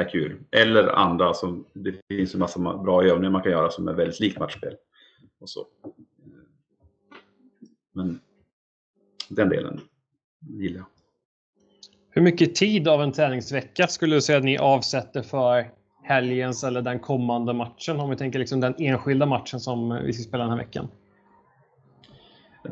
är 0.01 0.11
kul. 0.11 0.39
Eller 0.51 0.89
andra, 0.89 1.35
som, 1.35 1.65
det 1.73 1.95
finns 2.09 2.35
en 2.35 2.41
massa 2.41 2.79
bra 2.79 3.05
övningar 3.05 3.31
man 3.31 3.43
kan 3.43 3.53
göra 3.53 3.71
som 3.71 3.89
är 3.89 3.93
väldigt 3.93 4.21
likt 4.21 4.39
matchspel. 4.39 4.75
Och 5.41 5.51
så. 5.51 5.67
Men 7.93 8.21
den 9.29 9.49
delen 9.49 9.81
gillar 10.41 10.79
jag. 10.79 10.87
Hur 12.11 12.23
mycket 12.23 12.55
tid 12.55 12.89
av 12.89 13.03
en 13.03 13.13
träningsvecka 13.13 13.87
skulle 13.87 14.15
du 14.15 14.21
säga 14.21 14.39
att 14.39 14.45
ni 14.45 14.59
avsätter 14.59 15.23
för 15.23 15.71
helgens 16.03 16.65
eller 16.65 16.83
den 16.83 16.99
kommande 16.99 17.53
matchen? 17.53 18.01
Om 18.01 18.11
vi 18.11 18.17
tänker 18.17 18.39
liksom 18.39 18.61
den 18.61 18.75
enskilda 18.79 19.27
matchen 19.27 19.61
som 19.61 20.01
vi 20.05 20.13
ska 20.13 20.23
spela 20.23 20.43
den 20.43 20.51
här 20.51 20.59
veckan. 20.59 20.89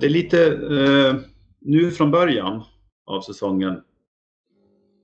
Det 0.00 0.06
är 0.06 0.10
lite 0.10 0.46
eh, 0.46 1.16
nu 1.58 1.90
från 1.90 2.10
början 2.10 2.62
av 3.06 3.20
säsongen 3.20 3.82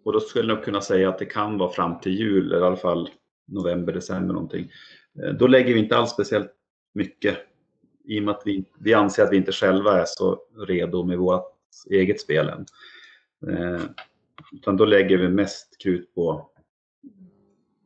och 0.04 0.12
då 0.12 0.20
skulle 0.20 0.52
jag 0.52 0.64
kunna 0.64 0.80
säga 0.80 1.08
att 1.08 1.18
det 1.18 1.24
kan 1.24 1.58
vara 1.58 1.70
fram 1.70 2.00
till 2.00 2.18
jul, 2.18 2.52
eller 2.52 2.64
i 2.64 2.66
alla 2.66 2.76
fall 2.76 3.10
november, 3.46 3.92
december 3.92 4.34
någonting. 4.34 4.70
Eh, 5.22 5.32
då 5.32 5.46
lägger 5.46 5.74
vi 5.74 5.80
inte 5.80 5.96
alls 5.96 6.10
speciellt 6.10 6.50
mycket 6.94 7.38
i 8.04 8.20
och 8.20 8.24
med 8.24 8.34
att 8.34 8.42
vi, 8.44 8.64
vi 8.78 8.94
anser 8.94 9.22
att 9.22 9.32
vi 9.32 9.36
inte 9.36 9.52
själva 9.52 10.00
är 10.00 10.04
så 10.06 10.40
redo 10.66 11.04
med 11.04 11.18
vårt 11.18 11.52
eget 11.90 12.20
spel 12.20 12.48
än. 12.48 12.66
Eh, 13.48 13.82
utan 14.52 14.76
då 14.76 14.84
lägger 14.84 15.18
vi 15.18 15.28
mest 15.28 15.82
krut 15.82 16.14
på 16.14 16.50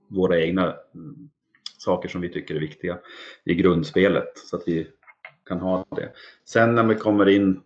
våra 0.08 0.40
egna 0.40 0.76
mm, 0.94 1.30
saker 1.78 2.08
som 2.08 2.20
vi 2.20 2.28
tycker 2.28 2.54
är 2.54 2.60
viktiga 2.60 2.98
i 3.44 3.54
grundspelet 3.54 4.38
så 4.38 4.56
att 4.56 4.62
vi 4.66 4.88
kan 5.44 5.60
ha 5.60 5.86
det. 5.96 6.12
Sen 6.44 6.74
när 6.74 6.84
vi 6.84 6.94
kommer 6.94 7.28
in 7.28 7.62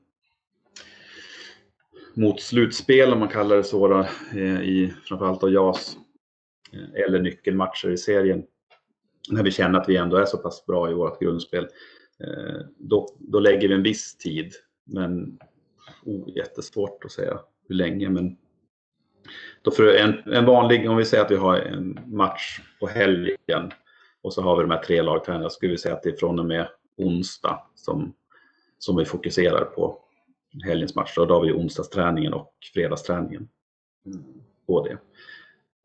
mot 2.15 2.41
slutspel 2.41 3.13
om 3.13 3.19
man 3.19 3.29
kallar 3.29 3.57
det 3.57 3.65
så 3.65 3.89
då, 3.89 4.07
eh, 4.33 4.63
i 4.63 4.95
framförallt 5.05 5.41
då 5.41 5.51
JAS 5.51 5.97
eh, 6.73 7.05
eller 7.05 7.21
nyckelmatcher 7.21 7.91
i 7.91 7.97
serien. 7.97 8.45
När 9.31 9.43
vi 9.43 9.51
känner 9.51 9.79
att 9.79 9.89
vi 9.89 9.97
ändå 9.97 10.17
är 10.17 10.25
så 10.25 10.39
pass 10.39 10.67
bra 10.67 10.91
i 10.91 10.95
vårt 10.95 11.21
grundspel. 11.21 11.65
Eh, 12.25 12.61
då, 12.79 13.09
då 13.19 13.41
lägger 13.41 13.69
vi 13.69 13.75
en 13.75 13.83
viss 13.83 14.17
tid. 14.17 14.53
Men 14.85 15.39
oh, 16.05 16.29
jättesvårt 16.37 17.05
att 17.05 17.13
säga 17.13 17.41
hur 17.69 17.75
länge. 17.75 18.11
Men 18.11 18.37
då 19.63 19.71
för 19.71 19.95
en, 19.95 20.33
en 20.33 20.47
vanlig, 20.47 20.91
om 20.91 20.97
vi 20.97 21.05
säger 21.05 21.25
att 21.25 21.31
vi 21.31 21.37
har 21.37 21.57
en 21.57 21.99
match 22.07 22.61
på 22.81 22.87
helgen 22.87 23.73
och 24.23 24.33
så 24.33 24.43
har 24.43 24.57
vi 24.57 24.63
de 24.63 24.71
här 24.71 24.83
tre 24.83 25.03
lagträningarna, 25.03 25.51
skulle 25.51 25.73
vi 25.73 25.79
säga 25.79 25.95
att 25.95 26.03
det 26.03 26.09
är 26.09 26.17
från 26.17 26.39
och 26.39 26.47
med 26.47 26.69
onsdag 26.97 27.67
som, 27.75 28.15
som 28.79 28.97
vi 28.97 29.05
fokuserar 29.05 29.65
på 29.65 29.99
helgens 30.65 30.95
match. 30.95 31.15
Då 31.17 31.27
har 31.27 31.41
vi 31.41 31.53
onsdagsträningen 31.53 32.33
och 32.33 32.53
fredagsträningen 32.75 33.49
på 34.67 34.87
det. 34.87 34.99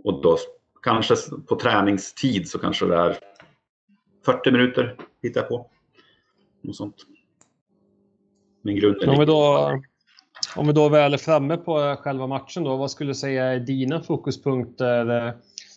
Och 0.03 0.21
då 0.21 0.37
kanske 0.83 1.15
på 1.47 1.55
träningstid 1.55 2.49
så 2.49 2.59
kanske 2.59 2.85
det 2.85 2.95
är 2.95 3.17
40 4.25 4.51
minuter 4.51 4.95
hittar 5.21 5.41
jag 5.41 5.49
på. 5.49 5.69
Något 6.61 6.75
sånt. 6.75 6.95
Men 8.61 8.75
grunden 8.75 9.09
om 9.09 9.19
vi 9.19 9.25
då, 9.25 9.71
om 10.55 10.67
vi 10.67 10.73
då 10.73 10.89
väl 10.89 11.13
är 11.13 11.17
framme 11.17 11.57
på 11.57 11.95
själva 11.99 12.27
matchen 12.27 12.63
då, 12.63 12.75
vad 12.77 12.91
skulle 12.91 13.09
du 13.09 13.15
säga 13.15 13.45
är 13.45 13.59
dina 13.59 14.01
fokuspunkter? 14.01 15.33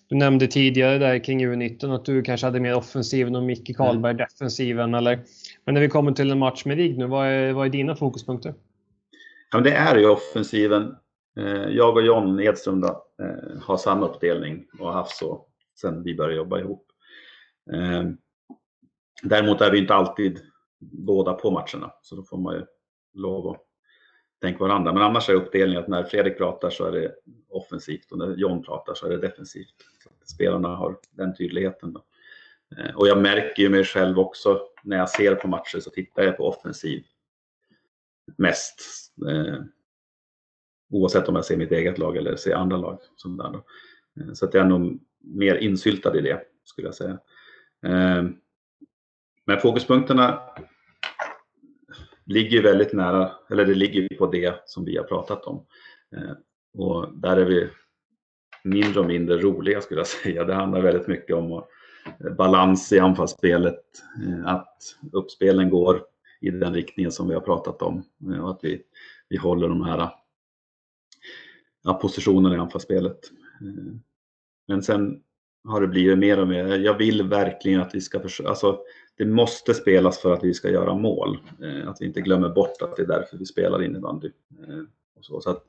Du 0.09 0.17
nämnde 0.17 0.47
tidigare 0.47 0.99
där 0.99 1.25
kring 1.25 1.47
U19 1.47 1.95
att 1.95 2.05
du 2.05 2.23
kanske 2.23 2.47
hade 2.47 2.61
mer 2.61 2.77
offensiven 2.77 3.37
och 3.37 3.43
Micke 3.43 3.77
Karlberg 3.77 4.11
mm. 4.13 4.27
defensiven. 4.31 4.95
Eller, 4.95 5.21
men 5.65 5.75
när 5.75 5.81
vi 5.81 5.89
kommer 5.89 6.13
till 6.13 6.31
en 6.31 6.39
match 6.39 6.65
med 6.65 6.77
RIG 6.77 6.99
nu, 6.99 7.07
vad 7.07 7.27
är, 7.27 7.53
vad 7.53 7.67
är 7.67 7.71
dina 7.71 7.97
fokuspunkter? 7.97 8.55
Ja, 9.53 9.57
men 9.59 9.65
det 9.65 9.73
är 9.73 9.97
ju 9.97 10.09
offensiven. 10.09 10.97
Eh, 11.37 11.69
jag 11.69 11.97
och 11.97 12.03
John 12.03 12.41
Edström 12.41 12.81
då, 12.81 13.07
eh, 13.23 13.61
har 13.63 13.77
samma 13.77 14.07
uppdelning 14.07 14.67
och 14.79 14.87
har 14.87 14.93
haft 14.93 15.17
så 15.17 15.47
sedan 15.81 16.03
vi 16.03 16.15
började 16.15 16.37
jobba 16.37 16.59
ihop. 16.59 16.87
Eh, 17.73 18.05
däremot 19.23 19.61
är 19.61 19.71
vi 19.71 19.79
inte 19.79 19.95
alltid 19.95 20.41
båda 20.81 21.33
på 21.33 21.51
matcherna, 21.51 21.93
så 22.03 22.17
då 22.17 22.23
får 22.23 22.39
man 22.39 22.55
ju 22.55 22.65
lov 23.15 23.49
att 23.49 23.67
tänka 24.41 24.65
varandra. 24.65 24.93
Men 24.93 25.03
annars 25.03 25.29
är 25.29 25.35
uppdelningen 25.35 25.83
att 25.83 25.89
när 25.89 26.05
Fredrik 26.05 26.39
pratar 26.39 26.71
så 26.71 26.85
är 26.85 26.93
det 26.93 27.15
offensivt 27.49 28.13
och 28.13 28.19
när 28.19 28.37
John 28.37 28.63
pratar 28.63 28.95
så 28.95 29.07
är 29.07 29.11
det 29.11 29.19
defensivt. 29.19 29.75
Så 30.05 30.11
spelarna 30.35 30.69
har 30.69 30.97
den 31.11 31.37
tydligheten. 31.37 31.93
Då. 31.93 32.05
Och 32.95 33.09
jag 33.09 33.23
märker 33.23 33.63
ju 33.63 33.69
mig 33.69 33.85
själv 33.85 34.19
också 34.19 34.61
när 34.83 34.97
jag 34.97 35.11
ser 35.11 35.35
på 35.35 35.49
matcher 35.49 35.81
så 35.81 35.91
tittar 35.91 36.23
jag 36.23 36.37
på 36.37 36.49
offensiv 36.49 37.05
mest. 38.39 38.81
Eh, 39.29 39.57
oavsett 40.91 41.29
om 41.29 41.35
jag 41.35 41.45
ser 41.45 41.57
mitt 41.57 41.73
eget 41.73 41.99
lag 41.99 42.17
eller 42.17 42.37
ser 42.37 42.55
andra 42.55 42.77
lag. 42.77 42.99
Som 43.17 43.37
där 43.37 43.51
då. 43.51 43.65
Eh, 44.21 44.33
så 44.33 44.45
att 44.45 44.55
jag 44.55 44.65
är 44.65 44.69
nog 44.69 45.01
mer 45.21 45.55
insyltad 45.55 46.19
i 46.19 46.21
det, 46.21 46.41
skulle 46.65 46.89
jag 46.89 46.95
säga. 46.95 47.19
Eh, 47.87 48.25
men 49.47 49.61
fokuspunkterna 49.61 50.41
ligger 52.27 52.63
väldigt 52.63 52.93
nära, 52.93 53.33
eller 53.51 53.67
det 53.67 53.75
ligger 53.75 54.17
på 54.19 54.27
det 54.27 54.63
som 54.67 54.85
vi 54.85 54.97
har 54.97 55.05
pratat 55.05 55.45
om. 55.45 55.67
Eh, 56.17 56.33
och 56.75 57.19
där 57.19 57.37
är 57.37 57.45
vi 57.45 57.69
mindre 58.65 59.01
och 59.01 59.07
mindre 59.07 59.39
roliga 59.39 59.81
skulle 59.81 60.01
jag 60.01 60.07
säga. 60.23 60.45
Det 60.45 60.55
handlar 60.55 60.81
väldigt 60.81 61.09
mycket 61.09 61.37
om 61.37 61.53
eh, 61.53 62.33
balans 62.37 62.93
i 62.93 62.99
anfallsspelet, 62.99 63.83
eh, 64.27 64.47
att 64.47 64.79
uppspelen 65.13 65.71
går 65.71 66.03
i 66.41 66.51
den 66.51 66.75
riktningen 66.75 67.13
som 67.13 67.29
vi 67.29 67.35
har 67.35 67.41
pratat 67.41 67.83
om 67.83 68.03
och 68.43 68.51
att 68.51 68.59
vi, 68.63 68.83
vi 69.29 69.37
håller 69.37 69.69
de 69.69 69.85
här 69.85 70.11
ja, 71.83 71.95
positionerna 71.95 72.55
i 72.55 72.59
anfallsspelet. 72.59 73.31
Eh, 73.61 73.95
men 74.69 74.83
sen 74.83 75.23
har 75.65 75.81
det 75.81 75.87
blivit 75.87 76.19
mer 76.19 76.41
och 76.41 76.49
mer, 76.49 76.79
jag 76.79 76.99
vill 76.99 77.23
verkligen 77.23 77.81
att 77.81 77.95
vi 77.95 78.01
ska 78.01 78.21
försöka, 78.21 78.49
alltså 78.49 78.81
det 79.17 79.25
måste 79.25 79.75
spelas 79.75 80.19
för 80.19 80.33
att 80.33 80.45
vi 80.45 80.55
ska 80.55 80.71
göra 80.71 80.95
mål. 80.95 81.39
Eh, 81.63 81.89
att 81.89 82.01
vi 82.01 82.07
inte 82.07 82.21
glömmer 82.21 82.49
bort 82.49 82.83
att 82.83 82.97
det 82.97 83.03
är 83.03 83.07
därför 83.07 83.39
vi 83.39 83.47
spelar 83.47 83.83
innebandy. 83.83 84.31
Och 85.17 85.25
så, 85.25 85.41
så 85.41 85.51
att 85.51 85.67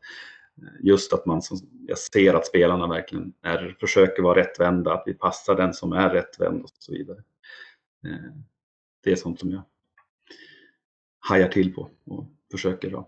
just 0.79 1.13
att 1.13 1.25
man, 1.25 1.41
jag 1.87 1.97
ser 1.97 2.33
att 2.33 2.45
spelarna 2.45 2.87
verkligen 2.87 3.33
är, 3.41 3.77
försöker 3.79 4.23
vara 4.23 4.39
rättvända, 4.39 4.93
att 4.93 5.03
vi 5.05 5.13
passar 5.13 5.55
den 5.55 5.73
som 5.73 5.93
är 5.93 6.09
rättvänd 6.09 6.63
och 6.63 6.69
så 6.79 6.91
vidare. 6.91 7.23
Det 9.03 9.11
är 9.11 9.15
sånt 9.15 9.39
som 9.39 9.51
jag 9.51 9.61
hajar 11.29 11.47
till 11.47 11.73
på 11.73 11.89
och 12.05 12.25
försöker. 12.51 12.89
Då. 12.89 13.07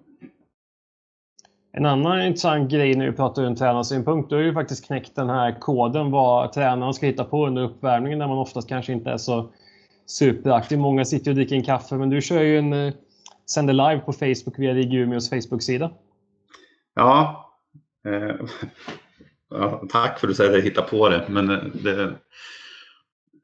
En 1.72 1.86
annan 1.86 2.22
intressant 2.22 2.72
grej 2.72 2.95
när 2.95 3.05
vi 3.05 3.11
pratar 3.11 3.45
om 3.45 3.55
tränarsynpunkt, 3.55 4.30
du 4.30 4.36
har 4.36 4.43
ju 4.43 4.53
faktiskt 4.53 4.86
knäckt 4.86 5.16
den 5.16 5.30
här 5.30 5.59
koden 5.59 6.11
vad 6.11 6.53
tränaren 6.53 6.93
ska 6.93 7.05
hitta 7.05 7.24
på 7.24 7.47
under 7.47 7.64
uppvärmningen 7.64 8.20
där 8.20 8.28
man 8.28 8.38
oftast 8.38 8.70
kanske 8.70 8.93
inte 8.93 9.09
är 9.09 9.18
så 9.18 9.49
superaktiv. 10.05 10.80
Många 10.80 11.05
sitter 11.05 11.32
och 11.32 11.36
dricker 11.36 11.55
en 11.55 11.64
kaffe, 11.64 11.95
men 11.95 12.09
du 12.09 12.22
kör 12.22 12.41
ju 12.41 12.57
en 12.57 12.74
eh, 12.74 12.93
sänder 13.49 13.74
live 13.74 13.99
på 13.99 14.14
Facebook 14.14 14.59
via 14.59 14.74
Rigumeos 14.74 15.30
Facebook-sida. 15.30 15.91
Ja, 16.95 17.45
eh, 18.07 18.36
ja, 19.49 19.84
tack 19.89 20.20
för 20.20 20.28
att 20.28 20.32
du 20.32 20.36
säger 20.36 20.49
att 20.49 20.57
jag 20.57 20.64
hittar 20.64 20.84
på 20.84 21.09
det. 21.09 21.26
Men 21.30 21.49
eh, 21.49 21.64
det, 21.84 22.14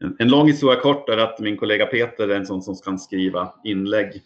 en, 0.04 0.16
en 0.20 0.30
lång 0.30 0.48
historia 0.48 0.80
kort 0.80 1.10
är 1.10 1.18
att 1.18 1.40
min 1.40 1.58
kollega 1.58 1.86
Peter 1.86 2.28
är 2.28 2.36
en 2.36 2.46
sån 2.46 2.62
som 2.62 2.76
kan 2.76 3.00
skriva 3.00 3.54
inlägg 3.64 4.22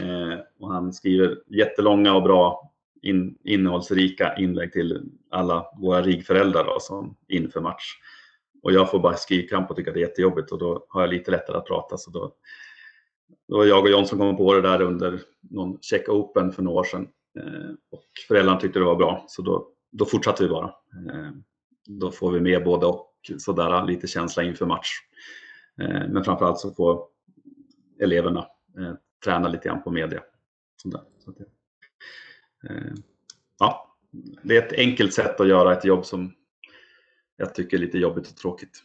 Eh, 0.00 0.38
och 0.60 0.72
han 0.72 0.92
skriver 0.92 1.38
jättelånga 1.46 2.14
och 2.14 2.22
bra 2.22 2.72
in, 3.02 3.38
innehållsrika 3.44 4.36
inlägg 4.36 4.72
till 4.72 5.10
alla 5.30 5.66
våra 5.80 6.02
RIG-föräldrar 6.02 6.78
som 6.80 7.16
inför 7.28 7.60
match. 7.60 7.94
Och 8.62 8.72
jag 8.72 8.90
får 8.90 8.98
bara 8.98 9.16
skrivkramp 9.16 9.70
och 9.70 9.76
tycker 9.76 9.90
att 9.90 9.94
det 9.94 10.00
är 10.00 10.08
jättejobbigt 10.08 10.52
och 10.52 10.58
då 10.58 10.86
har 10.88 11.00
jag 11.00 11.10
lite 11.10 11.30
lättare 11.30 11.56
att 11.56 11.66
prata. 11.66 11.96
Så 11.96 12.10
då, 12.10 12.32
då 13.48 13.56
var 13.56 13.64
jag 13.64 13.84
och 13.84 13.90
John 13.90 14.06
som 14.06 14.18
kom 14.18 14.36
på 14.36 14.54
det 14.54 14.62
där 14.62 14.82
under 14.82 15.20
någon 15.40 15.78
check 15.80 16.08
open 16.08 16.52
för 16.52 16.62
några 16.62 16.80
år 16.80 16.84
sedan. 16.84 17.08
Eh, 17.38 17.70
och 17.90 18.04
föräldrarna 18.28 18.60
tyckte 18.60 18.78
det 18.78 18.84
var 18.84 18.96
bra 18.96 19.24
så 19.28 19.42
då, 19.42 19.68
då 19.92 20.04
fortsatte 20.04 20.42
vi 20.42 20.48
bara. 20.48 20.66
Eh, 20.66 21.30
då 21.86 22.10
får 22.10 22.30
vi 22.30 22.40
med 22.40 22.64
både 22.64 22.86
och 22.86 23.12
sådär 23.38 23.86
lite 23.86 24.06
känsla 24.06 24.42
inför 24.42 24.66
match. 24.66 24.90
Eh, 25.80 26.08
men 26.08 26.24
framförallt 26.24 26.58
så 26.58 26.74
får 26.74 27.06
eleverna 28.00 28.46
eh, 28.78 28.92
träna 29.24 29.48
lite 29.48 29.68
grann 29.68 29.82
på 29.82 29.90
media. 29.90 30.20
Så 30.82 30.88
att, 31.30 31.40
eh, 32.70 32.94
ja, 33.58 33.96
det 34.42 34.56
är 34.56 34.62
ett 34.62 34.72
enkelt 34.72 35.14
sätt 35.14 35.40
att 35.40 35.48
göra 35.48 35.72
ett 35.72 35.84
jobb 35.84 36.04
som 36.04 36.32
jag 37.36 37.54
tycker 37.54 37.76
är 37.76 37.80
lite 37.80 37.98
jobbigt 37.98 38.30
och 38.30 38.36
tråkigt. 38.36 38.82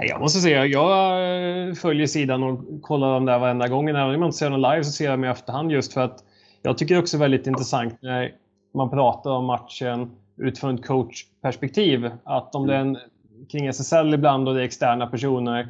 Jag 0.00 0.20
måste 0.20 0.40
säga, 0.40 0.66
jag 0.66 1.68
eh, 1.68 1.74
följer 1.74 2.06
sidan 2.06 2.42
och 2.42 2.82
kollar 2.82 3.14
dem 3.14 3.24
där 3.24 3.38
varenda 3.38 3.68
gång. 3.68 3.88
Även 3.88 4.02
om 4.02 4.12
jag 4.12 4.24
inte 4.24 4.38
ser 4.38 4.50
dem 4.50 4.60
live 4.60 4.84
så 4.84 4.92
ser 4.92 5.04
jag 5.04 5.12
dem 5.12 5.24
i 5.24 5.28
efterhand 5.28 5.72
just 5.72 5.92
för 5.92 6.00
att 6.00 6.24
jag 6.62 6.78
tycker 6.78 6.98
också 6.98 7.16
är 7.16 7.20
väldigt 7.20 7.46
intressant 7.46 8.02
när 8.02 8.34
man 8.74 8.90
pratar 8.90 9.30
om 9.30 9.44
matchen 9.44 10.10
utifrån 10.36 10.74
ett 10.74 10.86
coachperspektiv. 10.86 12.10
Att 12.24 12.54
om 12.54 12.66
det 12.66 12.74
är 12.74 12.80
en, 12.80 12.98
kring 13.50 13.66
SSL 13.66 14.14
ibland 14.14 14.48
och 14.48 14.54
det 14.54 14.60
är 14.60 14.64
externa 14.64 15.06
personer, 15.06 15.68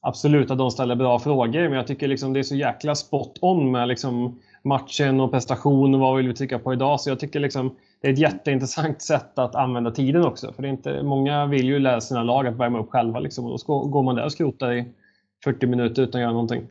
absolut 0.00 0.50
att 0.50 0.58
de 0.58 0.70
ställer 0.70 0.94
bra 0.94 1.18
frågor. 1.18 1.60
Men 1.60 1.72
jag 1.72 1.86
tycker 1.86 2.08
liksom 2.08 2.32
det 2.32 2.38
är 2.38 2.42
så 2.42 2.56
jäkla 2.56 2.94
spot 2.94 3.38
on 3.40 3.70
med 3.70 3.88
liksom 3.88 4.40
matchen 4.62 5.20
och 5.20 5.30
prestation 5.30 5.94
och 5.94 6.00
vad 6.00 6.16
vill 6.16 6.28
vi 6.28 6.34
trycka 6.34 6.58
på 6.58 6.72
idag. 6.72 7.00
Så 7.00 7.10
jag 7.10 7.20
tycker 7.20 7.40
liksom 7.40 7.76
det 8.00 8.08
är 8.08 8.12
ett 8.12 8.18
jätteintressant 8.18 9.02
sätt 9.02 9.38
att 9.38 9.54
använda 9.54 9.90
tiden 9.90 10.24
också. 10.24 10.52
För 10.52 10.62
det 10.62 10.68
är 10.68 10.72
inte, 10.72 11.02
många 11.02 11.46
vill 11.46 11.66
ju 11.66 11.78
lära 11.78 12.00
sina 12.00 12.22
lag 12.22 12.46
att 12.46 12.56
värma 12.56 12.80
upp 12.80 12.90
själva. 12.90 13.18
Liksom, 13.18 13.44
och 13.44 13.60
då 13.66 13.78
går 13.80 14.02
man 14.02 14.14
där 14.14 14.24
och 14.24 14.32
skrotar 14.32 14.72
i 14.72 14.84
40 15.44 15.66
minuter 15.66 16.02
utan 16.02 16.18
att 16.18 16.22
göra 16.22 16.32
någonting. 16.32 16.68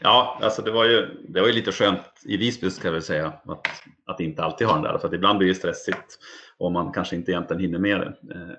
Ja, 0.00 0.38
alltså 0.42 0.62
det 0.62 0.70
var 0.70 0.84
ju, 0.84 1.06
det 1.28 1.40
var 1.40 1.46
ju 1.48 1.54
lite 1.54 1.72
skönt 1.72 2.00
i 2.24 2.36
Visby 2.36 2.70
ska 2.70 2.88
jag 2.88 2.92
väl 2.92 3.02
säga 3.02 3.26
att, 3.26 3.66
att 4.06 4.20
inte 4.20 4.44
alltid 4.44 4.66
ha 4.66 4.74
den 4.74 4.82
där. 4.82 4.98
För 4.98 5.08
att 5.08 5.14
ibland 5.14 5.38
blir 5.38 5.48
det 5.48 5.54
stressigt 5.54 6.18
och 6.58 6.72
man 6.72 6.92
kanske 6.92 7.16
inte 7.16 7.30
egentligen 7.32 7.62
hinner 7.62 7.78
med 7.78 8.00
det. 8.00 8.34
Eh, 8.34 8.54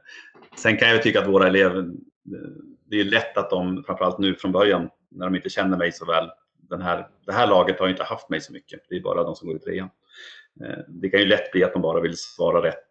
sen 0.57 0.77
kan 0.77 0.89
jag 0.89 1.03
tycka 1.03 1.21
att 1.21 1.27
våra 1.27 1.47
elever, 1.47 1.79
eh, 1.79 1.89
det 2.89 2.99
är 2.99 3.03
lätt 3.03 3.37
att 3.37 3.49
de, 3.49 3.83
framförallt 3.83 4.17
nu 4.17 4.35
från 4.35 4.51
början, 4.51 4.89
när 5.09 5.25
de 5.25 5.35
inte 5.35 5.49
känner 5.49 5.77
mig 5.77 5.91
så 5.91 6.05
väl, 6.05 6.29
den 6.69 6.81
här, 6.81 7.07
det 7.25 7.33
här 7.33 7.47
laget 7.47 7.79
har 7.79 7.89
inte 7.89 8.03
haft 8.03 8.29
mig 8.29 8.41
så 8.41 8.53
mycket. 8.53 8.79
Det 8.89 8.95
är 8.95 9.01
bara 9.01 9.23
de 9.23 9.35
som 9.35 9.47
går 9.47 9.57
i 9.57 9.59
trean. 9.59 9.89
Eh, 10.63 10.77
det 10.87 11.09
kan 11.09 11.19
ju 11.19 11.25
lätt 11.25 11.51
bli 11.51 11.63
att 11.63 11.73
de 11.73 11.81
bara 11.81 12.01
vill 12.01 12.17
svara 12.17 12.63
rätt. 12.63 12.87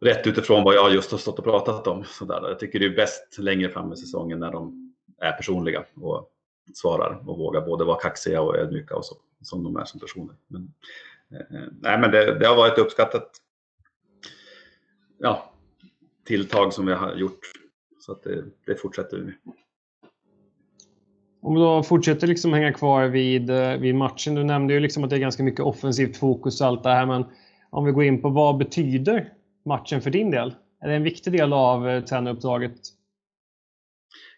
Rätt 0.00 0.26
utifrån 0.26 0.64
vad 0.64 0.74
jag 0.74 0.94
just 0.94 1.10
har 1.10 1.18
stått 1.18 1.38
och 1.38 1.44
pratat 1.44 1.86
om. 1.86 2.04
Så 2.04 2.24
där. 2.24 2.48
Jag 2.48 2.58
tycker 2.58 2.78
det 2.78 2.86
är 2.86 2.96
bäst 2.96 3.38
längre 3.38 3.68
fram 3.68 3.92
i 3.92 3.96
säsongen 3.96 4.38
när 4.38 4.52
de 4.52 4.94
är 5.20 5.32
personliga 5.32 5.84
och 5.94 6.30
svarar 6.74 7.28
och 7.28 7.38
vågar 7.38 7.60
både 7.60 7.84
vara 7.84 8.00
kaxiga 8.00 8.40
och 8.40 8.56
ödmjuka 8.56 8.96
och 8.96 9.04
så, 9.04 9.16
som 9.42 9.64
de 9.64 9.76
är 9.76 9.84
som 9.84 10.00
personer. 10.00 10.36
Men, 10.46 10.74
eh, 11.30 11.56
eh 11.56 11.68
nej, 11.80 11.98
men 11.98 12.10
det, 12.10 12.38
det, 12.38 12.46
har 12.46 12.56
varit 12.56 12.78
uppskattat 12.78 13.30
ja, 15.18 15.52
tilltag 16.24 16.72
som 16.72 16.86
vi 16.86 16.92
har 16.92 17.14
gjort. 17.14 17.59
Så 18.00 18.12
att 18.12 18.22
det, 18.22 18.44
det 18.66 18.76
fortsätter 18.76 19.16
vi 19.16 19.24
med. 19.24 19.34
Om 21.42 21.54
vi 21.54 21.60
då 21.60 21.82
fortsätter 21.82 22.26
liksom 22.26 22.52
hänga 22.52 22.72
kvar 22.72 23.06
vid, 23.06 23.50
eh, 23.50 23.76
vid 23.76 23.94
matchen. 23.94 24.34
Du 24.34 24.44
nämnde 24.44 24.74
ju 24.74 24.80
liksom 24.80 25.04
att 25.04 25.10
det 25.10 25.16
är 25.16 25.20
ganska 25.20 25.42
mycket 25.42 25.60
offensivt 25.60 26.16
fokus 26.16 26.60
och 26.60 26.66
allt 26.66 26.82
det 26.82 26.90
här. 26.90 27.06
Men 27.06 27.24
om 27.70 27.84
vi 27.84 27.92
går 27.92 28.04
in 28.04 28.22
på 28.22 28.28
vad 28.28 28.56
betyder 28.56 29.32
matchen 29.64 30.00
för 30.00 30.10
din 30.10 30.30
del? 30.30 30.54
Är 30.80 30.88
det 30.88 30.94
en 30.94 31.02
viktig 31.02 31.32
del 31.32 31.52
av 31.52 31.88
eh, 31.88 32.04
tränaruppdraget? 32.04 32.80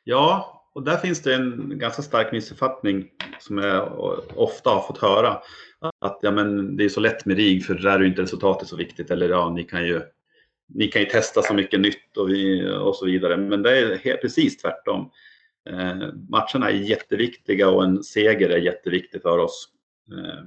Ja, 0.05 0.59
och 0.75 0.83
där 0.83 0.97
finns 0.97 1.23
det 1.23 1.35
en 1.35 1.79
ganska 1.79 2.03
stark 2.03 2.33
missuppfattning 2.33 3.09
som 3.39 3.59
jag 3.59 3.99
ofta 4.37 4.71
har 4.71 4.81
fått 4.81 4.99
höra. 4.99 5.39
Att 6.01 6.19
ja, 6.23 6.31
men 6.31 6.77
det 6.77 6.85
är 6.85 6.89
så 6.89 7.01
lätt 7.01 7.25
med 7.25 7.37
RIG 7.37 7.65
för 7.65 7.75
där 7.75 8.01
är 8.01 8.05
inte 8.05 8.23
resultatet 8.23 8.69
så 8.69 8.77
viktigt. 8.77 9.11
Eller 9.11 9.29
ja, 9.29 9.51
ni 9.51 9.65
kan 9.65 9.87
ju, 9.87 10.03
ni 10.69 10.89
kan 10.89 11.03
ju 11.03 11.09
testa 11.09 11.43
så 11.43 11.55
mycket 11.55 11.81
nytt 11.81 12.17
och, 12.17 12.29
vi, 12.29 12.71
och 12.71 12.97
så 12.97 13.07
vidare. 13.07 13.37
Men 13.37 13.63
det 13.63 13.79
är 13.79 13.97
helt, 13.97 14.21
precis 14.21 14.57
tvärtom. 14.57 15.11
Eh, 15.71 16.09
matcherna 16.29 16.71
är 16.71 16.75
jätteviktiga 16.75 17.71
och 17.71 17.85
en 17.85 18.05
seger 18.05 18.49
är 18.51 18.59
jätteviktig 18.59 19.23
för 19.23 19.39
oss. 19.39 19.69
Eh, 20.13 20.45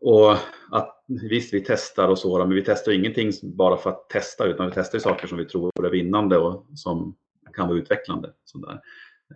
och 0.00 0.32
att 0.70 1.04
visst, 1.06 1.54
vi 1.54 1.60
testar 1.60 2.08
och 2.08 2.18
så, 2.18 2.38
men 2.38 2.54
vi 2.54 2.64
testar 2.64 2.92
ingenting 2.92 3.32
bara 3.42 3.76
för 3.76 3.90
att 3.90 4.08
testa, 4.08 4.46
utan 4.46 4.66
vi 4.66 4.72
testar 4.74 4.98
saker 4.98 5.26
som 5.26 5.38
vi 5.38 5.44
tror 5.44 5.86
är 5.86 5.90
vinnande 5.90 6.38
och 6.38 6.66
som 6.74 7.16
kan 7.52 7.68
vara 7.68 7.78
utvecklande. 7.78 8.32
Sådär. 8.44 8.80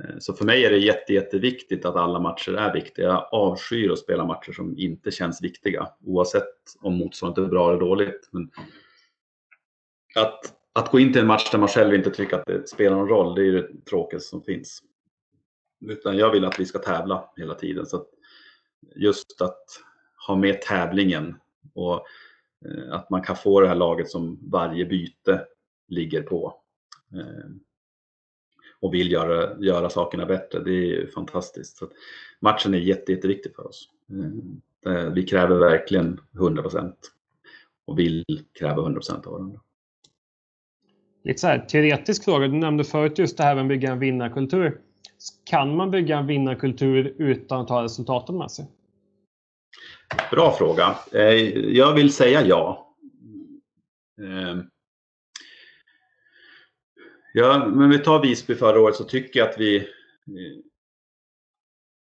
Eh, 0.00 0.18
så 0.18 0.32
för 0.32 0.44
mig 0.44 0.64
är 0.64 0.70
det 0.70 0.78
jätte, 0.78 1.12
jätteviktigt 1.14 1.84
att 1.84 1.96
alla 1.96 2.20
matcher 2.20 2.52
är 2.52 2.72
viktiga. 2.72 3.06
Jag 3.06 3.28
avskyr 3.32 3.90
att 3.90 3.98
spela 3.98 4.24
matcher 4.24 4.52
som 4.52 4.78
inte 4.78 5.10
känns 5.10 5.42
viktiga, 5.42 5.88
oavsett 6.04 6.54
om 6.80 6.94
motståndet 6.94 7.38
är 7.44 7.48
bra 7.48 7.68
eller 7.68 7.80
dåligt. 7.80 8.28
Men 8.30 8.50
att, 10.14 10.40
att 10.72 10.90
gå 10.90 11.00
in 11.00 11.12
till 11.12 11.20
en 11.20 11.26
match 11.26 11.50
där 11.50 11.58
man 11.58 11.68
själv 11.68 11.94
inte 11.94 12.10
tycker 12.10 12.36
att 12.36 12.46
det 12.46 12.68
spelar 12.68 12.96
någon 12.96 13.08
roll, 13.08 13.34
det 13.34 13.48
är 13.48 13.52
det 13.52 13.84
tråkigaste 13.90 14.28
som 14.28 14.42
finns. 14.42 14.82
Utan 15.86 16.16
jag 16.16 16.30
vill 16.30 16.44
att 16.44 16.60
vi 16.60 16.66
ska 16.66 16.78
tävla 16.78 17.30
hela 17.36 17.54
tiden. 17.54 17.86
Så 17.86 17.96
att 17.96 18.08
just 18.96 19.40
att 19.40 19.64
ha 20.26 20.36
med 20.36 20.62
tävlingen 20.62 21.36
och 21.74 22.06
eh, 22.66 22.92
att 22.92 23.10
man 23.10 23.22
kan 23.22 23.36
få 23.36 23.60
det 23.60 23.68
här 23.68 23.74
laget 23.74 24.10
som 24.10 24.38
varje 24.50 24.84
byte 24.84 25.46
ligger 25.88 26.22
på. 26.22 26.60
Eh, 27.14 27.50
Eh, 28.82 28.86
och 28.86 28.94
vill 28.94 29.12
göra, 29.12 29.58
göra 29.58 29.90
sakerna 29.90 30.26
bättre. 30.26 30.58
Det 30.64 30.96
är 30.96 31.06
fantastiskt. 31.06 31.76
Så 31.76 31.88
matchen 32.40 32.74
är 32.74 32.78
jätte, 32.78 33.12
jätteviktig 33.12 33.54
för 33.54 33.66
oss. 33.66 33.88
Eh, 34.86 35.12
vi 35.12 35.22
kräver 35.22 35.56
verkligen 35.56 36.20
100% 36.32 36.92
och 37.86 37.98
vill 37.98 38.24
kräva 38.58 38.82
100% 38.82 39.26
av 39.26 39.32
varandra. 39.32 39.60
Lite 41.24 41.40
så 41.40 41.46
här, 41.46 41.58
teoretisk 41.58 42.24
fråga. 42.24 42.48
Du 42.48 42.56
nämnde 42.56 42.84
förut 42.84 43.18
just 43.18 43.36
det 43.36 43.44
här 43.44 43.54
med 43.54 43.62
att 43.62 43.68
bygga 43.68 43.92
en 43.92 43.98
vinnarkultur. 43.98 44.80
Kan 45.44 45.76
man 45.76 45.90
bygga 45.90 46.18
en 46.18 46.26
vinnarkultur 46.26 47.14
utan 47.18 47.60
att 47.60 47.70
ha 47.70 47.82
resultaten 47.82 48.38
med 48.38 48.50
sig? 48.50 48.66
Bra 50.30 50.52
fråga. 50.52 50.96
Eh, 51.12 51.22
jag 51.58 51.94
vill 51.94 52.12
säga 52.12 52.46
ja. 52.46 52.82
Ja, 57.38 57.68
men 57.68 57.90
vi 57.90 57.98
tar 57.98 58.22
Visby 58.22 58.54
förra 58.54 58.80
året 58.80 58.96
så 58.96 59.04
tycker 59.04 59.40
jag 59.40 59.48
att 59.48 59.58
vi 59.58 59.88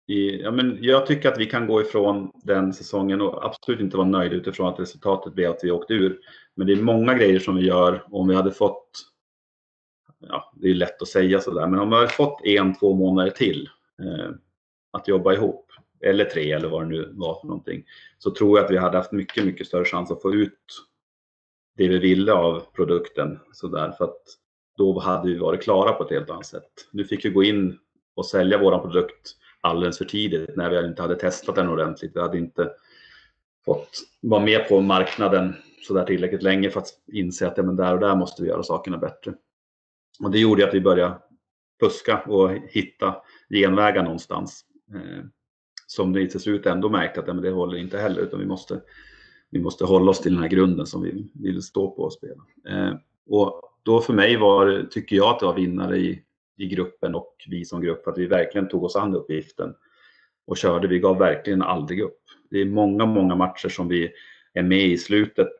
i, 0.06 0.42
ja, 0.42 0.50
men 0.50 0.78
jag 0.80 1.06
tycker 1.06 1.32
att 1.32 1.38
vi 1.38 1.46
kan 1.46 1.66
gå 1.66 1.80
ifrån 1.80 2.30
den 2.42 2.72
säsongen 2.72 3.20
och 3.20 3.44
absolut 3.44 3.80
inte 3.80 3.96
vara 3.96 4.08
nöjda 4.08 4.36
utifrån 4.36 4.68
att 4.68 4.80
resultatet 4.80 5.34
blev 5.34 5.50
att 5.50 5.60
vi 5.62 5.70
åkte 5.70 5.94
ur. 5.94 6.20
Men 6.54 6.66
det 6.66 6.72
är 6.72 6.82
många 6.82 7.14
grejer 7.14 7.38
som 7.38 7.56
vi 7.56 7.66
gör. 7.66 8.04
Om 8.10 8.28
vi 8.28 8.34
hade 8.34 8.50
fått, 8.50 8.90
ja, 10.18 10.52
det 10.56 10.68
är 10.68 10.74
lätt 10.74 11.02
att 11.02 11.08
säga 11.08 11.40
sådär, 11.40 11.66
men 11.66 11.80
om 11.80 11.90
vi 11.90 11.96
hade 11.96 12.08
fått 12.08 12.44
en, 12.44 12.74
två 12.74 12.94
månader 12.94 13.30
till 13.30 13.68
eh, 14.02 14.30
att 14.90 15.08
jobba 15.08 15.32
ihop, 15.32 15.72
eller 16.00 16.24
tre 16.24 16.52
eller 16.52 16.68
vad 16.68 16.82
det 16.82 16.88
nu 16.88 17.12
var 17.12 17.40
för 17.40 17.46
någonting, 17.46 17.84
så 18.18 18.30
tror 18.30 18.58
jag 18.58 18.64
att 18.64 18.70
vi 18.70 18.78
hade 18.78 18.96
haft 18.96 19.12
mycket, 19.12 19.44
mycket 19.44 19.66
större 19.66 19.84
chans 19.84 20.10
att 20.10 20.22
få 20.22 20.34
ut 20.34 20.86
det 21.76 21.88
vi 21.88 21.98
ville 21.98 22.32
av 22.32 22.60
produkten. 22.60 23.38
Sådär, 23.52 23.90
för 23.90 24.04
att 24.04 24.22
då 24.78 24.98
hade 24.98 25.28
vi 25.28 25.38
varit 25.38 25.62
klara 25.62 25.92
på 25.92 26.04
ett 26.04 26.10
helt 26.10 26.30
annat 26.30 26.46
sätt. 26.46 26.88
Nu 26.90 27.04
fick 27.04 27.24
vi 27.24 27.30
gå 27.30 27.44
in 27.44 27.78
och 28.14 28.26
sälja 28.26 28.58
vår 28.58 28.78
produkt 28.78 29.36
alldeles 29.60 29.98
för 29.98 30.04
tidigt 30.04 30.56
när 30.56 30.70
vi 30.70 30.88
inte 30.88 31.02
hade 31.02 31.16
testat 31.16 31.54
den 31.54 31.68
ordentligt. 31.68 32.16
Vi 32.16 32.20
hade 32.20 32.38
inte 32.38 32.70
fått 33.64 33.88
vara 34.20 34.44
med 34.44 34.68
på 34.68 34.80
marknaden 34.80 35.54
så 35.82 35.94
där 35.94 36.04
tillräckligt 36.04 36.42
länge 36.42 36.70
för 36.70 36.80
att 36.80 36.88
inse 37.12 37.46
att 37.46 37.56
ja, 37.56 37.62
men 37.62 37.76
där 37.76 37.94
och 37.94 38.00
där 38.00 38.16
måste 38.16 38.42
vi 38.42 38.48
göra 38.48 38.62
sakerna 38.62 38.98
bättre. 38.98 39.34
Och 40.20 40.30
det 40.30 40.38
gjorde 40.38 40.68
att 40.68 40.74
vi 40.74 40.80
började 40.80 41.18
fuska 41.80 42.20
och 42.20 42.50
hitta 42.50 43.16
genvägar 43.50 44.02
någonstans. 44.02 44.64
Eh, 44.94 45.24
som 45.86 46.12
det 46.12 46.26
till 46.28 46.40
slut 46.40 46.66
ändå 46.66 46.88
märkte 46.88 47.20
att 47.20 47.26
ja, 47.26 47.34
men 47.34 47.42
det 47.42 47.50
håller 47.50 47.78
inte 47.78 47.98
heller 47.98 48.20
utan 48.20 48.40
vi 48.40 48.46
måste, 48.46 48.80
vi 49.50 49.60
måste 49.60 49.84
hålla 49.84 50.10
oss 50.10 50.20
till 50.20 50.34
den 50.34 50.42
här 50.42 50.50
grunden 50.50 50.86
som 50.86 51.02
vi 51.02 51.30
vill 51.34 51.62
stå 51.62 51.90
på 51.90 52.02
och 52.02 52.12
spela. 52.12 52.42
Eh, 52.68 52.94
och 53.26 53.67
då 53.88 54.00
för 54.00 54.12
mig 54.12 54.36
var, 54.36 54.86
tycker 54.90 55.16
jag 55.16 55.28
att 55.28 55.40
det 55.40 55.46
var 55.46 55.54
vinnare 55.54 55.96
i, 55.96 56.22
i 56.56 56.66
gruppen 56.66 57.14
och 57.14 57.36
vi 57.48 57.64
som 57.64 57.80
grupp 57.80 58.08
att 58.08 58.18
vi 58.18 58.26
verkligen 58.26 58.68
tog 58.68 58.84
oss 58.84 58.96
an 58.96 59.14
uppgiften 59.14 59.74
och 60.46 60.56
körde. 60.56 60.88
Vi 60.88 60.98
gav 60.98 61.18
verkligen 61.18 61.62
aldrig 61.62 62.00
upp. 62.00 62.20
Det 62.50 62.58
är 62.58 62.64
många, 62.64 63.06
många 63.06 63.34
matcher 63.34 63.68
som 63.68 63.88
vi 63.88 64.12
är 64.52 64.62
med 64.62 64.86
i 64.86 64.98
slutet 64.98 65.52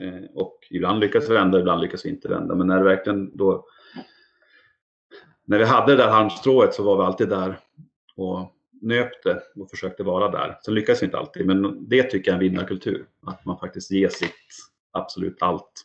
eh, 0.00 0.30
och 0.34 0.58
ibland 0.70 1.00
lyckas 1.00 1.30
vi 1.30 1.34
vända, 1.34 1.60
ibland 1.60 1.80
lyckas 1.80 2.04
vi 2.04 2.08
inte 2.10 2.28
vända. 2.28 2.54
Men 2.54 2.66
när 2.66 2.78
det 2.78 2.84
verkligen 2.84 3.36
då 3.36 3.66
när 5.44 5.58
vi 5.58 5.64
hade 5.64 5.92
det 5.92 6.02
där 6.02 6.10
halmstrået 6.10 6.74
så 6.74 6.82
var 6.82 6.96
vi 6.96 7.02
alltid 7.02 7.28
där 7.28 7.58
och 8.16 8.52
nöpte 8.80 9.42
och 9.56 9.70
försökte 9.70 10.02
vara 10.02 10.30
där. 10.30 10.58
Sen 10.64 10.74
lyckades 10.74 11.02
vi 11.02 11.06
inte 11.06 11.18
alltid, 11.18 11.46
men 11.46 11.88
det 11.88 12.02
tycker 12.02 12.30
jag 12.30 12.38
är 12.38 12.44
en 12.44 12.50
vinnarkultur. 12.50 13.06
Att 13.26 13.44
man 13.44 13.58
faktiskt 13.58 13.90
ger 13.90 14.08
sitt 14.08 14.30
absolut 14.92 15.42
allt. 15.42 15.82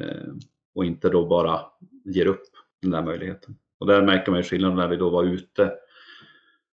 Eh, 0.00 0.32
och 0.74 0.84
inte 0.84 1.08
då 1.08 1.26
bara 1.26 1.60
ger 2.04 2.26
upp 2.26 2.42
den 2.82 2.90
där 2.90 3.02
möjligheten. 3.02 3.56
Och 3.78 3.86
där 3.86 4.02
märker 4.02 4.30
man 4.30 4.40
ju 4.40 4.44
skillnaden 4.44 4.76
när 4.76 4.88
vi 4.88 4.96
då 4.96 5.10
var 5.10 5.24
ute. 5.24 5.72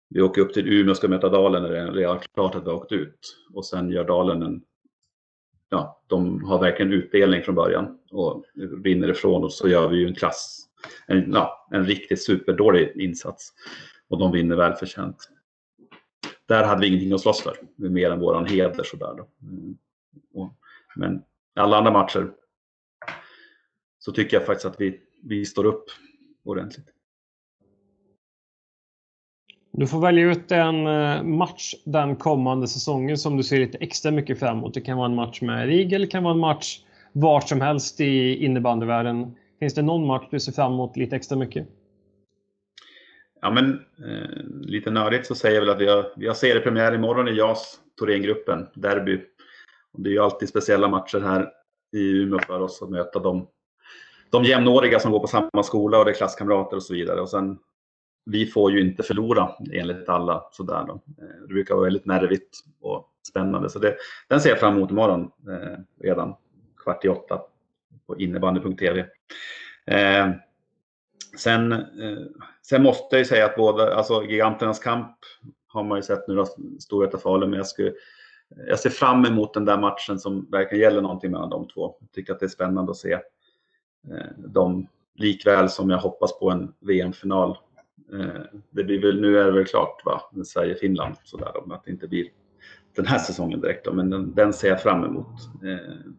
Vi 0.08 0.20
åker 0.22 0.40
upp 0.40 0.54
till 0.54 0.68
Umeå 0.68 0.90
och 0.90 0.96
ska 0.96 1.08
möta 1.08 1.28
Dalen 1.28 1.62
när 1.62 1.70
det 1.70 1.78
är 1.78 1.92
redan 1.92 2.18
klart 2.34 2.54
att 2.54 2.62
vi 2.64 2.66
har 2.70 2.76
åkt 2.76 2.92
ut. 2.92 3.36
Och 3.54 3.66
sen 3.66 3.90
gör 3.90 4.04
Dalen 4.04 4.42
en, 4.42 4.62
ja, 5.68 6.02
de 6.06 6.44
har 6.44 6.58
verkligen 6.58 6.92
utdelning 6.92 7.42
från 7.42 7.54
början 7.54 7.98
och 8.10 8.44
vinner 8.84 9.08
ifrån 9.10 9.44
och 9.44 9.52
så 9.52 9.68
gör 9.68 9.88
vi 9.88 9.96
ju 9.96 10.06
en 10.06 10.14
klass, 10.14 10.68
en, 11.06 11.32
ja, 11.32 11.68
en 11.70 11.86
riktigt 11.86 12.22
superdålig 12.22 12.96
insats. 12.96 13.52
Och 14.08 14.18
de 14.18 14.32
vinner 14.32 14.56
välförtjänt. 14.56 15.30
Där 16.46 16.64
hade 16.64 16.80
vi 16.80 16.86
ingenting 16.86 17.12
att 17.12 17.20
slåss 17.20 17.42
för, 17.42 17.56
mer 17.76 18.10
än 18.10 18.20
våran 18.20 18.46
heder 18.46 18.84
sådär 18.84 19.14
då. 19.16 19.28
Mm. 19.42 19.76
Och, 20.34 20.54
men 20.96 21.22
alla 21.54 21.76
andra 21.76 21.90
matcher 21.90 22.30
så 24.08 24.12
tycker 24.12 24.36
jag 24.36 24.46
faktiskt 24.46 24.66
att 24.66 24.80
vi, 24.80 25.00
vi 25.22 25.44
står 25.44 25.64
upp 25.64 25.84
ordentligt. 26.44 26.86
Du 29.72 29.86
får 29.86 30.00
välja 30.00 30.30
ut 30.30 30.52
en 30.52 30.86
eh, 30.86 31.22
match 31.22 31.74
den 31.84 32.16
kommande 32.16 32.68
säsongen 32.68 33.18
som 33.18 33.36
du 33.36 33.42
ser 33.42 33.58
lite 33.58 33.78
extra 33.78 34.10
mycket 34.10 34.38
fram 34.38 34.58
emot. 34.58 34.74
Det 34.74 34.80
kan 34.80 34.96
vara 34.96 35.06
en 35.06 35.14
match 35.14 35.40
med 35.42 35.66
RIG 35.66 35.92
eller 35.92 36.06
kan 36.06 36.22
vara 36.22 36.34
en 36.34 36.40
match 36.40 36.80
vart 37.12 37.48
som 37.48 37.60
helst 37.60 38.00
i 38.00 38.44
innebandyvärlden. 38.44 39.36
Finns 39.60 39.74
det 39.74 39.82
någon 39.82 40.06
match 40.06 40.28
du 40.30 40.40
ser 40.40 40.52
fram 40.52 40.72
emot 40.72 40.96
lite 40.96 41.16
extra 41.16 41.38
mycket? 41.38 41.68
Ja, 43.40 43.50
men 43.50 43.72
eh, 44.08 44.44
lite 44.60 44.90
nördigt 44.90 45.26
så 45.26 45.34
säger 45.34 45.54
jag 45.54 45.62
väl 45.62 45.70
att 45.70 45.80
vi 45.80 45.88
har, 45.88 46.12
vi 46.16 46.26
har 46.26 46.34
seriepremiär 46.34 46.94
imorgon 46.94 47.28
i 47.28 47.32
JAS, 47.36 47.80
Thorengruppen, 47.98 48.66
derby. 48.74 49.20
Och 49.92 50.02
det 50.02 50.08
är 50.08 50.12
ju 50.12 50.18
alltid 50.18 50.48
speciella 50.48 50.88
matcher 50.88 51.20
här 51.20 51.48
i 51.92 52.10
Umeå 52.10 52.38
för 52.38 52.60
oss 52.60 52.82
att 52.82 52.90
möta 52.90 53.18
de, 53.18 53.46
de 54.30 54.44
jämnåriga 54.44 55.00
som 55.00 55.12
går 55.12 55.20
på 55.20 55.26
samma 55.26 55.62
skola 55.62 55.98
och 55.98 56.04
det 56.04 56.10
är 56.10 56.14
klasskamrater 56.14 56.76
och 56.76 56.82
så 56.82 56.94
vidare. 56.94 57.20
Och 57.20 57.28
sen, 57.28 57.58
vi 58.26 58.46
får 58.46 58.72
ju 58.72 58.80
inte 58.80 59.02
förlora 59.02 59.50
enligt 59.72 60.08
alla. 60.08 60.44
Sådär 60.52 60.84
då. 60.86 60.92
Eh, 60.92 61.40
det 61.42 61.46
brukar 61.46 61.74
vara 61.74 61.84
väldigt 61.84 62.06
nervigt 62.06 62.60
och 62.80 63.12
spännande. 63.28 63.70
Så 63.70 63.78
det, 63.78 63.96
den 64.28 64.40
ser 64.40 64.50
jag 64.50 64.60
fram 64.60 64.76
emot 64.76 64.90
imorgon 64.90 65.30
eh, 65.48 65.78
redan 66.00 66.34
kvart 66.84 67.04
i 67.04 67.08
åtta 67.08 67.40
på 68.06 68.18
innebandy.tv. 68.18 69.06
Eh, 69.86 70.30
sen, 71.38 71.72
eh, 71.72 72.18
sen 72.62 72.82
måste 72.82 73.16
jag 73.16 73.26
säga 73.26 73.44
att 73.46 73.56
båda, 73.56 73.94
alltså 73.94 74.24
Giganternas 74.24 74.78
kamp 74.78 75.16
har 75.68 75.84
man 75.84 75.98
ju 75.98 76.02
sett 76.02 76.28
nu 76.28 76.34
då, 76.34 76.46
Storvreta 76.80 77.18
Falun, 77.18 77.50
men 77.50 77.56
jag, 77.56 77.66
skulle, 77.66 77.92
jag 78.68 78.78
ser 78.78 78.90
fram 78.90 79.24
emot 79.24 79.54
den 79.54 79.64
där 79.64 79.78
matchen 79.78 80.18
som 80.18 80.50
verkligen 80.50 80.82
gäller 80.82 81.02
någonting 81.02 81.30
mellan 81.30 81.50
de 81.50 81.68
två. 81.68 81.96
Jag 82.00 82.12
tycker 82.12 82.32
att 82.32 82.40
det 82.40 82.46
är 82.46 82.50
spännande 82.50 82.90
att 82.90 82.96
se 82.96 83.18
Eh, 84.10 84.50
dem 84.50 84.86
likväl 85.14 85.68
som 85.68 85.90
jag 85.90 85.98
hoppas 85.98 86.38
på 86.38 86.50
en 86.50 86.74
VM-final. 86.80 87.58
Eh, 88.12 88.42
det 88.70 88.84
blir 88.84 89.02
väl, 89.02 89.20
nu 89.20 89.38
är 89.38 89.44
det 89.44 89.52
väl 89.52 89.66
klart, 89.66 90.02
va? 90.04 90.44
Sverige-Finland, 90.44 91.16
sådär, 91.24 91.62
om 91.62 91.72
att 91.72 91.84
det 91.84 91.90
inte 91.90 92.08
blir 92.08 92.28
den 92.96 93.06
här 93.06 93.18
säsongen 93.18 93.60
direkt, 93.60 93.84
då, 93.84 93.92
men 93.92 94.10
den, 94.10 94.34
den 94.34 94.52
ser 94.52 94.68
jag 94.68 94.82
fram 94.82 95.04
emot. 95.04 95.26
Eh, 95.64 96.10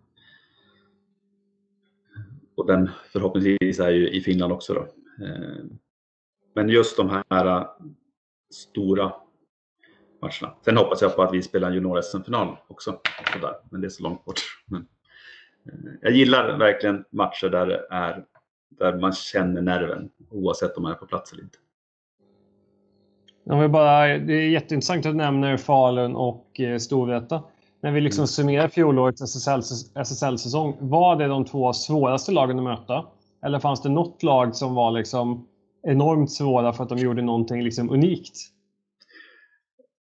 och 2.56 2.68
den 2.68 2.90
förhoppningsvis 3.12 3.80
är 3.80 3.90
ju 3.90 4.10
i 4.10 4.22
Finland 4.22 4.54
också. 4.54 4.74
Då. 4.74 4.82
Eh, 5.26 5.66
men 6.56 6.70
just 6.70 6.98
de 6.98 7.10
här 7.30 7.46
eh, 7.46 7.68
stora 8.50 9.14
matcherna. 10.22 10.56
Sen 10.66 10.78
hoppas 10.78 11.02
jag 11.02 11.16
på 11.16 11.24
att 11.24 11.34
vi 11.34 11.42
spelar 11.42 11.72
junior-SM-final 11.72 12.58
också. 12.68 13.00
Sådär. 13.34 13.56
Men 13.72 13.82
det 13.82 13.88
är 13.88 13.90
så 13.90 14.04
långt 14.04 14.26
bort. 14.26 14.40
Men, 14.66 14.88
jag 16.02 16.12
gillar 16.12 16.58
verkligen 16.58 17.06
matcher 17.10 17.50
där, 17.50 17.68
det 17.68 17.88
är, 17.90 18.26
där 18.70 18.98
man 18.98 19.14
känner 19.14 19.62
nerven 19.62 20.10
oavsett 20.30 20.78
om 20.78 20.84
man 20.84 20.92
är 20.92 20.96
på 20.96 21.06
plats 21.06 21.34
eller 21.34 21.44
inte. 21.44 21.58
Ja, 23.44 23.68
bara, 23.68 24.18
det 24.18 24.34
är 24.34 24.50
jätteintressant 24.50 25.06
att 25.06 25.12
du 25.12 25.18
nämner 25.18 25.58
Falun 25.58 26.16
och 26.16 26.60
eh, 26.60 26.78
Storvreta 26.78 27.44
när 27.82 27.92
vi 27.92 28.02
liksom 28.02 28.22
mm. 28.22 28.28
summerar 28.28 28.68
fjolårets 28.68 29.22
SSL-säsong, 29.96 30.78
var 30.80 31.16
det 31.16 31.28
de 31.28 31.46
två 31.46 31.74
svåraste 31.74 32.32
lagen 32.32 32.58
att 32.58 32.64
möta? 32.64 33.06
Eller 33.46 33.60
fanns 33.60 33.82
det 33.82 33.90
något 33.90 34.24
lag 34.24 34.56
som 34.56 34.76
var 34.76 34.92
liksom 34.92 35.48
enormt 35.84 36.32
svåra 36.32 36.74
för 36.74 36.84
att 36.84 36.90
de 36.90 36.98
gjorde 36.98 37.22
någonting 37.22 37.64
liksom 37.64 37.90
unikt? 37.90 38.36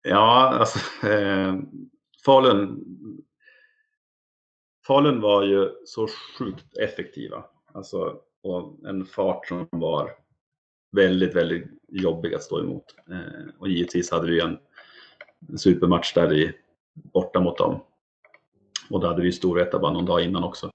Ja, 0.03 0.55
alltså 0.59 1.07
eh, 1.09 1.55
Falun, 2.24 2.84
Falun 4.89 5.20
var 5.20 5.43
ju 5.43 5.70
så 5.84 6.09
sjukt 6.39 6.78
effektiva. 6.78 7.45
Alltså, 7.72 8.16
och 8.43 8.76
en 8.84 9.05
fart 9.05 9.47
som 9.47 9.68
var 9.70 10.11
väldigt, 10.93 11.36
väldigt 11.36 11.64
jobbig 11.89 12.34
att 12.34 12.43
stå 12.43 12.61
emot. 12.61 12.84
Eh, 13.11 13.55
och 13.59 13.68
givetvis 13.68 14.11
hade 14.11 14.30
vi 14.30 14.41
en 14.41 14.59
supermatch 15.59 16.14
där 16.14 16.32
i 16.32 16.53
borta 16.95 17.41
mot 17.41 17.59
dem. 17.59 17.80
Och 18.91 19.01
då 19.01 19.07
hade 19.07 19.22
vi 19.22 19.32
Storvreta 19.32 19.78
bara 19.78 19.93
någon 19.93 20.07
dag 20.07 20.22
innan 20.22 20.45
också. 20.45 20.70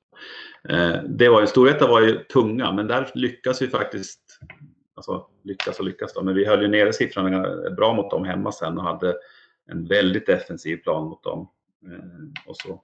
Eh, 0.70 1.04
det 1.04 1.30
var 1.30 1.42
ju, 1.42 1.48
Storvreta 1.48 1.88
var 1.88 2.02
ju 2.02 2.24
tunga, 2.24 2.72
men 2.72 2.88
där 2.88 3.12
lyckas 3.14 3.62
vi 3.62 3.68
faktiskt, 3.68 4.40
alltså 4.96 5.28
lyckas 5.44 5.80
och 5.80 5.86
lyckas 5.86 6.14
då, 6.14 6.24
men 6.24 6.36
vi 6.36 6.46
höll 6.46 6.62
ju 6.62 6.68
nere 6.68 6.94
siffrorna 6.94 7.70
bra 7.70 7.94
mot 7.94 8.12
dem 8.12 8.26
hemma 8.26 8.52
sen 8.52 8.78
och 8.78 8.84
hade 8.84 9.16
en 9.66 9.86
väldigt 9.86 10.26
defensiv 10.26 10.78
plan 10.78 11.04
mot 11.04 11.24
dem. 11.24 11.50
Eh, 11.86 12.50
och 12.50 12.58
så 12.58 12.84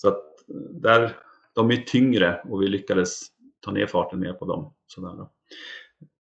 så 0.00 0.08
att 0.08 0.37
där, 0.70 1.16
de 1.54 1.70
är 1.70 1.76
tyngre 1.76 2.40
och 2.44 2.62
vi 2.62 2.68
lyckades 2.68 3.20
ta 3.60 3.70
ner 3.70 3.86
farten 3.86 4.20
mer 4.20 4.32
på 4.32 4.44
dem. 4.44 4.74
Sådär 4.86 5.26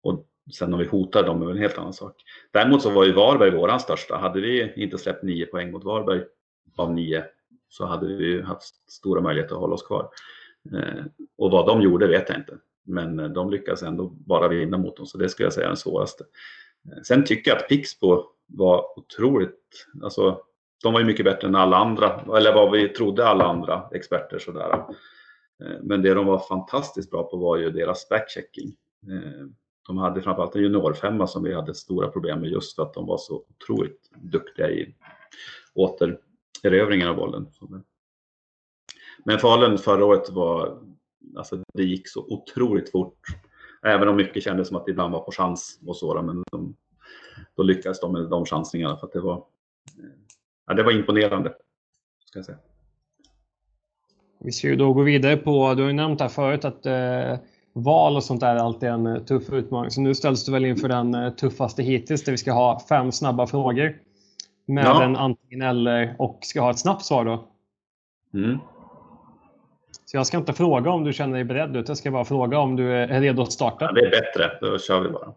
Och 0.03 0.25
sen 0.53 0.73
om 0.73 0.79
vi 0.79 0.85
hotar 0.85 1.23
dem 1.23 1.41
är 1.41 1.45
väl 1.45 1.55
en 1.55 1.61
helt 1.61 1.77
annan 1.77 1.93
sak. 1.93 2.15
Däremot 2.51 2.81
så 2.81 2.89
var 2.89 3.05
ju 3.05 3.13
Varberg 3.13 3.51
våran 3.51 3.79
största. 3.79 4.17
Hade 4.17 4.41
vi 4.41 4.73
inte 4.75 4.97
släppt 4.97 5.23
nio 5.23 5.45
poäng 5.45 5.71
mot 5.71 5.83
Varberg 5.83 6.23
av 6.77 6.93
nio 6.93 7.23
så 7.69 7.85
hade 7.85 8.07
vi 8.07 8.41
haft 8.41 8.91
stora 8.91 9.21
möjligheter 9.21 9.55
att 9.55 9.61
hålla 9.61 9.73
oss 9.73 9.87
kvar. 9.87 10.09
Eh, 10.73 11.05
och 11.37 11.51
vad 11.51 11.67
de 11.67 11.81
gjorde 11.81 12.07
vet 12.07 12.29
jag 12.29 12.37
inte. 12.37 12.57
Men 12.83 13.19
eh, 13.19 13.29
de 13.29 13.49
lyckades 13.49 13.83
ändå 13.83 14.07
bara 14.07 14.47
vinna 14.47 14.77
mot 14.77 14.97
dem, 14.97 15.05
så 15.05 15.17
det 15.17 15.29
skulle 15.29 15.45
jag 15.45 15.53
säga 15.53 15.65
är 15.65 15.69
den 15.69 15.77
svåraste. 15.77 16.23
Eh, 16.91 17.01
sen 17.03 17.25
tycker 17.25 17.51
jag 17.51 17.57
att 17.57 17.69
Pixbo 17.69 18.23
var 18.45 18.99
otroligt, 18.99 19.87
alltså 20.03 20.41
de 20.83 20.93
var 20.93 20.99
ju 20.99 21.05
mycket 21.05 21.25
bättre 21.25 21.47
än 21.47 21.55
alla 21.55 21.77
andra, 21.77 22.37
eller 22.37 22.53
vad 22.53 22.71
vi 22.71 22.89
trodde 22.89 23.27
alla 23.27 23.45
andra 23.45 23.89
experter 23.91 24.39
sådär. 24.39 24.85
Eh, 25.63 25.77
men 25.81 26.01
det 26.01 26.13
de 26.13 26.25
var 26.25 26.39
fantastiskt 26.39 27.11
bra 27.11 27.23
på 27.23 27.37
var 27.37 27.57
ju 27.57 27.69
deras 27.69 28.09
backchecking. 28.09 28.75
Eh, 29.07 29.47
de 29.87 29.97
hade 29.97 30.21
framförallt 30.21 30.55
en 30.55 30.61
juniorfemma 30.61 31.27
som 31.27 31.43
vi 31.43 31.53
hade 31.53 31.73
stora 31.73 32.07
problem 32.07 32.39
med 32.39 32.49
just 32.49 32.75
för 32.75 32.83
att 32.83 32.93
de 32.93 33.05
var 33.05 33.17
så 33.17 33.43
otroligt 33.49 34.11
duktiga 34.15 34.69
i 34.69 34.95
återerövringen 35.73 37.07
av 37.07 37.15
bollen. 37.15 37.47
Men 39.25 39.39
Falun 39.39 39.77
förra 39.77 40.05
året 40.05 40.29
var, 40.29 40.81
alltså 41.37 41.63
det 41.73 41.83
gick 41.83 42.07
så 42.09 42.25
otroligt 42.25 42.91
fort. 42.91 43.19
Även 43.81 44.07
om 44.07 44.15
mycket 44.15 44.43
kändes 44.43 44.67
som 44.67 44.77
att 44.77 44.85
det 44.85 44.91
ibland 44.91 45.13
var 45.13 45.19
på 45.19 45.31
chans 45.31 45.79
och 45.85 45.97
så, 45.97 46.21
men 46.21 46.43
de, 46.51 46.75
då 47.55 47.63
lyckades 47.63 47.99
de 47.99 48.13
med 48.13 48.29
de 48.29 48.45
chansningarna 48.45 48.97
för 48.97 49.07
att 49.07 49.13
det 49.13 49.21
var, 49.21 49.35
eh, 49.35 50.26
ja, 50.67 50.73
det 50.73 50.83
var 50.83 50.91
imponerande. 50.91 51.53
Ska 52.25 52.39
jag 52.39 52.45
säga. 52.45 52.57
Vi 54.39 54.51
ska 54.51 54.67
ju 54.67 54.75
då 54.75 54.93
gå 54.93 55.01
vidare 55.01 55.37
på, 55.37 55.73
du 55.73 55.81
har 55.81 55.89
ju 55.89 55.95
nämnt 55.95 56.21
här 56.21 56.27
förut 56.27 56.65
att 56.65 56.85
eh, 56.85 57.37
val 57.73 58.15
och 58.15 58.23
sånt 58.23 58.43
är 58.43 58.55
alltid 58.55 58.89
en 58.89 59.07
eh, 59.07 59.23
tuff 59.23 59.49
utmaning. 59.49 59.91
Så 59.91 60.01
nu 60.01 60.15
ställs 60.15 60.45
du 60.45 60.51
väl 60.51 60.65
inför 60.65 60.87
den 60.87 61.13
eh, 61.13 61.29
tuffaste 61.29 61.83
hittills 61.83 62.23
där 62.23 62.31
vi 62.31 62.37
ska 62.37 62.51
ha 62.51 62.81
fem 62.89 63.11
snabba 63.11 63.47
frågor. 63.47 63.97
Med 64.65 64.85
ja. 64.85 65.03
en 65.03 65.15
antingen 65.15 65.61
eller 65.61 66.15
och 66.19 66.39
ska 66.41 66.61
ha 66.61 66.71
ett 66.71 66.79
snabbt 66.79 67.05
svar 67.05 67.25
då. 67.25 67.47
Mm. 68.33 68.57
Så 70.05 70.17
jag 70.17 70.27
ska 70.27 70.37
inte 70.37 70.53
fråga 70.53 70.91
om 70.91 71.03
du 71.03 71.13
känner 71.13 71.33
dig 71.33 71.43
beredd 71.43 71.75
ut. 71.75 71.87
Jag 71.87 71.97
ska 71.97 72.11
bara 72.11 72.25
fråga 72.25 72.59
om 72.59 72.75
du 72.75 72.93
är 72.93 73.21
redo 73.21 73.41
att 73.41 73.51
starta. 73.51 73.85
Ja, 73.85 73.91
det 73.91 74.01
är 74.01 74.11
bättre. 74.11 74.57
Då 74.61 74.79
kör 74.79 75.01
vi 75.01 75.09
bara. 75.09 75.33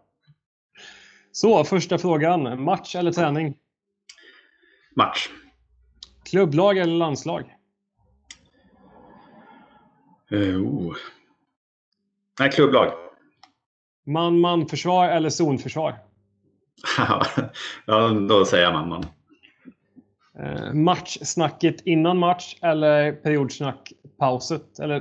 Så, 1.31 1.63
första 1.63 1.97
frågan. 1.97 2.63
Match 2.63 2.95
eller 2.95 3.11
träning? 3.11 3.57
Match. 4.95 5.29
Klubblag 6.29 6.77
eller 6.77 6.93
landslag? 6.93 7.55
Uh, 10.31 10.63
oh. 10.63 10.95
Nej, 12.39 12.51
klubblag. 12.51 12.91
Man-man-försvar 14.05 15.09
eller 15.09 15.29
zonförsvar? 15.29 15.95
ja, 17.85 18.09
då 18.29 18.45
säger 18.45 18.63
jag 18.63 18.73
man-man. 18.73 19.05
Eh, 20.39 20.73
matchsnacket 20.73 21.81
innan 21.85 22.17
match 22.17 22.55
eller 22.61 23.11
periodsnackpauset? 23.11 24.79
Eller, 24.79 24.99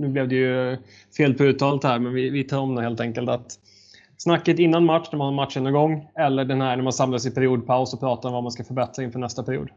nu 0.00 0.08
blev 0.08 0.28
det 0.28 0.34
ju 0.34 0.76
fel 1.16 1.34
på 1.34 1.44
uttalet 1.44 1.84
här, 1.84 1.98
men 1.98 2.12
vi, 2.12 2.30
vi 2.30 2.44
tar 2.44 2.58
om 2.58 2.74
det 2.74 2.82
helt 2.82 3.00
enkelt. 3.00 3.28
Att 3.28 3.58
snacket 4.18 4.58
innan 4.58 4.84
match, 4.84 5.08
när 5.12 5.18
man 5.18 5.26
har 5.26 5.44
matchen 5.44 5.66
igång, 5.66 6.10
eller 6.18 6.44
den 6.44 6.60
här 6.60 6.76
när 6.76 6.84
man 6.84 6.92
samlas 6.92 7.26
i 7.26 7.30
periodpaus 7.30 7.94
och 7.94 8.00
pratar 8.00 8.28
om 8.28 8.32
vad 8.32 8.42
man 8.42 8.52
ska 8.52 8.64
förbättra 8.64 9.04
inför 9.04 9.18
nästa 9.18 9.42
period? 9.42 9.68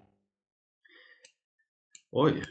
Oj. 2.11 2.43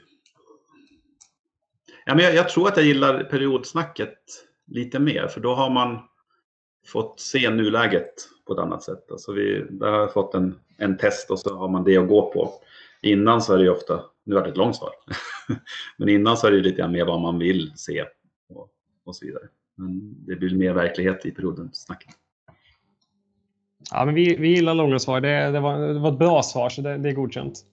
Ja, 2.07 2.15
men 2.15 2.25
jag, 2.25 2.35
jag 2.35 2.49
tror 2.49 2.69
att 2.69 2.77
jag 2.77 2.87
gillar 2.87 3.25
periodsnacket 3.25 4.19
lite 4.67 4.99
mer, 4.99 5.27
för 5.27 5.41
då 5.41 5.55
har 5.55 5.71
man 5.71 5.99
fått 6.87 7.21
se 7.21 7.51
nuläget 7.51 8.15
på 8.47 8.53
ett 8.53 8.59
annat 8.59 8.83
sätt. 8.83 9.11
Alltså 9.11 9.33
vi, 9.33 9.67
där 9.71 9.91
har 9.91 9.99
jag 9.99 10.13
fått 10.13 10.35
en, 10.35 10.59
en 10.79 10.97
test 10.99 11.31
och 11.31 11.39
så 11.39 11.57
har 11.57 11.69
man 11.69 11.85
det 11.85 11.97
att 11.97 12.09
gå 12.09 12.33
på. 12.33 12.53
Innan 13.03 13.43
så 13.43 13.55
är 13.55 13.59
det 13.59 13.65
ju 13.65 13.71
ofta, 13.71 14.05
nu 14.25 14.35
var 14.35 14.43
det 14.43 14.51
ett 14.51 14.57
långt 14.57 14.77
svar, 14.77 14.91
men 15.97 16.09
innan 16.09 16.37
så 16.37 16.47
är 16.47 16.51
det 16.51 16.61
lite 16.61 16.89
mer 16.89 17.05
vad 17.05 17.21
man 17.21 17.39
vill 17.39 17.73
se 17.77 18.05
och, 18.49 18.69
och 19.05 19.17
så 19.17 19.27
vidare. 19.27 19.49
Men 19.81 20.15
det 20.27 20.37
blir 20.37 20.57
mer 20.57 20.73
verklighet 20.73 21.27
i 21.27 21.31
perioden 21.31 21.71
snacket. 21.73 22.15
Ja, 23.91 24.05
men 24.05 24.15
vi, 24.15 24.37
vi 24.37 24.49
gillar 24.49 24.75
långa 24.75 24.99
svar. 24.99 25.21
Det, 25.21 25.51
det, 25.51 25.61
var, 25.61 25.79
det 25.79 25.99
var 25.99 26.13
ett 26.13 26.19
bra 26.19 26.43
svar, 26.43 26.69
så 26.69 26.83
det, 26.83 26.99
det 26.99 27.09
är 27.09 27.13
godkänt. 27.13 27.65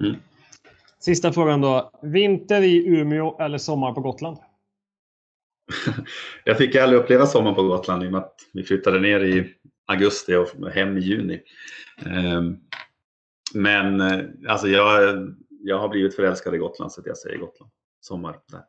Mm. 0.00 0.16
Sista 0.98 1.32
frågan 1.32 1.60
då. 1.60 1.90
Vinter 2.02 2.62
i 2.62 2.86
Umeå 2.86 3.38
eller 3.40 3.58
sommar 3.58 3.92
på 3.92 4.00
Gotland? 4.00 4.38
jag 6.44 6.58
fick 6.58 6.76
aldrig 6.76 7.00
uppleva 7.00 7.26
sommaren 7.26 7.54
på 7.54 7.62
Gotland 7.62 8.04
i 8.04 8.06
och 8.06 8.12
med 8.12 8.20
att 8.20 8.34
vi 8.52 8.64
flyttade 8.64 9.00
ner 9.00 9.20
i 9.20 9.54
augusti 9.86 10.34
och 10.34 10.70
hem 10.70 10.98
i 10.98 11.00
juni. 11.00 11.40
Ehm, 12.06 12.56
men 13.54 14.00
eh, 14.00 14.20
alltså 14.48 14.68
jag, 14.68 15.16
jag 15.48 15.78
har 15.78 15.88
blivit 15.88 16.16
förälskad 16.16 16.54
i 16.54 16.58
Gotland 16.58 16.92
så 16.92 17.00
att 17.00 17.06
jag 17.06 17.18
säger 17.18 17.38
Gotland. 17.38 17.72
Sommar 18.00 18.38
där. 18.50 18.62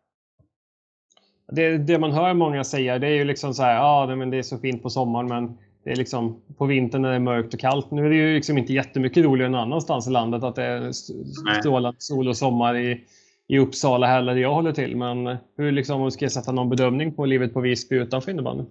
Det, 1.52 1.78
det 1.78 2.00
man 2.00 2.12
hör 2.12 2.34
många 2.34 2.64
säga 2.64 3.00
det 3.00 3.08
är 3.08 3.16
ju 3.16 3.24
liksom 3.24 3.54
så 3.54 3.64
här, 3.64 3.76
ja 3.76 4.04
ah, 4.12 4.16
men 4.16 4.30
det 4.30 4.38
är 4.38 4.44
så 4.44 4.58
fint 4.58 4.84
på 4.84 4.90
sommaren 4.90 5.28
men 5.28 5.58
det 5.84 5.92
är 5.92 5.96
liksom 5.96 6.42
på 6.58 6.66
vintern 6.66 7.02
när 7.02 7.10
det 7.10 7.16
är 7.16 7.20
mörkt 7.20 7.54
och 7.54 7.60
kallt. 7.60 7.92
Nu 7.92 8.06
är 8.06 8.10
det 8.10 8.16
ju 8.16 8.34
liksom 8.34 8.58
inte 8.58 8.74
jättemycket 8.74 9.24
roligare 9.24 9.52
någon 9.52 9.62
annanstans 9.62 10.08
i 10.08 10.12
landet 10.12 10.44
att 10.44 10.56
det 10.56 10.64
är 10.64 10.92
strålande 11.60 11.96
sol 12.00 12.28
och 12.28 12.38
sommar 12.38 12.78
i, 12.78 13.04
i 13.48 13.60
Uppsala 13.60 14.08
heller 14.08 14.34
där 14.34 14.42
jag 14.42 14.54
håller 14.54 14.72
till. 14.72 14.96
Men 14.96 15.38
hur 15.58 15.72
liksom, 15.72 16.00
om 16.00 16.06
du 16.06 16.12
ska 16.12 16.30
sätta 16.30 16.52
någon 16.52 16.70
bedömning 16.70 17.14
på 17.14 17.26
livet 17.26 17.54
på 17.54 17.62
Visby 17.62 17.96
utanför 17.96 18.32
innebandyn? 18.32 18.66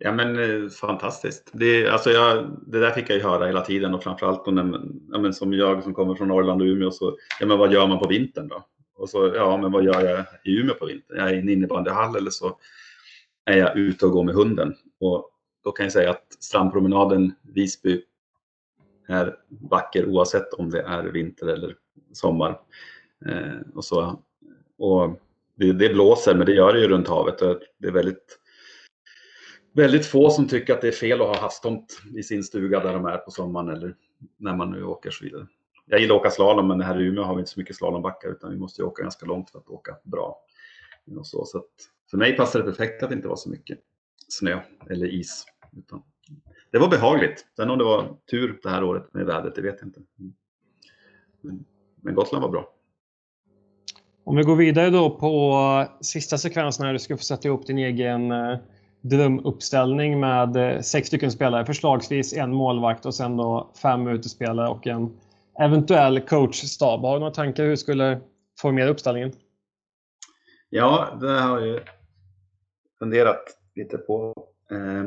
Ja 0.00 0.12
men 0.12 0.38
eh, 0.38 0.68
fantastiskt. 0.68 1.50
Det, 1.52 1.88
alltså 1.88 2.10
jag, 2.10 2.50
det 2.66 2.80
där 2.80 2.90
fick 2.90 3.10
jag 3.10 3.16
ju 3.16 3.22
höra 3.22 3.46
hela 3.46 3.60
tiden 3.60 3.94
och 3.94 4.02
framförallt 4.02 4.46
när, 4.46 4.80
ja, 5.12 5.18
men 5.18 5.34
som 5.34 5.52
jag 5.52 5.82
som 5.82 5.94
kommer 5.94 6.14
från 6.14 6.28
Norrland 6.28 6.62
och 6.62 6.66
Umeå 6.66 6.90
så, 6.90 7.16
ja 7.40 7.46
men 7.46 7.58
vad 7.58 7.72
gör 7.72 7.86
man 7.86 7.98
på 7.98 8.08
vintern 8.08 8.48
då? 8.48 8.64
Och 8.98 9.10
så, 9.10 9.32
ja 9.34 9.56
men 9.56 9.72
vad 9.72 9.84
gör 9.84 10.04
jag 10.04 10.24
i 10.44 10.56
Umeå 10.58 10.74
på 10.74 10.86
vintern? 10.86 11.16
Jag 11.18 11.28
är 11.28 11.34
i 11.34 11.38
en 11.38 11.48
innebandyhall 11.48 12.16
eller 12.16 12.30
så 12.30 12.58
är 13.44 13.56
jag 13.58 13.76
ute 13.76 14.06
och 14.06 14.12
går 14.12 14.24
med 14.24 14.34
hunden. 14.34 14.74
Och 15.00 15.30
då 15.64 15.72
kan 15.72 15.84
jag 15.84 15.92
säga 15.92 16.10
att 16.10 16.36
strandpromenaden 16.40 17.34
Visby 17.42 18.02
är 19.08 19.36
vacker 19.48 20.06
oavsett 20.06 20.52
om 20.52 20.70
det 20.70 20.82
är 20.82 21.02
vinter 21.02 21.46
eller 21.46 21.76
sommar. 22.12 22.60
Eh, 23.26 23.60
och 23.74 23.84
så, 23.84 24.22
och 24.78 25.20
det, 25.54 25.72
det, 25.72 25.88
blåser, 25.88 26.34
men 26.34 26.46
det 26.46 26.52
gör 26.52 26.72
det 26.72 26.80
ju 26.80 26.88
runt 26.88 27.08
havet. 27.08 27.38
Det 27.78 27.88
är 27.88 27.92
väldigt, 27.92 28.38
väldigt 29.72 30.06
få 30.06 30.30
som 30.30 30.48
tycker 30.48 30.74
att 30.74 30.80
det 30.80 30.88
är 30.88 30.92
fel 30.92 31.20
att 31.20 31.26
ha 31.26 31.40
havstomt 31.40 32.00
i 32.16 32.22
sin 32.22 32.44
stuga 32.44 32.80
där 32.80 32.92
de 32.92 33.04
är 33.06 33.16
på 33.16 33.30
sommaren 33.30 33.68
eller 33.68 33.94
när 34.36 34.56
man 34.56 34.70
nu 34.70 34.84
åker 34.84 35.08
och 35.08 35.14
så 35.14 35.24
vidare. 35.24 35.46
Jag 35.88 36.00
gillar 36.00 36.14
att 36.14 36.20
åka 36.20 36.30
slalom, 36.30 36.68
men 36.68 36.80
här 36.80 37.00
i 37.00 37.04
Umeå 37.04 37.24
har 37.24 37.34
vi 37.34 37.40
inte 37.40 37.50
så 37.50 37.60
mycket 37.60 37.76
slalombackar 37.76 38.28
utan 38.28 38.50
vi 38.50 38.58
måste 38.58 38.82
åka 38.82 39.02
ganska 39.02 39.26
långt 39.26 39.50
för 39.50 39.58
att 39.58 39.68
åka 39.68 39.96
bra. 40.02 40.40
Och 41.18 41.26
så, 41.26 41.44
så 41.44 41.64
för 42.10 42.18
mig 42.18 42.36
passade 42.36 42.64
det 42.64 42.70
perfekt 42.70 43.02
att 43.02 43.08
det 43.08 43.14
inte 43.14 43.28
var 43.28 43.36
så 43.36 43.50
mycket 43.50 43.78
snö 44.28 44.60
eller 44.90 45.06
is. 45.06 45.44
Utan 45.76 46.02
det 46.70 46.78
var 46.78 46.88
behagligt. 46.88 47.46
Sen 47.56 47.70
om 47.70 47.78
det 47.78 47.84
var 47.84 48.16
tur 48.30 48.60
det 48.62 48.70
här 48.70 48.84
året 48.84 49.14
med 49.14 49.26
vädret, 49.26 49.54
det 49.54 49.62
vet 49.62 49.76
jag 49.80 49.88
inte. 49.88 50.00
Mm. 51.44 51.64
Men 52.02 52.14
Gotland 52.14 52.42
var 52.42 52.50
bra. 52.50 52.74
Om 54.24 54.36
vi 54.36 54.42
går 54.42 54.56
vidare 54.56 54.90
då 54.90 55.10
på 55.10 55.52
eh, 55.80 56.00
sista 56.00 56.38
sekvensen 56.38 56.86
här, 56.86 56.92
du 56.92 56.98
ska 56.98 57.16
få 57.16 57.22
sätta 57.22 57.48
ihop 57.48 57.66
din 57.66 57.78
egen 57.78 58.30
eh, 58.30 58.58
drömuppställning 59.00 60.20
med 60.20 60.56
eh, 60.56 60.80
sex 60.80 61.08
stycken 61.08 61.32
spelare, 61.32 61.66
förslagsvis 61.66 62.32
en 62.32 62.52
målvakt 62.52 63.06
och 63.06 63.14
sen 63.14 63.36
då 63.36 63.70
fem 63.82 64.08
utespelare 64.08 64.68
och 64.68 64.86
en 64.86 65.16
eventuell 65.60 66.20
coachstab. 66.20 67.00
Har 67.00 67.14
du 67.14 67.20
några 67.20 67.34
tankar 67.34 67.62
hur 67.62 67.70
du 67.70 67.76
skulle 67.76 68.20
formera 68.60 68.88
uppställningen? 68.88 69.32
Ja, 70.68 71.18
det 71.20 71.40
har 71.40 71.60
jag 71.60 71.80
funderat 72.98 73.44
lite 73.74 73.98
på. 73.98 74.34
Eh, 74.70 75.02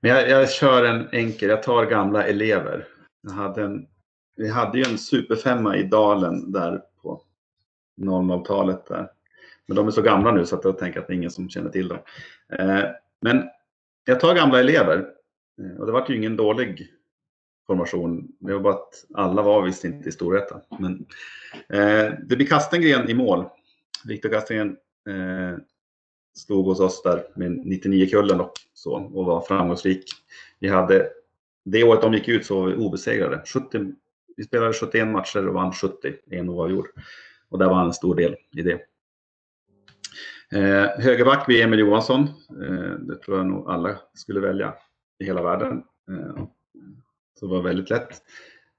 men 0.00 0.10
jag, 0.10 0.28
jag 0.28 0.50
kör 0.50 0.84
en 0.84 1.08
enkel, 1.12 1.48
jag 1.48 1.62
tar 1.62 1.86
gamla 1.86 2.26
elever. 2.26 2.86
Jag 3.22 3.30
hade 3.30 3.62
en, 3.62 3.86
vi 4.36 4.48
hade 4.48 4.78
ju 4.78 4.84
en 4.84 4.98
superfemma 4.98 5.76
i 5.76 5.82
Dalen 5.82 6.52
där 6.52 6.82
på 7.02 7.22
00-talet. 8.00 8.86
Där. 8.86 9.10
Men 9.66 9.76
de 9.76 9.86
är 9.86 9.90
så 9.90 10.02
gamla 10.02 10.32
nu 10.32 10.46
så 10.46 10.56
att 10.56 10.64
jag 10.64 10.78
tänker 10.78 11.00
att 11.00 11.06
det 11.06 11.12
är 11.12 11.16
ingen 11.16 11.30
som 11.30 11.48
känner 11.48 11.70
till 11.70 11.88
dem. 11.88 11.98
Eh, 12.52 12.84
men 13.20 13.48
jag 14.04 14.20
tar 14.20 14.34
gamla 14.34 14.60
elever. 14.60 15.06
Eh, 15.62 15.80
och 15.80 15.86
det 15.86 15.92
var 15.92 16.06
ju 16.08 16.16
ingen 16.16 16.36
dålig 16.36 16.97
formation. 17.68 18.28
Det 18.38 18.52
var 18.52 18.60
bara 18.60 18.74
att 18.74 19.04
alla 19.14 19.42
var 19.42 19.62
visst 19.62 19.84
inte 19.84 20.08
i 20.08 20.12
Storvreta. 20.12 20.60
Men 20.78 21.06
eh, 21.68 22.12
det 22.28 22.36
blir 22.36 22.46
Kastengren 22.46 23.10
i 23.10 23.14
mål. 23.14 23.44
Viktor 24.04 24.28
Kastengren 24.28 24.76
eh, 25.08 25.58
stod 26.36 26.64
hos 26.64 26.80
oss 26.80 27.02
där 27.02 27.24
med 27.36 27.50
99-kullen 27.50 28.40
och 28.40 28.52
så 28.74 28.94
och 28.94 29.24
var 29.24 29.40
framgångsrik. 29.40 30.04
Vi 30.58 30.68
hade, 30.68 31.08
det 31.64 31.84
året 31.84 32.02
de 32.02 32.14
gick 32.14 32.28
ut 32.28 32.46
så 32.46 32.60
var 32.60 32.68
vi 32.68 32.76
obesegrade. 32.76 33.42
70, 33.46 33.92
vi 34.36 34.44
spelade 34.44 34.72
71 34.72 35.08
matcher 35.08 35.48
och 35.48 35.54
vann 35.54 35.72
70, 35.72 36.14
en 36.30 36.48
oavgjord. 36.48 36.88
Och 37.48 37.58
där 37.58 37.66
var 37.66 37.74
han 37.74 37.86
en 37.86 37.92
stor 37.92 38.14
del 38.14 38.36
i 38.56 38.62
det. 38.62 38.80
Eh, 40.52 41.04
högerback 41.04 41.46
blir 41.46 41.64
Emil 41.64 41.78
Johansson. 41.78 42.22
Eh, 42.62 42.90
det 43.00 43.16
tror 43.16 43.36
jag 43.36 43.46
nog 43.46 43.70
alla 43.70 43.98
skulle 44.14 44.40
välja 44.40 44.74
i 45.18 45.24
hela 45.24 45.42
världen. 45.42 45.82
Eh, 46.10 46.44
så 47.38 47.46
det 47.46 47.52
var 47.52 47.62
väldigt 47.62 47.90
lätt. 47.90 48.22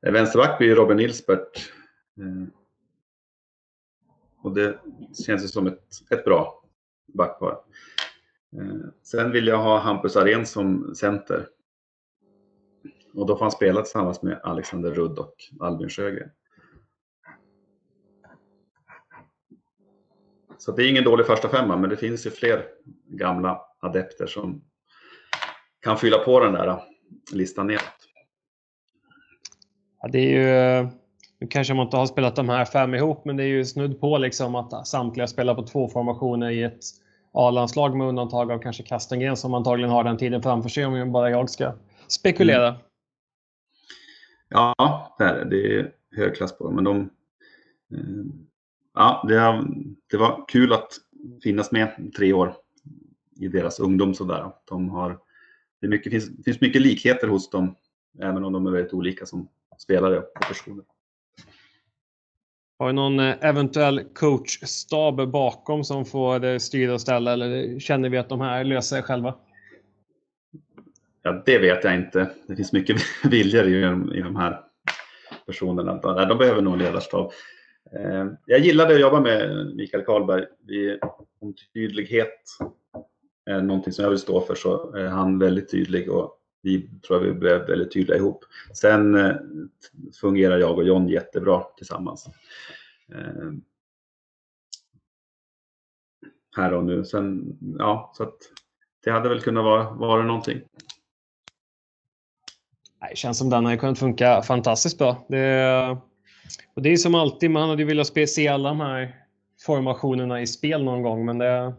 Eh, 0.05 0.12
vänsterback 0.12 0.57
blir 0.57 0.76
Robin 0.76 0.97
Nilsbert. 0.97 1.72
Eh, 2.18 2.47
och 4.41 4.53
det 4.53 4.80
känns 5.26 5.43
ju 5.43 5.47
som 5.47 5.68
ett, 5.68 5.84
ett 6.10 6.26
bra 6.26 6.64
backpar. 7.07 7.62
Eh, 8.57 8.89
sen 9.03 9.32
vill 9.32 9.47
jag 9.47 9.57
ha 9.57 9.80
Hampus 9.80 10.16
Arén 10.16 10.45
som 10.45 10.95
center. 10.95 11.47
Och 13.14 13.26
då 13.26 13.38
får 13.38 13.45
han 13.45 13.51
spela 13.51 13.82
tillsammans 13.82 14.22
med 14.22 14.39
Alexander 14.43 14.91
Rudd 14.91 15.20
och 15.20 15.36
Albin 15.60 15.89
Sjögren. 15.89 16.30
Så 20.57 20.72
det 20.72 20.84
är 20.84 20.89
ingen 20.89 21.03
dålig 21.03 21.26
första 21.26 21.49
femma, 21.49 21.78
men 21.78 21.89
det 21.89 21.97
finns 21.97 22.26
ju 22.26 22.30
fler 22.30 22.66
gamla 23.07 23.62
adepter 23.80 24.28
som 24.28 24.62
kan 25.80 25.97
fylla 25.97 26.18
på 26.18 26.39
den 26.39 26.53
där 26.53 26.84
listan 27.32 27.68
ner. 27.68 27.82
Ja, 30.02 30.08
det 30.08 30.20
är 30.20 30.30
ju, 30.82 30.89
nu 31.39 31.47
kanske 31.47 31.74
man 31.74 31.86
inte 31.86 31.97
har 31.97 32.06
spelat 32.06 32.36
de 32.36 32.50
här 32.50 32.66
fem 32.66 32.95
ihop, 32.95 33.26
men 33.26 33.38
det 33.38 33.43
är 33.43 33.47
ju 33.47 33.66
snudd 33.66 34.00
på 34.00 34.18
liksom 34.18 34.56
att 34.56 34.88
samtliga 34.88 35.28
spelar 35.28 35.56
på 35.56 35.64
två 35.64 35.88
formationer 35.88 36.50
i 36.50 36.64
ett 36.64 36.84
A-landslag 37.32 37.97
med 37.97 38.08
undantag 38.08 38.52
av 38.52 38.60
kanske 38.60 38.84
Kastengren 38.84 39.38
som 39.38 39.54
antagligen 39.54 39.91
har 39.91 40.04
den 40.04 40.18
tiden 40.18 40.41
framför 40.41 40.70
sig 40.70 40.86
om 40.86 41.12
bara 41.12 41.30
jag 41.30 41.50
ska 41.50 41.74
spekulera. 42.08 42.68
Mm. 42.68 42.82
Ja, 44.50 45.16
det 45.18 45.24
är 45.24 45.45
det. 45.45 45.80
är 45.80 45.91
hög 46.16 46.36
klass 46.36 46.58
på 46.58 46.64
dem. 46.64 46.76
Men 46.76 46.84
de, 46.84 47.00
eh, 47.93 48.26
ja, 48.93 49.26
det, 49.28 49.66
det 50.12 50.18
var 50.18 50.45
kul 50.47 50.74
att 50.74 50.88
finnas 51.43 51.72
med 51.72 52.12
tre 52.18 52.34
år 52.34 52.56
i 53.39 53.47
deras 53.47 53.80
ungdom. 53.80 54.14
Sådär. 54.14 54.52
De 54.66 54.89
har, 54.89 55.20
det 55.82 55.88
mycket, 55.88 56.12
finns, 56.12 56.45
finns 56.45 56.62
mycket 56.62 56.82
likheter 56.82 57.28
hos 57.28 57.50
dem, 57.50 57.76
även 58.20 58.45
om 58.45 58.54
de 58.54 58.68
är 58.68 58.72
väldigt 58.72 58.93
olika 58.93 59.26
som 59.26 59.47
spelare 59.82 60.19
och 60.19 60.34
personer. 60.47 60.86
Har 62.80 62.88
du 62.88 62.93
någon 62.93 63.19
eh, 63.19 63.36
eventuell 63.41 64.03
coachstab 64.13 65.32
bakom 65.32 65.84
som 65.84 66.05
får 66.05 66.59
styra 66.59 66.93
och 66.93 67.01
ställa 67.01 67.34
eller 67.34 67.80
känner 67.80 68.09
vi 68.09 68.17
att 68.17 68.30
de 68.30 68.41
här 68.41 68.63
löser 68.63 68.95
sig 68.95 69.03
själva? 69.03 69.36
Ja, 71.21 71.43
det 71.45 71.59
vet 71.59 71.84
jag 71.84 71.95
inte. 71.95 72.32
Det 72.47 72.55
finns 72.55 72.73
mycket 72.73 72.97
viljor 73.23 73.65
i, 73.65 73.77
i 74.17 74.21
de 74.21 74.36
här 74.36 74.61
personerna. 75.45 76.25
De 76.25 76.38
behöver 76.38 76.61
nog 76.61 76.77
ledarstab. 76.77 77.32
Eh, 77.95 78.27
jag 78.45 78.59
gillade 78.59 78.93
att 78.93 79.01
jobba 79.01 79.19
med 79.19 79.71
Mikael 79.75 80.03
Karlberg. 80.03 80.45
Om 81.41 81.53
tydlighet 81.73 82.43
är 83.45 83.61
någonting 83.61 83.93
som 83.93 84.03
jag 84.03 84.09
vill 84.09 84.19
stå 84.19 84.41
för 84.41 84.55
så 84.55 84.93
är 84.95 85.07
han 85.07 85.39
väldigt 85.39 85.71
tydlig 85.71 86.11
och 86.11 86.39
vi 86.62 86.89
tror 87.07 87.20
jag 87.20 87.34
vi 87.34 87.39
blev 87.39 87.68
väldigt 87.68 87.93
tydliga 87.93 88.18
ihop. 88.18 88.45
Sen 88.74 89.16
eh, 89.16 89.36
fungerar 90.22 90.57
jag 90.57 90.78
och 90.78 90.84
John 90.84 91.07
jättebra 91.07 91.64
tillsammans. 91.78 92.28
Eh, 93.14 93.51
här 96.57 96.74
och 96.74 96.84
nu. 96.84 97.05
Sen, 97.05 97.57
ja, 97.80 98.12
så 98.14 98.32
det 99.03 99.12
hade 99.12 99.30
väl 99.30 99.41
kunnat 99.41 99.64
vara, 99.64 99.91
vara 99.91 100.24
någonting. 100.24 100.62
Det 103.10 103.18
känns 103.18 103.38
som 103.38 103.49
den 103.49 103.66
hade 103.66 103.78
kunnat 103.78 103.99
funka 103.99 104.41
fantastiskt 104.41 104.97
bra. 104.97 105.26
Det, 105.30 105.97
och 106.74 106.82
det 106.82 106.89
är 106.89 106.97
som 106.97 107.16
alltid, 107.16 107.51
man 107.51 107.70
hade 107.70 107.82
ju 107.82 107.88
velat 107.88 108.30
se 108.30 108.47
alla 108.47 108.70
de 108.70 108.80
här 108.80 109.16
formationerna 109.62 110.41
i 110.41 110.47
spel 110.47 110.84
någon 110.84 111.01
gång, 111.01 111.26
men 111.26 111.38
det, 111.38 111.74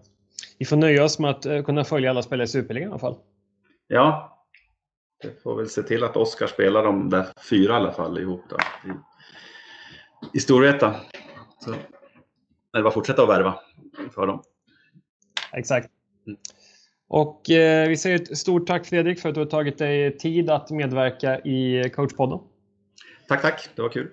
vi 0.58 0.64
får 0.64 0.76
nöja 0.76 1.04
oss 1.04 1.18
med 1.18 1.30
att 1.30 1.46
eh, 1.46 1.62
kunna 1.62 1.84
följa 1.84 2.10
alla 2.10 2.22
spelare 2.22 2.44
i 2.44 2.48
Superligan 2.48 2.88
i 2.88 2.90
alla 2.90 2.98
fall. 2.98 3.16
Ja, 3.86 4.39
det 5.22 5.42
får 5.42 5.56
väl 5.56 5.68
se 5.68 5.82
till 5.82 6.04
att 6.04 6.16
Oskar 6.16 6.46
spelar 6.46 6.84
de 6.84 7.10
där 7.10 7.26
fyra 7.50 7.72
i 7.72 7.76
alla 7.76 7.92
fall 7.92 8.18
ihop 8.18 8.44
då, 8.48 8.56
i, 8.90 8.92
i 10.38 10.40
Storvreta. 10.40 10.96
Så 11.64 11.70
det 12.72 12.82
bara 12.82 12.90
fortsätta 12.90 13.22
att 13.22 13.28
värva 13.28 13.60
för 14.14 14.26
dem. 14.26 14.42
Exakt. 15.52 15.90
Mm. 16.26 16.38
Och 17.08 17.50
eh, 17.50 17.88
vi 17.88 17.96
säger 17.96 18.22
ett 18.22 18.38
stort 18.38 18.66
tack 18.66 18.86
Fredrik 18.86 19.20
för 19.20 19.28
att 19.28 19.34
du 19.34 19.40
har 19.40 19.46
tagit 19.46 19.78
dig 19.78 20.18
tid 20.18 20.50
att 20.50 20.70
medverka 20.70 21.38
i 21.38 21.90
coachpodden. 21.94 22.38
Tack, 23.28 23.42
tack. 23.42 23.68
Det 23.74 23.82
var 23.82 23.88
kul. 23.88 24.10